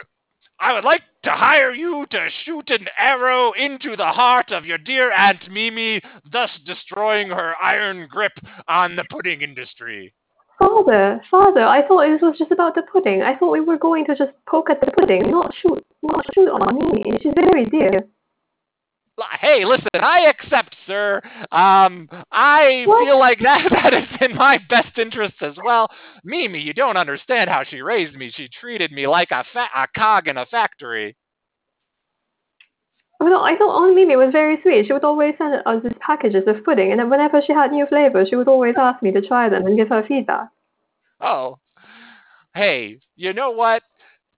[0.59, 4.77] I would like to hire you to shoot an arrow into the heart of your
[4.77, 8.33] dear Aunt Mimi, thus destroying her iron grip
[8.67, 10.13] on the pudding industry.
[10.57, 13.21] Father, father, I thought this was just about the pudding.
[13.21, 16.49] I thought we were going to just poke at the pudding, not shoot, not shoot
[16.49, 17.19] on Mimi.
[17.21, 18.03] She's very dear.
[19.39, 21.21] Hey, listen, I accept, sir.
[21.51, 23.05] Um, I What?
[23.05, 25.87] feel like that that is in my best interests as well.
[26.23, 28.31] Mimi, you don't understand how she raised me.
[28.35, 31.15] She treated me like a fa- a cog in a factory.
[33.19, 34.85] Well, I thought Aunt Mimi was very sweet.
[34.85, 37.87] She would always send us these packages of pudding, and then whenever she had new
[37.87, 40.49] flavors, she would always ask me to try them and give her feedback.
[41.19, 41.59] Oh,
[42.53, 43.83] hey, you know what?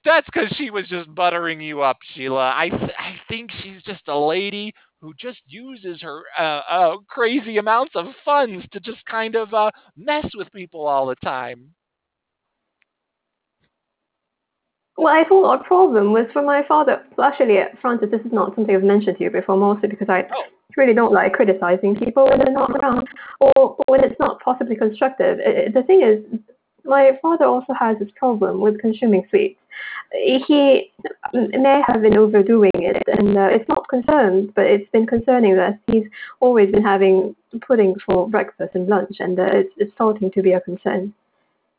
[0.05, 2.53] That's because she was just buttering you up, Sheila.
[2.55, 7.57] I th- I think she's just a lady who just uses her uh, uh, crazy
[7.57, 11.73] amounts of funds to just kind of uh, mess with people all the time.
[14.97, 17.01] Well, I thought our problem was for my father.
[17.17, 20.27] Well, actually, Francis, this is not something I've mentioned to you before, mostly because I
[20.33, 20.43] Oh.
[20.75, 23.07] really don't like criticizing people when they're not around
[23.39, 25.39] or when it's not possibly constructive.
[25.39, 26.23] I- I- the thing is,
[26.85, 29.59] my father also has this problem with consuming sweets.
[30.11, 30.91] He
[31.33, 35.79] may have been overdoing it, and uh, it's not concerned, but it's been concerning that
[35.87, 36.05] he's
[36.39, 40.53] always been having pudding for breakfast and lunch, and uh, it's, it's starting to be
[40.53, 41.13] a concern.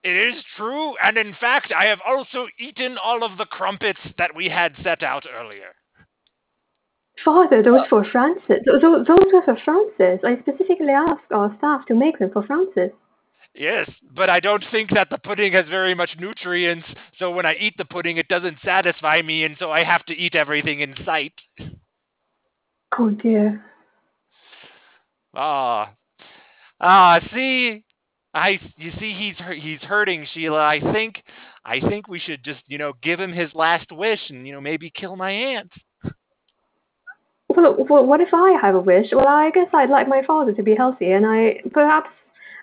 [0.02, 4.35] It is true, and in fact, I have also eaten all of the crumpets that
[4.35, 5.74] we had set out earlier.
[7.24, 8.62] Father, those for Francis.
[8.64, 10.20] Those, those were for Francis.
[10.24, 12.93] I specifically asked our staff to make them for Francis.
[13.55, 16.86] Yes, but I don't think that the pudding has very much nutrients,
[17.18, 20.16] so when I eat the pudding, it doesn't satisfy me, and so I have to
[20.16, 21.35] eat everything in sight.
[22.98, 23.64] Oh dear.
[25.35, 25.93] Ah,
[26.81, 27.20] ah.
[27.32, 27.85] See,
[28.35, 30.64] I you see he's he's hurting Sheila.
[30.64, 31.22] I think
[31.64, 34.60] I think we should just you know give him his last wish and you know
[34.60, 35.72] maybe kill my aunt.
[37.48, 39.09] Well, well, what if I have a wish?
[39.12, 42.10] Well, I guess I'd like my father to be healthy, and I perhaps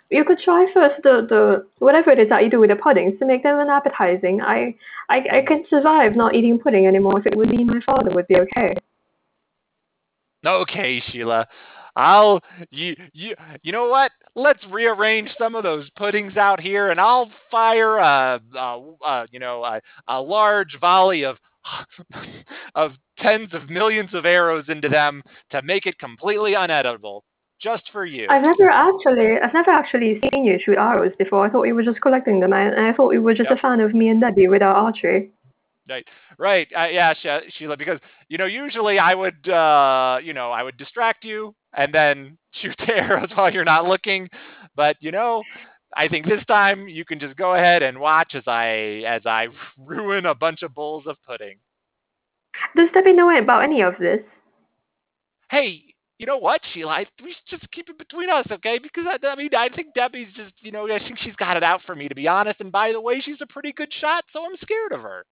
[0.09, 3.19] you could try first the, the whatever it is that you do with the puddings
[3.19, 4.41] to make them unappetizing.
[4.41, 4.75] I,
[5.09, 8.27] I I can survive not eating pudding anymore if it would mean my father would
[8.27, 8.75] be okay.
[10.45, 11.47] Okay, Sheila.
[11.97, 14.11] I'll you you you know what?
[14.35, 19.39] Let's rearrange some of those puddings out here, and I'll fire a, a, a you
[19.39, 21.37] know a, a large volley of
[22.75, 27.21] of tens of millions of arrows into them to make it completely unedible,
[27.59, 28.27] just for you.
[28.29, 31.45] I've never actually I've never actually seen you shoot arrows before.
[31.45, 33.59] I thought you were just collecting them, and I thought you were just Yep.
[33.59, 35.31] a fan of me and Debbie with our archery.
[36.37, 36.67] Right.
[36.77, 40.77] Uh, yeah, She- Sheila, because you know, usually I would uh, you know, I would
[40.77, 44.29] distract you and then shoot the arrows while you're not looking,
[44.75, 45.43] but you know,
[45.95, 49.47] I think this time you can just go ahead and watch as I as I
[49.77, 51.57] ruin a bunch of bowls of pudding.
[52.75, 54.19] Does Debbie know about any of this?
[55.49, 55.86] Hey,
[56.19, 56.91] you know what, Sheila?
[56.91, 58.79] I, we should just keep it between us, okay?
[58.79, 61.63] Because I, I mean, I think Debbie's just, you know, I think she's got it
[61.63, 62.59] out for me, to be honest.
[62.59, 65.25] And by the way, she's a pretty good shot, so I'm scared of her.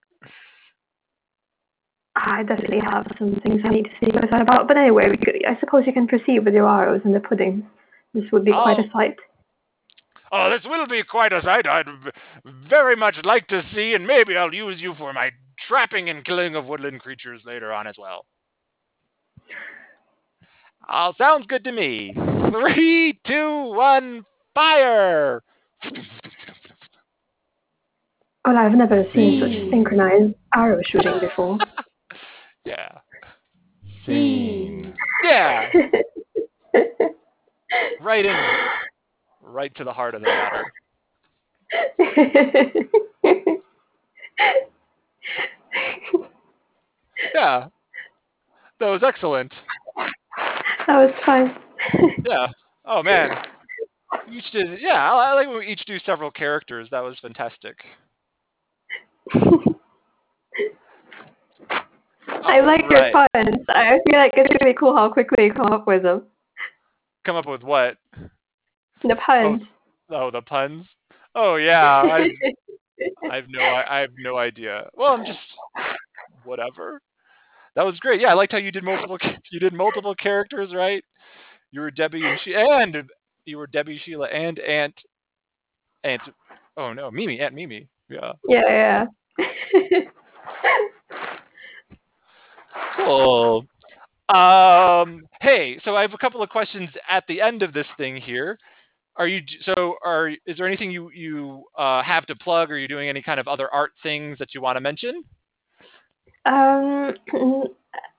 [2.16, 4.68] I definitely have some things I need to speak with her about.
[4.68, 7.68] But anyway, we could, I suppose you can proceed with your arrows and the pudding.
[8.14, 8.84] This would be quite Oh.
[8.84, 9.16] a sight.
[10.32, 11.68] Oh, this will be quite a sight.
[11.68, 11.86] I'd
[12.70, 15.32] very much like to see, and maybe I'll use you for my
[15.68, 18.26] trapping and killing of woodland creatures later on as well.
[20.88, 22.14] All sounds good to me.
[22.52, 25.42] Three, two, one, fire!
[28.46, 31.58] Well, I've never seen such synchronized arrow shooting before.
[32.66, 32.98] Yeah.
[34.06, 34.96] Scene.
[35.24, 35.70] Yeah.
[38.02, 38.36] Right in.
[39.42, 40.64] Right to the heart of the matter.
[47.34, 47.68] Yeah.
[48.80, 49.54] That was excellent.
[50.88, 51.56] That was fun.
[52.26, 52.48] Yeah.
[52.86, 53.32] Oh man.
[54.30, 54.80] You Each did.
[54.82, 56.88] Yeah, I I like when we each do several characters.
[56.92, 57.76] That was fantastic.
[62.44, 63.14] I like your Right.
[63.34, 63.58] puns.
[63.70, 66.24] I feel like it's really cool how quickly you come up with them.
[67.26, 67.98] Come up with what?
[69.04, 69.64] The puns.
[70.10, 70.86] Oh, oh the puns.
[71.34, 72.30] Oh yeah, I,
[73.30, 74.88] I have no I, I have no idea.
[74.94, 75.40] Well, I'm just
[76.44, 77.02] whatever.
[77.76, 78.22] That was great.
[78.22, 79.18] Yeah, I liked how you did multiple
[79.52, 81.04] you did multiple characters, right?
[81.72, 83.04] You were Debbie and she and
[83.46, 84.96] you were Debbie, Sheila, and Aunt
[86.04, 86.22] Aunt.
[86.78, 87.88] Oh no, Mimi, Aunt Mimi.
[88.10, 88.34] Yeah.
[88.48, 89.06] Yeah,
[89.40, 90.00] yeah.
[92.98, 93.66] Cool.
[94.30, 98.18] Um, hey, so I have a couple of questions at the end of this thing
[98.18, 98.58] here.
[99.18, 99.96] Are you so?
[100.04, 102.70] Are is there anything you you uh, have to plug?
[102.72, 105.24] Are you doing any kind of other art things that you want to mention?
[106.46, 107.14] Um,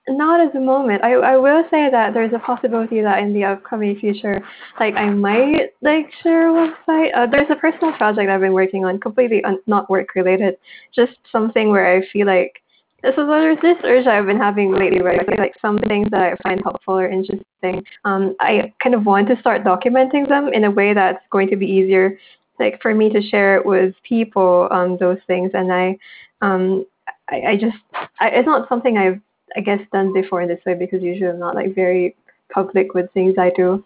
[0.09, 1.03] not at the moment.
[1.03, 4.41] I I will say that there's a possibility that in the upcoming future,
[4.79, 7.11] like I might like share a website.
[7.15, 10.57] Uh, there's a personal project I've been working on, completely un- not work related,
[10.95, 12.61] just something where I feel like
[13.03, 16.35] this is there's this urge I've been having lately, I like some things that I
[16.41, 20.71] find helpful or interesting, um, I kind of want to start documenting them in a
[20.71, 22.17] way that's going to be easier,
[22.59, 25.97] like for me to share it with people, um, those things, and I,
[26.41, 26.85] um,
[27.29, 27.77] I, I just,
[28.19, 29.19] I, it's not something I've,
[29.55, 32.15] I guess, done before in this way because usually I'm not like very
[32.51, 33.83] public with things I do.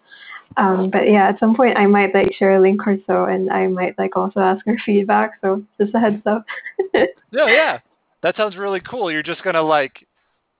[0.56, 3.50] Um, but yeah, at some point I might like share a link or so, and
[3.50, 5.32] I might like also ask for feedback.
[5.40, 6.44] So just a heads up.
[7.34, 7.78] Yeah, yeah.
[8.22, 9.10] That sounds really cool.
[9.10, 10.06] You're just gonna like,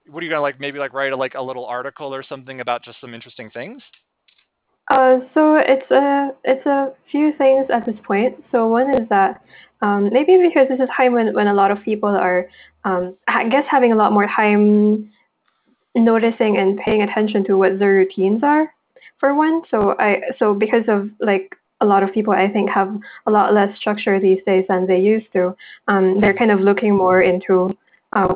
[0.09, 0.59] what are you gonna like?
[0.59, 3.83] Maybe like write a, like a little article or something about just some interesting things.
[4.89, 8.43] Uh, so it's a it's a few things at this point.
[8.51, 9.41] So one is that
[9.83, 12.47] um, maybe because this is time when, when a lot of people are,
[12.85, 15.11] um, I guess, having a lot more time
[15.93, 18.73] noticing and paying attention to what their routines are,
[19.19, 19.61] for one.
[19.69, 22.97] So I so because of like a lot of people I think have
[23.27, 25.53] a lot less structure these days than they used to.
[25.89, 27.77] Um, they're kind of looking more into
[28.13, 28.35] uh,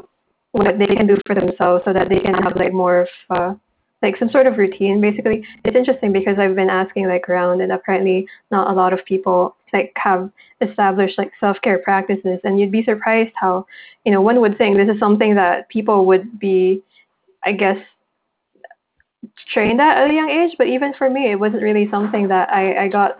[0.51, 3.53] what they can do for themselves so that they can have like more of uh,
[4.01, 7.71] like some sort of routine basically it's interesting because i've been asking like around and
[7.71, 10.29] apparently not a lot of people like have
[10.61, 13.65] established like self-care practices and you'd be surprised how
[14.05, 16.81] you know one would think this is something that people would be
[17.43, 17.77] i guess
[19.53, 22.49] trained at at a young age but even for me it wasn't really something that
[22.49, 23.17] i i got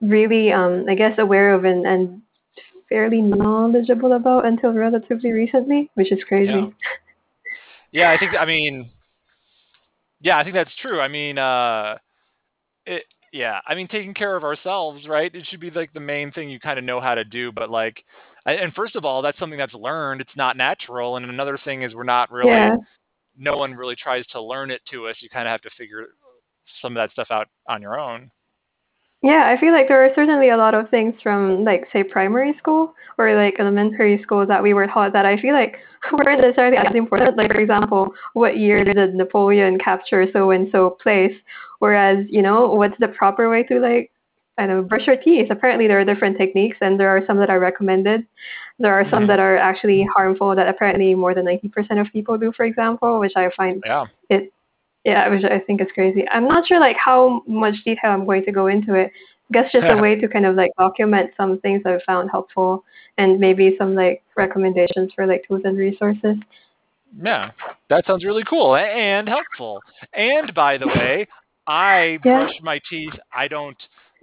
[0.00, 2.20] really um i guess aware of and and
[2.88, 6.66] fairly knowledgeable about until relatively recently which is crazy Yeah.
[7.92, 8.32] Yeah, I think.
[8.38, 8.90] I mean,
[10.22, 11.00] yeah, I think that's true.
[11.00, 11.98] I mean, uh,
[12.86, 13.04] it.
[13.32, 15.34] Yeah, I mean, taking care of ourselves, right?
[15.34, 17.50] It should be like the main thing you kind of know how to do.
[17.50, 18.04] But like,
[18.44, 20.20] and first of all, that's something that's learned.
[20.20, 21.16] It's not natural.
[21.16, 22.50] And another thing is we're not really.
[22.50, 22.76] yeah
[23.38, 25.16] No one really tries to learn it to us.
[25.20, 26.08] You kind of have to figure
[26.82, 28.30] some of that stuff out on your own.
[29.22, 32.54] Yeah, I feel like there are certainly a lot of things from like say primary
[32.58, 35.76] school or like elementary school that we were taught that I feel like
[36.12, 37.36] weren't necessarily as important.
[37.36, 41.34] Like for example, what year did Napoleon capture so and so place?
[41.78, 44.10] Whereas, you know, what's the proper way to like
[44.58, 45.48] I don't know, brush your teeth?
[45.50, 48.26] Apparently there are different techniques and there are some that are recommended.
[48.78, 49.28] There are some Mhm.
[49.28, 53.20] that are actually harmful that apparently more than ninety percent of people do, for example,
[53.20, 54.06] which I find Yeah.
[54.30, 54.52] it
[55.04, 56.24] yeah, which I think is crazy.
[56.30, 59.10] I'm not sure like how much detail I'm going to go into it.
[59.50, 62.84] I guess just a way to kind of like document some things I've found helpful
[63.18, 66.36] and maybe some like recommendations for like tools and resources.
[67.22, 67.50] Yeah,
[67.90, 69.82] that sounds really cool and helpful.
[70.14, 71.26] And by the way,
[71.66, 72.38] I Yeah.
[72.38, 73.14] brush my teeth.
[73.34, 73.76] I don't.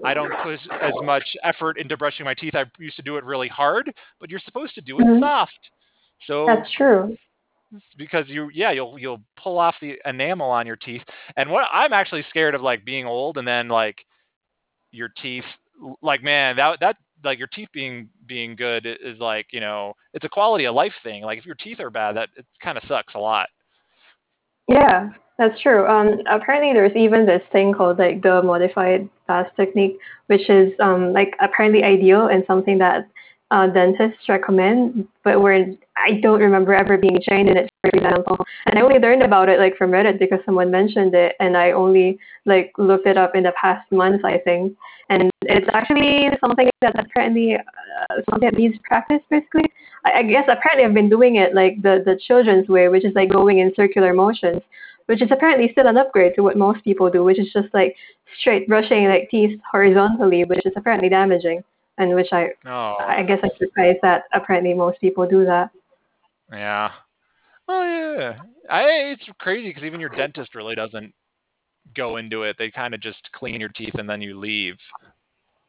[0.05, 2.55] I don't put as much effort into brushing my teeth.
[2.55, 5.19] I used to do it really hard, but you're supposed to do it Mhm.
[5.19, 5.59] soft.
[6.25, 7.17] So That's true.
[7.97, 11.03] because you, yeah, you'll you'll pull off the enamel on your teeth.
[11.37, 13.97] And what I'm actually scared of, like being old, and then like
[14.91, 15.45] your teeth,
[16.01, 20.25] like man, that that like your teeth being being good is like you know it's
[20.25, 21.23] a quality of life thing.
[21.23, 23.47] Like if your teeth are bad, that it kind of sucks a lot.
[24.67, 25.87] Yeah, that's true.
[25.87, 29.97] Um, apparently there's even this thing called like the modified Bass technique,
[30.27, 33.07] which is um like apparently ideal and something that
[33.51, 35.65] uh, dentists recommend, but where
[35.97, 38.37] I don't remember ever being trained in it, for example.
[38.67, 41.71] And I only learned about it like from Reddit because someone mentioned it, and I
[41.71, 44.77] only like looked it up in the past months, I think.
[45.09, 49.65] And it's actually something that's apparently uh, something that needs practice, basically.
[50.05, 53.15] I, I guess apparently I've been doing it like the the children's way, which is
[53.15, 54.61] like going in circular motions,
[55.07, 57.95] which is apparently still an upgrade to what most people do, which is just like
[58.39, 61.63] straight brushing like teeth horizontally, which is apparently damaging,
[61.99, 65.69] and which I Oh, I guess I'm surprised that apparently most people do that.
[66.51, 66.91] yeah.
[67.67, 68.39] Oh yeah.
[68.69, 68.81] I
[69.13, 71.13] it's crazy because even your dentist really doesn't
[71.95, 72.55] go into it.
[72.57, 74.77] They kind of just clean your teeth and then you leave.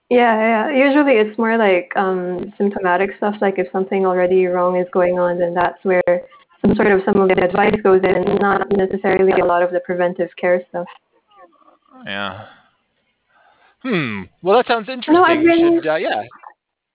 [0.09, 0.87] Yeah, yeah.
[0.87, 5.39] Usually it's more like um symptomatic stuff, like if something already wrong is going on,
[5.39, 6.03] then that's where
[6.63, 9.81] some sort of some of the advice goes in, not necessarily a lot of the
[9.81, 10.87] preventive care stuff.
[12.07, 12.47] Yeah.
[13.83, 14.23] Hmm.
[14.43, 15.15] Well, that sounds interesting.
[15.15, 16.23] No, I've You been- should, uh, yeah.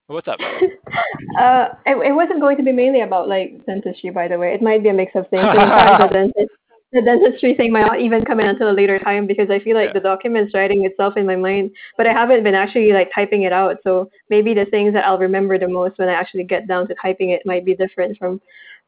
[0.07, 0.39] What's up?
[1.39, 4.53] uh, it, it wasn't going to be mainly about like dentistry, by the way.
[4.53, 5.41] It might be a mix of things.
[5.43, 6.51] The, dentist,
[6.91, 9.75] the dentistry thing might not even come in until a later time because I feel
[9.75, 9.93] like Yeah.
[9.93, 13.51] the document's writing itself in my mind, but I haven't been actually like typing it
[13.51, 13.77] out.
[13.83, 16.95] So maybe the things that I'll remember the most when I actually get down to
[17.01, 18.39] typing it might be different from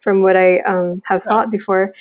[0.04, 1.32] from what I um have Yeah.
[1.32, 1.94] thought before.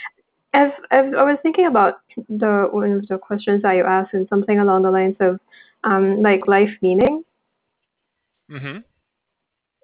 [0.53, 4.29] As, as I was thinking about the one of the questions that you asked and
[4.29, 5.41] something along the lines of
[5.87, 7.25] um like life meaning.
[8.51, 8.79] Mm-hmm.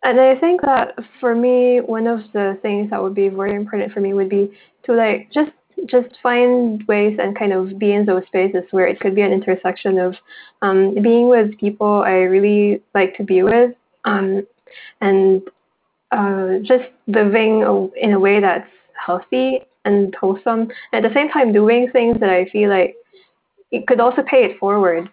[0.04, 3.92] And I think that for me, one of the things that would be very important
[3.92, 4.52] for me would be
[4.84, 5.52] to like just
[5.86, 9.32] just find ways and kind of be in those spaces where it could be an
[9.32, 10.14] intersection of
[10.60, 13.74] um, being with people I really like to be with,
[14.04, 14.46] um,
[15.00, 15.42] and
[16.10, 17.62] uh, just living
[18.00, 20.68] in a way that's healthy and wholesome.
[20.92, 22.94] At the same time, doing things that I feel like
[23.70, 25.08] it could also pay it forward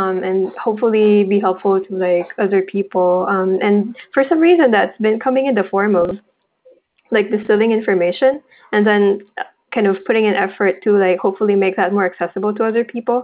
[0.00, 3.26] um, and hopefully be helpful to like other people.
[3.34, 6.10] Um, and for some reason, that's been coming in the form of
[7.10, 8.32] like distilling information
[8.72, 9.02] and then
[9.38, 9.42] uh,
[9.74, 13.18] kind of putting an effort to like hopefully make that more accessible to other people.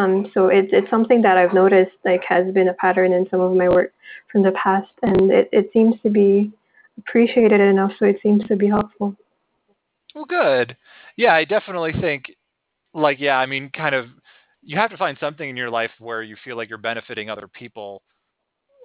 [0.00, 3.40] Um, so it's it's something that I've noticed like has been a pattern in some
[3.40, 3.92] of my work
[4.30, 6.52] from the past, and it, it seems to be
[6.98, 9.14] appreciated enough, so it seems to be helpful.
[10.14, 10.76] Well, good.
[11.16, 12.32] Yeah, I definitely think,
[12.94, 14.06] like, yeah, I mean, kind of,
[14.66, 17.46] you have to find something in your life where you feel like you're benefiting other
[17.46, 18.02] people.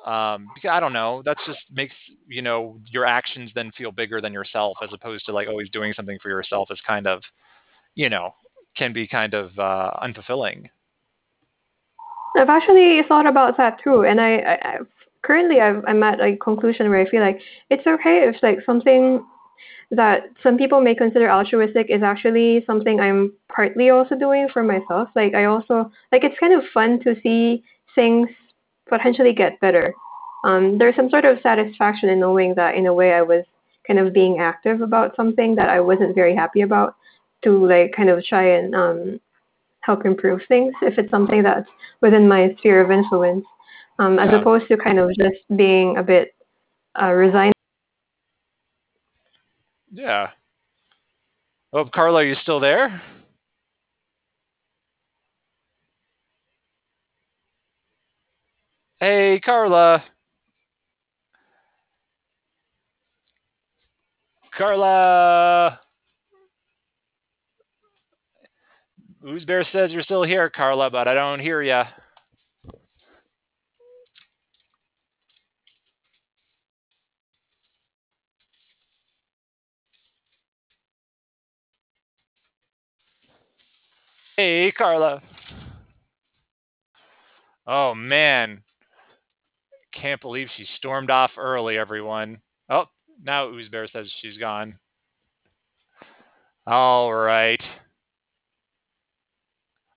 [0.06, 1.96] Um, because I don't know, that's just makes,
[2.28, 5.94] you know, your actions then feel bigger than yourself as opposed to like always doing
[5.94, 7.22] something for yourself is kind of,
[7.96, 8.32] you know,
[8.78, 10.70] can be kind of uh, unfulfilling.
[12.38, 14.88] I've actually thought about that too, and I, I I've,
[15.24, 19.26] currently I've, I'm at a conclusion where I feel like it's okay if like something
[19.92, 25.10] that some people may consider altruistic is actually something I'm partly also doing for myself.
[25.16, 27.64] Like I also like it's kind of fun to see
[27.94, 28.30] things
[28.88, 29.94] potentially get better.
[30.44, 33.44] Um, there's some sort of satisfaction in knowing that in a way I was
[33.86, 36.96] kind of being active about something that I wasn't very happy about
[37.44, 39.20] to like kind of try and um,
[39.82, 41.68] help improve things if it's something that's
[42.02, 43.46] within my sphere of influence,
[44.00, 44.40] um, as Yeah.
[44.40, 46.34] opposed to kind of just being a bit
[47.02, 47.54] uh, resigned.
[49.92, 50.30] Yeah.
[51.74, 53.02] Oh, Carla, are you still there?
[59.00, 60.04] Hey, Carla.
[64.58, 65.80] Carla.
[69.22, 71.86] Who's Bear says you're still here, Carla, but I don't hear ya.
[84.42, 85.22] Hey, Carla.
[87.68, 88.64] Oh man,
[89.94, 92.42] can't believe she stormed off early, everyone.
[92.68, 92.86] Oh,
[93.24, 94.80] now Oozbear says she's gone.
[96.66, 97.62] All right.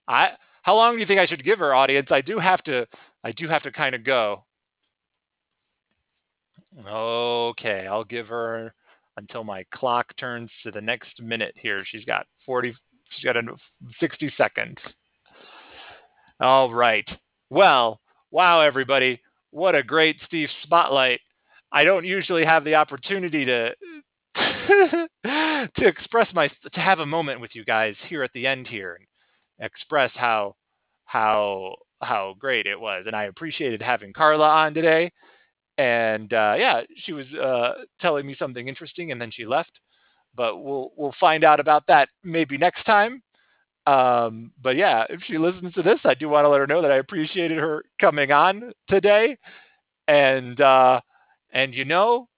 [0.07, 2.09] I how long do you think I should give her, audience?
[2.11, 2.87] I do have to
[3.25, 4.45] I do have to kind of go.
[6.87, 8.75] Okay, I'll give her
[9.17, 11.83] until my clock turns to the next minute here.
[11.87, 12.75] She's got 40
[13.11, 13.43] she's got a
[14.01, 14.79] 60 seconds.
[16.41, 17.09] All right.
[17.51, 18.01] Well,
[18.31, 19.21] wow everybody.
[19.51, 21.21] What a great Steve spotlight.
[21.73, 23.75] I don't usually have the opportunity to
[25.25, 28.99] to express my to have a moment with you guys here at the end here
[28.99, 29.07] and
[29.65, 30.55] express how
[31.05, 35.13] how how great it was and I appreciated having Carla on today
[35.79, 39.73] and uh, yeah she was uh, telling me something interesting and then she left
[40.37, 43.23] but we'll we'll find out about that maybe next time.
[43.87, 46.81] Um, but yeah if she listens to this I do want to let her know
[46.81, 49.37] that I appreciated her coming on today.
[50.09, 51.01] And uh,
[51.53, 52.29] and you know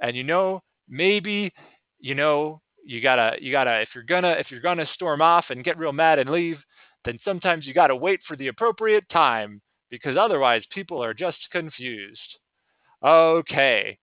[0.00, 1.52] and you know maybe
[2.00, 5.64] you know you gotta you gotta if you're gonna if you're gonna storm off and
[5.64, 6.58] get real mad and leave
[7.04, 9.60] then sometimes you gotta wait for the appropriate time
[9.90, 12.20] because otherwise people are just confused.
[13.04, 13.98] Okay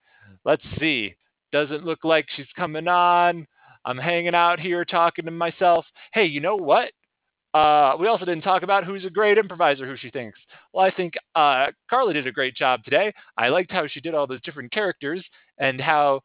[0.45, 1.13] let's see
[1.51, 3.47] doesn't look like she's coming on
[3.85, 6.91] i'm hanging out here talking to myself hey you know what?
[7.53, 10.37] Uh, we also didn't talk about who's a great improviser who she thinks.
[10.73, 13.13] Well i think uh, carla did a great job today.
[13.37, 15.25] I liked how she did all those different characters
[15.57, 16.21] and how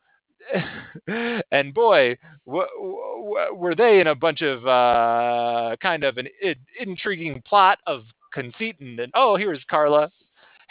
[1.52, 2.16] and boy,
[2.46, 7.78] w- w- were they in a bunch of uh, kind of an I- intriguing plot
[7.86, 10.10] of conceit and, and oh, here's Carla.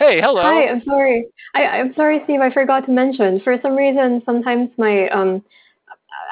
[0.02, 0.42] Hey, hello.
[0.42, 1.28] Hi, I'm sorry.
[1.54, 2.40] I, I'm sorry, Steve.
[2.42, 3.40] I forgot to mention.
[3.44, 5.44] For some reason, sometimes my um,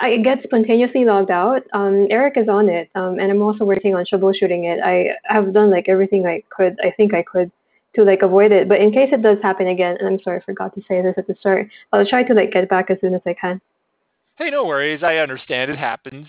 [0.01, 1.61] I get spontaneously logged out.
[1.73, 4.79] Um, Eric is on it, um, and I'm also working on troubleshooting it.
[4.83, 6.79] I have done like everything I could.
[6.83, 7.51] I think I could
[7.95, 8.67] to like avoid it.
[8.67, 11.13] But in case it does happen again, and I'm sorry I forgot to say this
[11.17, 13.61] at the start, I'll try to like get back as soon as I can.
[14.37, 15.03] Hey, no worries.
[15.03, 15.69] I understand.
[15.69, 16.27] It happens.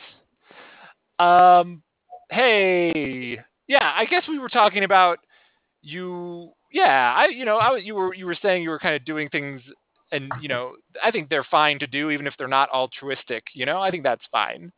[1.19, 1.83] Um,
[2.29, 3.95] hey, yeah.
[3.97, 5.21] I guess we were talking about
[5.81, 6.53] you.
[6.73, 7.29] Yeah, I.
[7.29, 7.77] You know, I.
[7.79, 8.15] You were.
[8.15, 9.61] You were saying you were kind of doing things,
[10.13, 10.75] and you know,
[11.05, 13.45] I think they're fine to do, even if they're not altruistic.
[13.55, 14.73] You know, I think that's fine.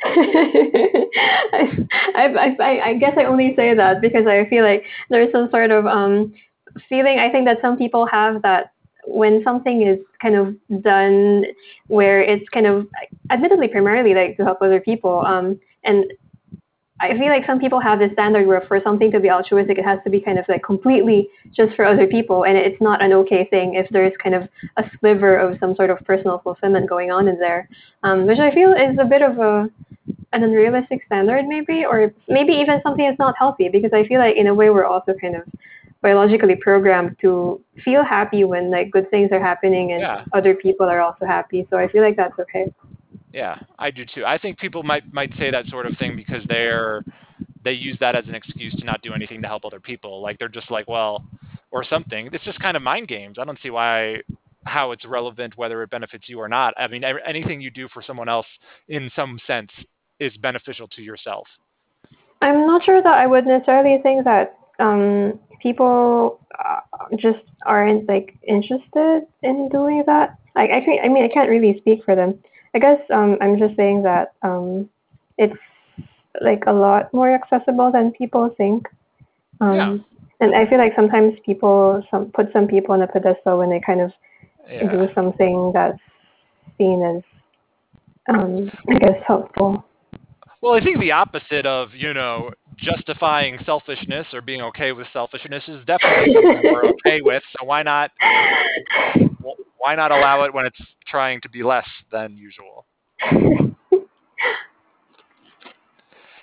[0.04, 5.48] I, I, I, I guess I only say that because I feel like there's some
[5.50, 6.32] sort of um
[6.88, 8.72] feeling I think that some people have that
[9.06, 11.46] when something is kind of done
[11.88, 12.86] where it's kind of
[13.30, 16.04] admittedly primarily like to help other people um and
[17.00, 19.84] I feel like some people have this standard where for something to be altruistic, it
[19.84, 23.12] has to be kind of like completely just for other people, and it's not an
[23.12, 27.10] okay thing if there's kind of a sliver of some sort of personal fulfillment going
[27.10, 27.68] on in there,
[28.02, 29.70] um, which I feel is a bit of a
[30.32, 34.36] an unrealistic standard, maybe, or maybe even something that's not healthy, because I feel like
[34.36, 35.42] in a way we're also kind of
[36.02, 40.24] biologically programmed to feel happy when like good things are happening and Yeah.
[40.32, 41.66] other people are also happy.
[41.70, 42.72] So I feel like that's okay.
[43.32, 44.24] Yeah, I do too.
[44.24, 47.04] I think people might might say that sort of thing because they're
[47.64, 50.22] they use that as an excuse to not do anything to help other people.
[50.22, 51.24] Like they're just like, well,
[51.70, 52.30] or something.
[52.32, 53.36] It's just kind of mind games.
[53.38, 54.22] I don't see why
[54.64, 56.74] how it's relevant whether it benefits you or not.
[56.76, 58.46] I mean, anything you do for someone else
[58.88, 59.70] in some sense
[60.20, 61.46] is beneficial to yourself.
[62.42, 66.80] I'm not sure that I would necessarily think that um, people uh,
[67.16, 70.38] just aren't like interested in doing that.
[70.54, 72.38] Like I I mean, I can't really speak for them.
[72.74, 74.88] I guess um, I'm just saying that um,
[75.38, 75.56] it's
[76.40, 78.86] like a lot more accessible than people think.
[79.60, 79.98] Um, Yeah.
[80.40, 83.80] And I feel like sometimes people some put some people on a pedestal when they
[83.80, 84.12] kind of
[84.70, 84.90] Yeah.
[84.90, 85.98] do something that's
[86.76, 87.22] seen as,
[88.28, 89.84] um, I guess, helpful.
[90.60, 95.64] Well, I think the opposite of, you know, justifying selfishness or being okay with selfishness
[95.68, 97.42] is definitely something we're okay with.
[97.58, 98.10] So why not
[99.78, 102.86] why not allow it when it's trying to be less than usual?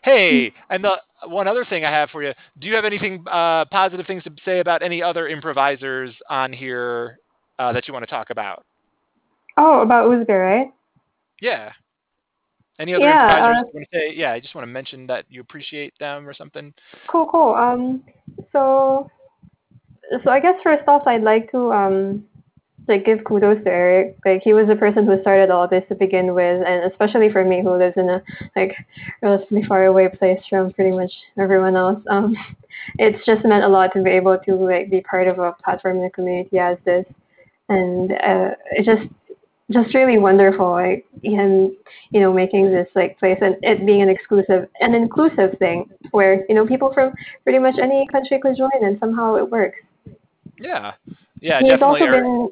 [0.06, 3.66] Hey, and the one other thing I have for you, do you have anything uh,
[3.66, 7.18] positive things to say about any other improvisers on here
[7.58, 8.64] uh, that you want to talk about?
[9.58, 10.72] Oh, about Uzbek, right?
[11.42, 11.72] Yeah.
[12.78, 14.14] Any other Yeah, improvisers uh, you want to say?
[14.16, 16.72] Yeah, I just want to mention that you appreciate them or something.
[17.08, 17.56] Cool, cool.
[17.56, 18.04] Um,
[18.52, 19.10] so,
[20.24, 22.26] so I guess first off, I'd like to um,
[22.88, 24.18] like give kudos to Eric.
[24.26, 27.44] Like he was the person who started all this to begin with, and especially for
[27.44, 28.22] me, who lives in a
[28.56, 28.74] like
[29.22, 32.00] relatively far away place from pretty much everyone else.
[32.10, 32.36] Um,
[33.00, 35.98] it's just meant a lot to be able to like be part of a platform
[35.98, 37.06] in a community as this,
[37.70, 39.12] and uh, it's just
[39.72, 40.72] just really wonderful.
[40.72, 41.76] Like him,
[42.12, 46.46] you know, making this like place and it being an exclusive, an inclusive thing where
[46.48, 47.14] you know people from
[47.44, 49.78] pretty much any country could join, and somehow it works.
[50.60, 50.94] Yeah.
[51.42, 52.02] Yeah, he's definitely.
[52.02, 52.50] also Eric- been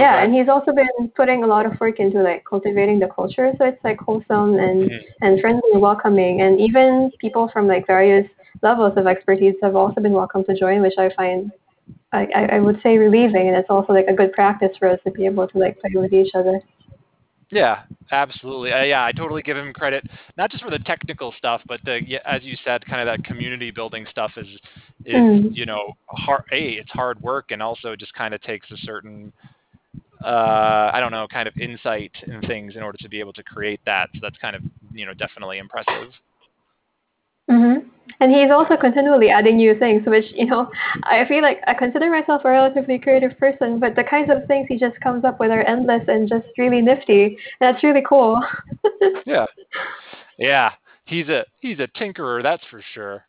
[0.00, 3.08] yeah, go and he's also been putting a lot of work into like cultivating the
[3.08, 5.00] culture, so it's like wholesome and Mhm.
[5.22, 8.26] and friendly and welcoming, and even people from like various
[8.62, 11.50] levels of expertise have also been welcome to join, which I find
[12.12, 15.00] I, I I would say relieving, and it's also like a good practice for us
[15.04, 16.60] to be able to like play with each other.
[17.50, 18.72] Yeah, absolutely.
[18.72, 20.06] Uh, yeah, I totally give him credit,
[20.38, 23.24] not just for the technical stuff, but the yeah, as you said, kind of that
[23.26, 24.48] community building stuff is
[25.04, 25.54] is Mm.
[25.54, 26.44] you know hard.
[26.52, 29.32] A, it's hard work, and also just kind of takes a certain
[30.24, 33.42] uh, I don't know, kind of insight and things in order to be able to
[33.42, 34.10] create that.
[34.14, 34.62] So that's kind of
[34.92, 36.12] you know definitely impressive.
[37.50, 37.88] Mm-hmm.
[38.20, 40.70] And he's also continually adding new things, which, you know,
[41.04, 44.66] I feel like I consider myself a relatively creative person, but the kinds of things
[44.68, 47.36] he just comes up with are endless and just really nifty.
[47.60, 48.40] That's really cool.
[49.26, 49.46] Yeah,
[50.38, 50.72] yeah.
[51.06, 53.24] He's a he's a tinkerer, that's for sure.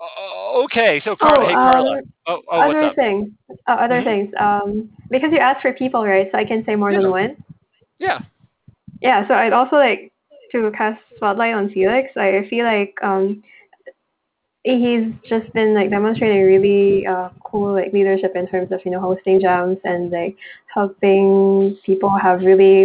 [0.00, 1.98] Uh, okay, so Car- Oh, hey Carla.
[1.98, 2.94] um, oh, oh, other up?
[2.94, 3.30] things,
[3.66, 4.04] uh, other Mhm.
[4.04, 4.34] things.
[4.38, 6.30] Um, because you asked for people, right?
[6.30, 7.00] So I can say more Yeah.
[7.00, 7.36] than one.
[7.98, 8.20] Yeah.
[9.00, 9.26] Yeah.
[9.28, 10.12] So I'd also like
[10.52, 12.16] to cast spotlight on Felix.
[12.16, 13.42] I feel like um,
[14.64, 19.00] he's just been like demonstrating really uh, cool like leadership in terms of you know
[19.00, 20.36] hosting jams and like
[20.72, 22.82] helping people have really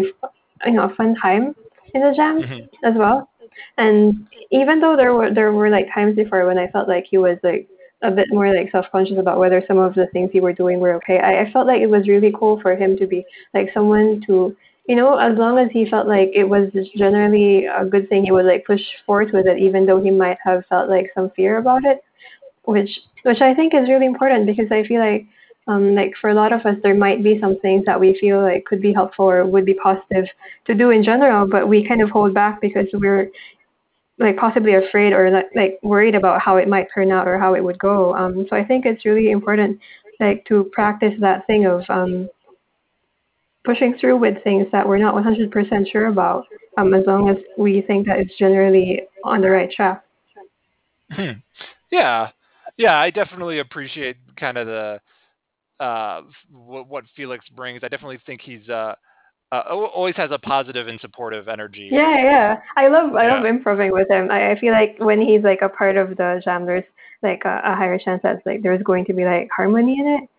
[0.66, 1.56] you know a fun time
[1.94, 2.70] in the jams Mhm.
[2.84, 3.30] as well.
[3.78, 7.18] And even though there were there were like times before when I felt like he
[7.18, 7.68] was like
[8.02, 10.80] a bit more like self conscious about whether some of the things he were doing
[10.80, 11.20] were okay.
[11.20, 14.56] I, I felt like it was really cool for him to be like someone to
[14.88, 18.32] you know, as long as he felt like it was generally a good thing, he
[18.32, 21.58] would like push forward with it, even though he might have felt like some fear
[21.58, 22.04] about it,
[22.66, 22.90] which
[23.24, 25.26] which I think is really important because I feel like
[25.68, 28.42] um, like for a lot of us, there might be some things that we feel
[28.42, 30.26] like could be helpful or would be positive
[30.66, 33.30] to do in general, but we kind of hold back because we're
[34.20, 37.64] like possibly afraid or like, worried about how it might turn out or how it
[37.64, 38.16] would go.
[38.16, 39.80] Um, so I think it's really important
[40.20, 42.30] like to practice that thing of um,
[43.66, 46.46] pushing through with things that we're not 100% sure about,
[46.78, 50.04] um, as long as we think that it's generally on the right track.
[51.12, 51.32] Hmm.
[51.92, 52.30] Yeah,
[52.78, 55.00] yeah, I definitely appreciate kind of the
[55.84, 57.82] uh, what, what Felix brings.
[57.84, 58.96] I definitely think he's uh,
[59.52, 61.90] uh, always has a positive and supportive energy.
[61.92, 62.60] Yeah, yeah.
[62.78, 64.32] I love I love improving with him.
[64.32, 66.86] I, I feel like when he's like a part of the jam, there's
[67.22, 70.30] like a, a higher chance that like there's going to be like harmony in it,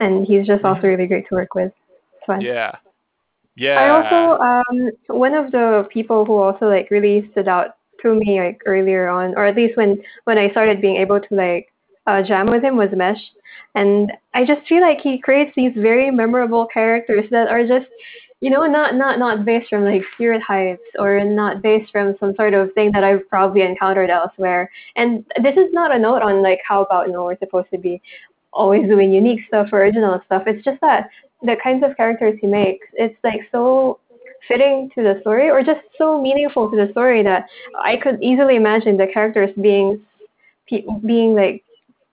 [0.00, 0.88] and he's just also mm-hmm.
[0.88, 1.72] really great to work with.
[2.16, 2.40] It's fun.
[2.40, 2.72] Yeah.
[3.56, 3.80] Yeah.
[3.80, 8.40] I also um one of the people who also like really stood out to me
[8.40, 11.72] like earlier on, or at least when when I started being able to like
[12.08, 13.20] uh, jam with him was Mesh,
[13.74, 17.86] and I just feel like he creates these very memorable characters that are just
[18.40, 22.34] you know not not not based from like spirit heights or not based from some
[22.36, 24.70] sort of thing that I've probably encountered elsewhere.
[24.96, 27.78] And this is not a note on like how about you know we're supposed to
[27.78, 28.00] be
[28.52, 30.44] always doing unique stuff or original stuff.
[30.46, 31.10] It's just that
[31.42, 34.00] the kinds of characters he makes, it's like so
[34.48, 37.44] fitting to the story or just so meaningful to the story that
[37.78, 40.00] I could easily imagine the characters being
[41.06, 41.62] being like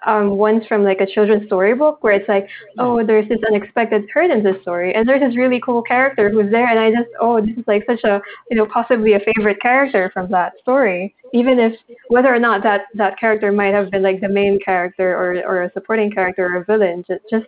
[0.06, 4.32] um ones from like a children's storybook where it's like oh there's this unexpected turn
[4.32, 7.42] in this story and there's this really cool character who's there and I just oh
[7.42, 11.60] this is like such a you know possibly a favorite character from that story even
[11.60, 11.74] if
[12.10, 15.64] whether or not that that character might have been like the main character or or
[15.64, 17.46] a supporting character or a villain just just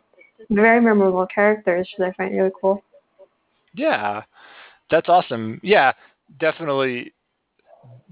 [0.50, 2.84] very memorable characters which I find really cool
[3.74, 4.24] yeah
[4.90, 5.60] that's awesome.
[5.64, 5.92] Yeah,
[6.40, 7.14] definitely.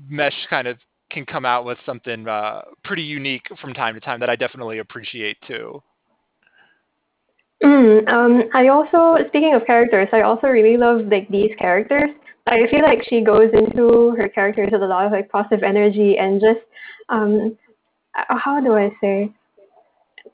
[0.07, 0.77] Mesh kind of
[1.15, 4.79] can come out with something uh, pretty unique from time to time that I definitely
[4.79, 5.81] appreciate too.
[7.63, 12.09] Mm, um, I also, speaking of characters, I also really love like these characters.
[12.47, 16.17] I feel like she goes into her characters with a lot of like positive energy
[16.17, 16.59] and just,
[17.09, 17.57] um,
[18.13, 19.31] how do I say?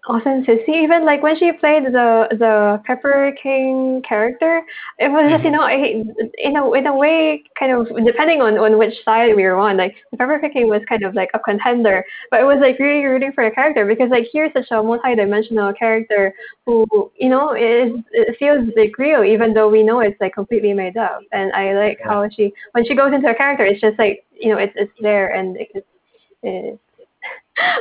[0.09, 0.71] Authenticity.
[0.73, 4.61] Even like when she played the the Pepper King character,
[4.99, 5.57] it was just you mm-hmm.
[5.57, 9.43] know I, in a in a way kind of depending on on which side we
[9.43, 9.77] were on.
[9.77, 13.05] Like the Pepper King was kind of like a contender, but it was like really
[13.05, 16.33] rooting for a character because like here's such a multi-dimensional character
[16.65, 16.85] who
[17.17, 20.97] you know is it feels like real even though we know it's like completely made
[20.97, 21.21] up.
[21.31, 22.09] And I like yeah.
[22.09, 24.91] how she when she goes into a character, it's just like you know it's it's
[24.99, 25.87] there and it's.
[26.43, 26.79] it's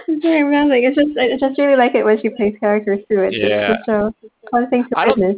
[0.09, 0.83] I'm very romantic.
[0.85, 3.35] It's just I just really like it when she plays characters through it.
[3.35, 3.77] Yeah.
[3.79, 4.13] It's a
[4.51, 5.37] fun thing to witness.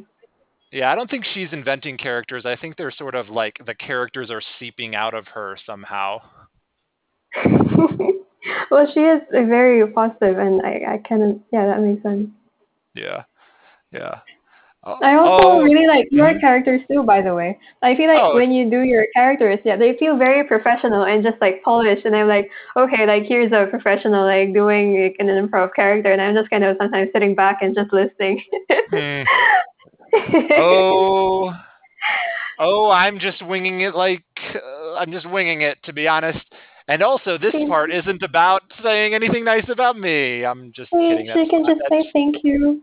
[0.73, 2.47] Yeah, I don't think she's inventing characters.
[2.47, 6.20] I think they're sort of like the characters are seeping out of her somehow.
[8.70, 12.28] well, she is very positive, and I, I can, yeah, that makes sense.
[12.94, 13.24] Yeah,
[13.93, 14.20] yeah.
[14.85, 15.63] I also oh.
[15.63, 16.41] really like your mm-hmm.
[16.41, 17.57] characters too, by the way.
[17.83, 18.35] I feel like oh.
[18.35, 22.05] when you do your characters, yeah, they feel very professional and just like polished.
[22.05, 26.21] And I'm like, okay, like here's a professional like doing like, an improv character, and
[26.21, 28.43] I'm just kind of sometimes sitting back and just listening.
[28.93, 29.25] mm.
[30.59, 31.55] Oh,
[32.59, 36.45] oh, I'm just winging it like uh, I'm just winging it to be honest.
[36.87, 40.45] And also, this part isn't about saying anything nice about me.
[40.45, 41.31] I'm just kidding.
[41.33, 42.83] She can just say thank you.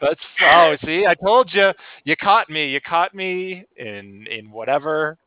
[0.00, 1.70] That's oh, see, I told you,
[2.04, 2.68] you caught me.
[2.68, 5.18] You caught me in in whatever,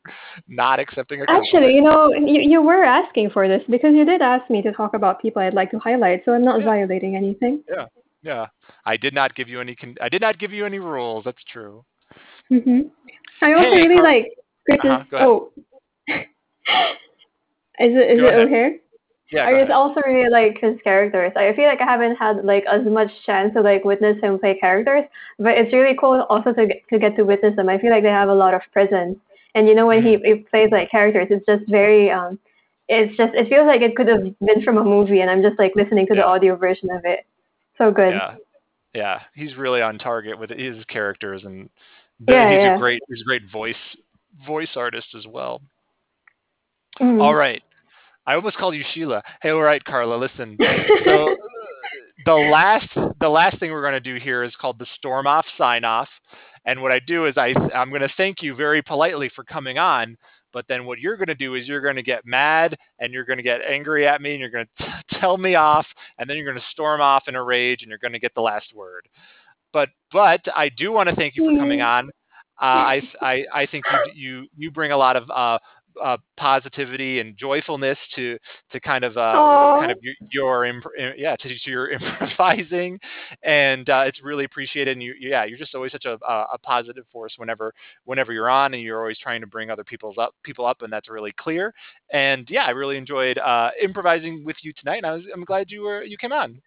[0.47, 1.53] not accepting a compliment.
[1.53, 4.71] Actually, you know, you, you were asking for this because you did ask me to
[4.71, 6.65] talk about people I'd like to highlight, so I'm not yeah.
[6.65, 7.63] violating anything.
[7.69, 7.85] Yeah,
[8.23, 8.47] yeah.
[8.85, 9.76] I did not give you any.
[9.76, 11.26] Con- I did not give you any rules.
[11.26, 11.85] That's true.
[12.51, 12.81] Mm-hmm.
[13.41, 14.26] I also hey, really like.
[14.71, 15.51] Uh-huh, oh,
[16.07, 16.17] is
[17.77, 18.47] it is go it ahead.
[18.47, 18.80] okay?
[19.31, 21.31] Yeah, I just also really like his characters.
[21.35, 24.57] I feel like I haven't had like as much chance to like witness him play
[24.60, 25.03] characters,
[25.38, 27.69] but it's really cool also to get, to get to witness them.
[27.69, 29.19] I feel like they have a lot of presence,
[29.53, 32.39] and you know when he, he plays like characters, it's just very um,
[32.88, 35.60] it's just it feels like it could have been from a movie, and I'm just
[35.60, 36.22] like listening to yeah.
[36.22, 37.19] the audio version of it.
[37.77, 38.14] So good.
[38.14, 38.35] Yeah,
[38.95, 41.69] yeah, he's really on target with his characters, and
[42.27, 42.76] yeah, he's yeah.
[42.76, 43.76] a great he's a great voice
[44.47, 45.61] voice artist as well.
[46.99, 47.22] Mm-hmm.
[47.22, 47.61] All right.
[48.30, 49.23] I almost called you Sheila.
[49.41, 50.56] Hey, all right, Carla, listen.
[51.03, 51.35] So
[52.27, 52.88] the last
[53.19, 56.10] the last thing we're going to do here is called the storm off sign off.
[56.64, 59.80] And what I do is I I'm going to thank you very politely for coming
[59.80, 60.15] on,
[60.53, 63.26] but then what you're going to do is you're going to get mad and you're
[63.26, 65.88] going to get angry at me and you're going to tell me off
[66.19, 68.35] and then you're going to storm off in a rage and you're going to get
[68.35, 69.10] the last word.
[69.73, 72.11] But but I do want to thank you for coming on.
[72.61, 75.57] Uh, I, I I think you you you bring a lot of uh,
[76.03, 78.38] uh, positivity and joyfulness to
[78.71, 82.99] to kind of uh, kind of your, your imp- uh, yeah to, to your improvising,
[83.43, 84.93] and uh, it's really appreciated.
[84.93, 87.73] And you yeah you're just always such a, a a positive force whenever
[88.05, 90.91] whenever you're on, and you're always trying to bring other people's up people up, and
[90.91, 91.73] that's really clear.
[92.11, 95.71] And yeah, I really enjoyed uh, improvising with you tonight, and I was I'm glad
[95.71, 96.61] you were you came on.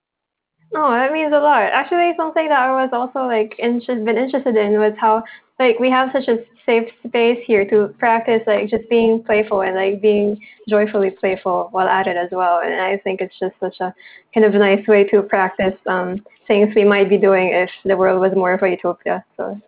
[0.75, 1.65] Oh, that means a lot.
[1.65, 5.23] Actually, something that I was also like inter- been interested in was how
[5.63, 9.75] like we have such a safe space here to practice like just being playful and
[9.77, 12.61] like being joyfully playful while at it as well.
[12.65, 13.95] And I think it's just such a
[14.35, 18.21] kind of nice way to practice um, things we might be doing if the world
[18.21, 19.25] was more of a utopia.
[19.37, 19.61] So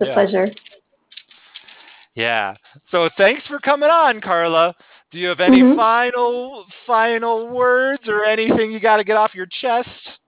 [0.00, 0.14] a Yeah.
[0.14, 0.50] pleasure.
[2.14, 2.54] Yeah.
[2.90, 4.74] So thanks for coming on, Carla.
[5.12, 5.76] Do you have any Mhm.
[5.76, 10.18] final final words or anything you got to get off your chest?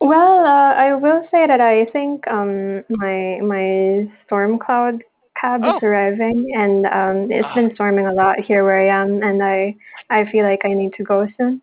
[0.00, 5.02] Well, uh, I will say that I think um, my my storm cloud
[5.40, 5.76] cab Oh.
[5.76, 7.54] is arriving, and um, it's Ah.
[7.54, 9.76] been storming a lot here where I am, and I
[10.08, 11.60] I feel like I need to go soon.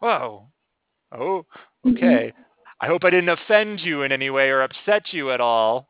[0.00, 0.48] Whoa.
[1.12, 1.46] Oh,
[1.86, 1.96] Mhm.
[1.96, 2.32] okay.
[2.80, 5.86] I hope I didn't offend you in any way or upset you at all.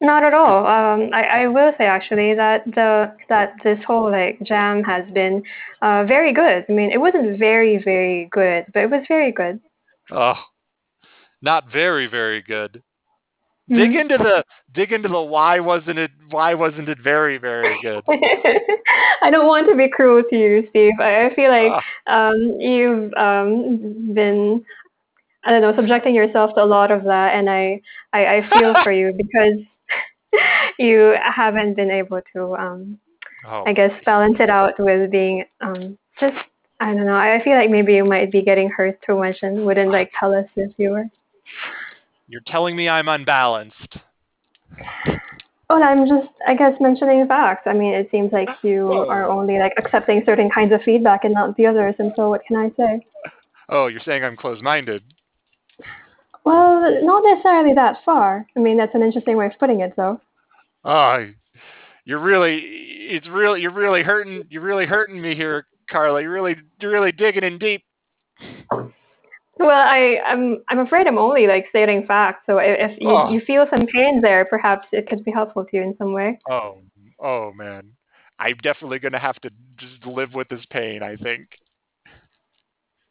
[0.00, 0.66] Not at all.
[0.66, 5.42] Um, I, I will say actually that the that this whole like jam has been
[5.80, 6.66] uh, very good.
[6.68, 9.60] I mean, it wasn't very very good, but it was very good.
[10.12, 10.44] Oh,
[11.42, 12.82] not very, very good.
[13.74, 13.96] Dig Mhm.
[13.96, 18.04] into the dig into the why wasn't it why wasn't it very, very good?
[19.22, 20.94] I don't want to be cruel to you, Steve.
[21.00, 21.82] I, I feel like Ah.
[22.06, 24.64] um, you've um, been,
[25.44, 27.80] I don't know, subjecting yourself to a lot of that, and I,
[28.12, 29.58] I, I feel for you because
[30.78, 32.98] you haven't been able to, um,
[33.44, 36.36] Oh, I guess, balance it out with being um, just,
[36.82, 37.14] I don't know.
[37.14, 40.34] I feel like maybe you might be getting hurt too much and wouldn't like tell
[40.34, 41.04] us if you were.
[42.26, 43.98] you're telling me I'm unbalanced.
[45.70, 47.62] Well, I'm just, I guess, mentioning facts.
[47.66, 49.08] I mean, it seems like ah, you Whoa.
[49.08, 51.94] are only like accepting certain kinds of feedback and not the others.
[52.00, 53.06] And so, what can I say?
[53.68, 55.02] Oh, you're saying I'm closed-minded.
[56.44, 58.44] Well, not necessarily that far.
[58.54, 60.20] I mean, that's an interesting way of putting it, though.
[60.84, 61.30] Oh,
[62.04, 66.22] you're really it's really you're really hurting you're really hurting me here, Carla.
[66.22, 67.84] You're really you're really digging in deep.
[69.58, 72.42] Well, I, I'm, I'm afraid I'm only like stating facts.
[72.46, 73.30] So if, you, Oh.
[73.30, 76.38] you feel some pain there, perhaps it could be helpful to you in some way.
[76.50, 76.78] Oh,
[77.20, 77.92] oh man.
[78.38, 81.46] I'm definitely gonna have to just live with this pain, I think.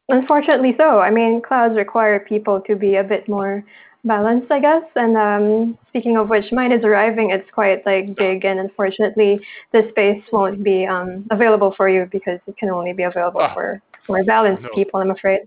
[0.10, 1.00] Unfortunately, so.
[1.00, 3.64] I mean, clouds require people to be a bit more
[4.06, 4.84] balanced, I guess.
[4.96, 7.32] And um, speaking of which, mine is arriving.
[7.32, 9.40] It's quite like big, and unfortunately,
[9.72, 13.54] this space won't be um, available for you because it can only be available Ah.
[13.54, 14.70] for more balanced No.
[14.76, 15.00] people.
[15.00, 15.42] I'm afraid.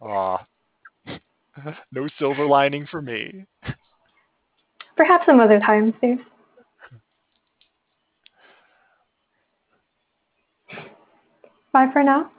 [0.00, 0.38] Aw.
[1.92, 3.44] no silver lining for me.
[4.96, 6.18] Perhaps some other time, Steve.
[11.72, 12.30] Bye for now.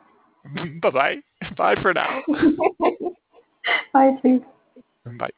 [0.81, 1.15] Bye bye.
[1.55, 2.21] Bye for now.
[3.93, 4.43] Bye, Steve.
[5.05, 5.29] Bye.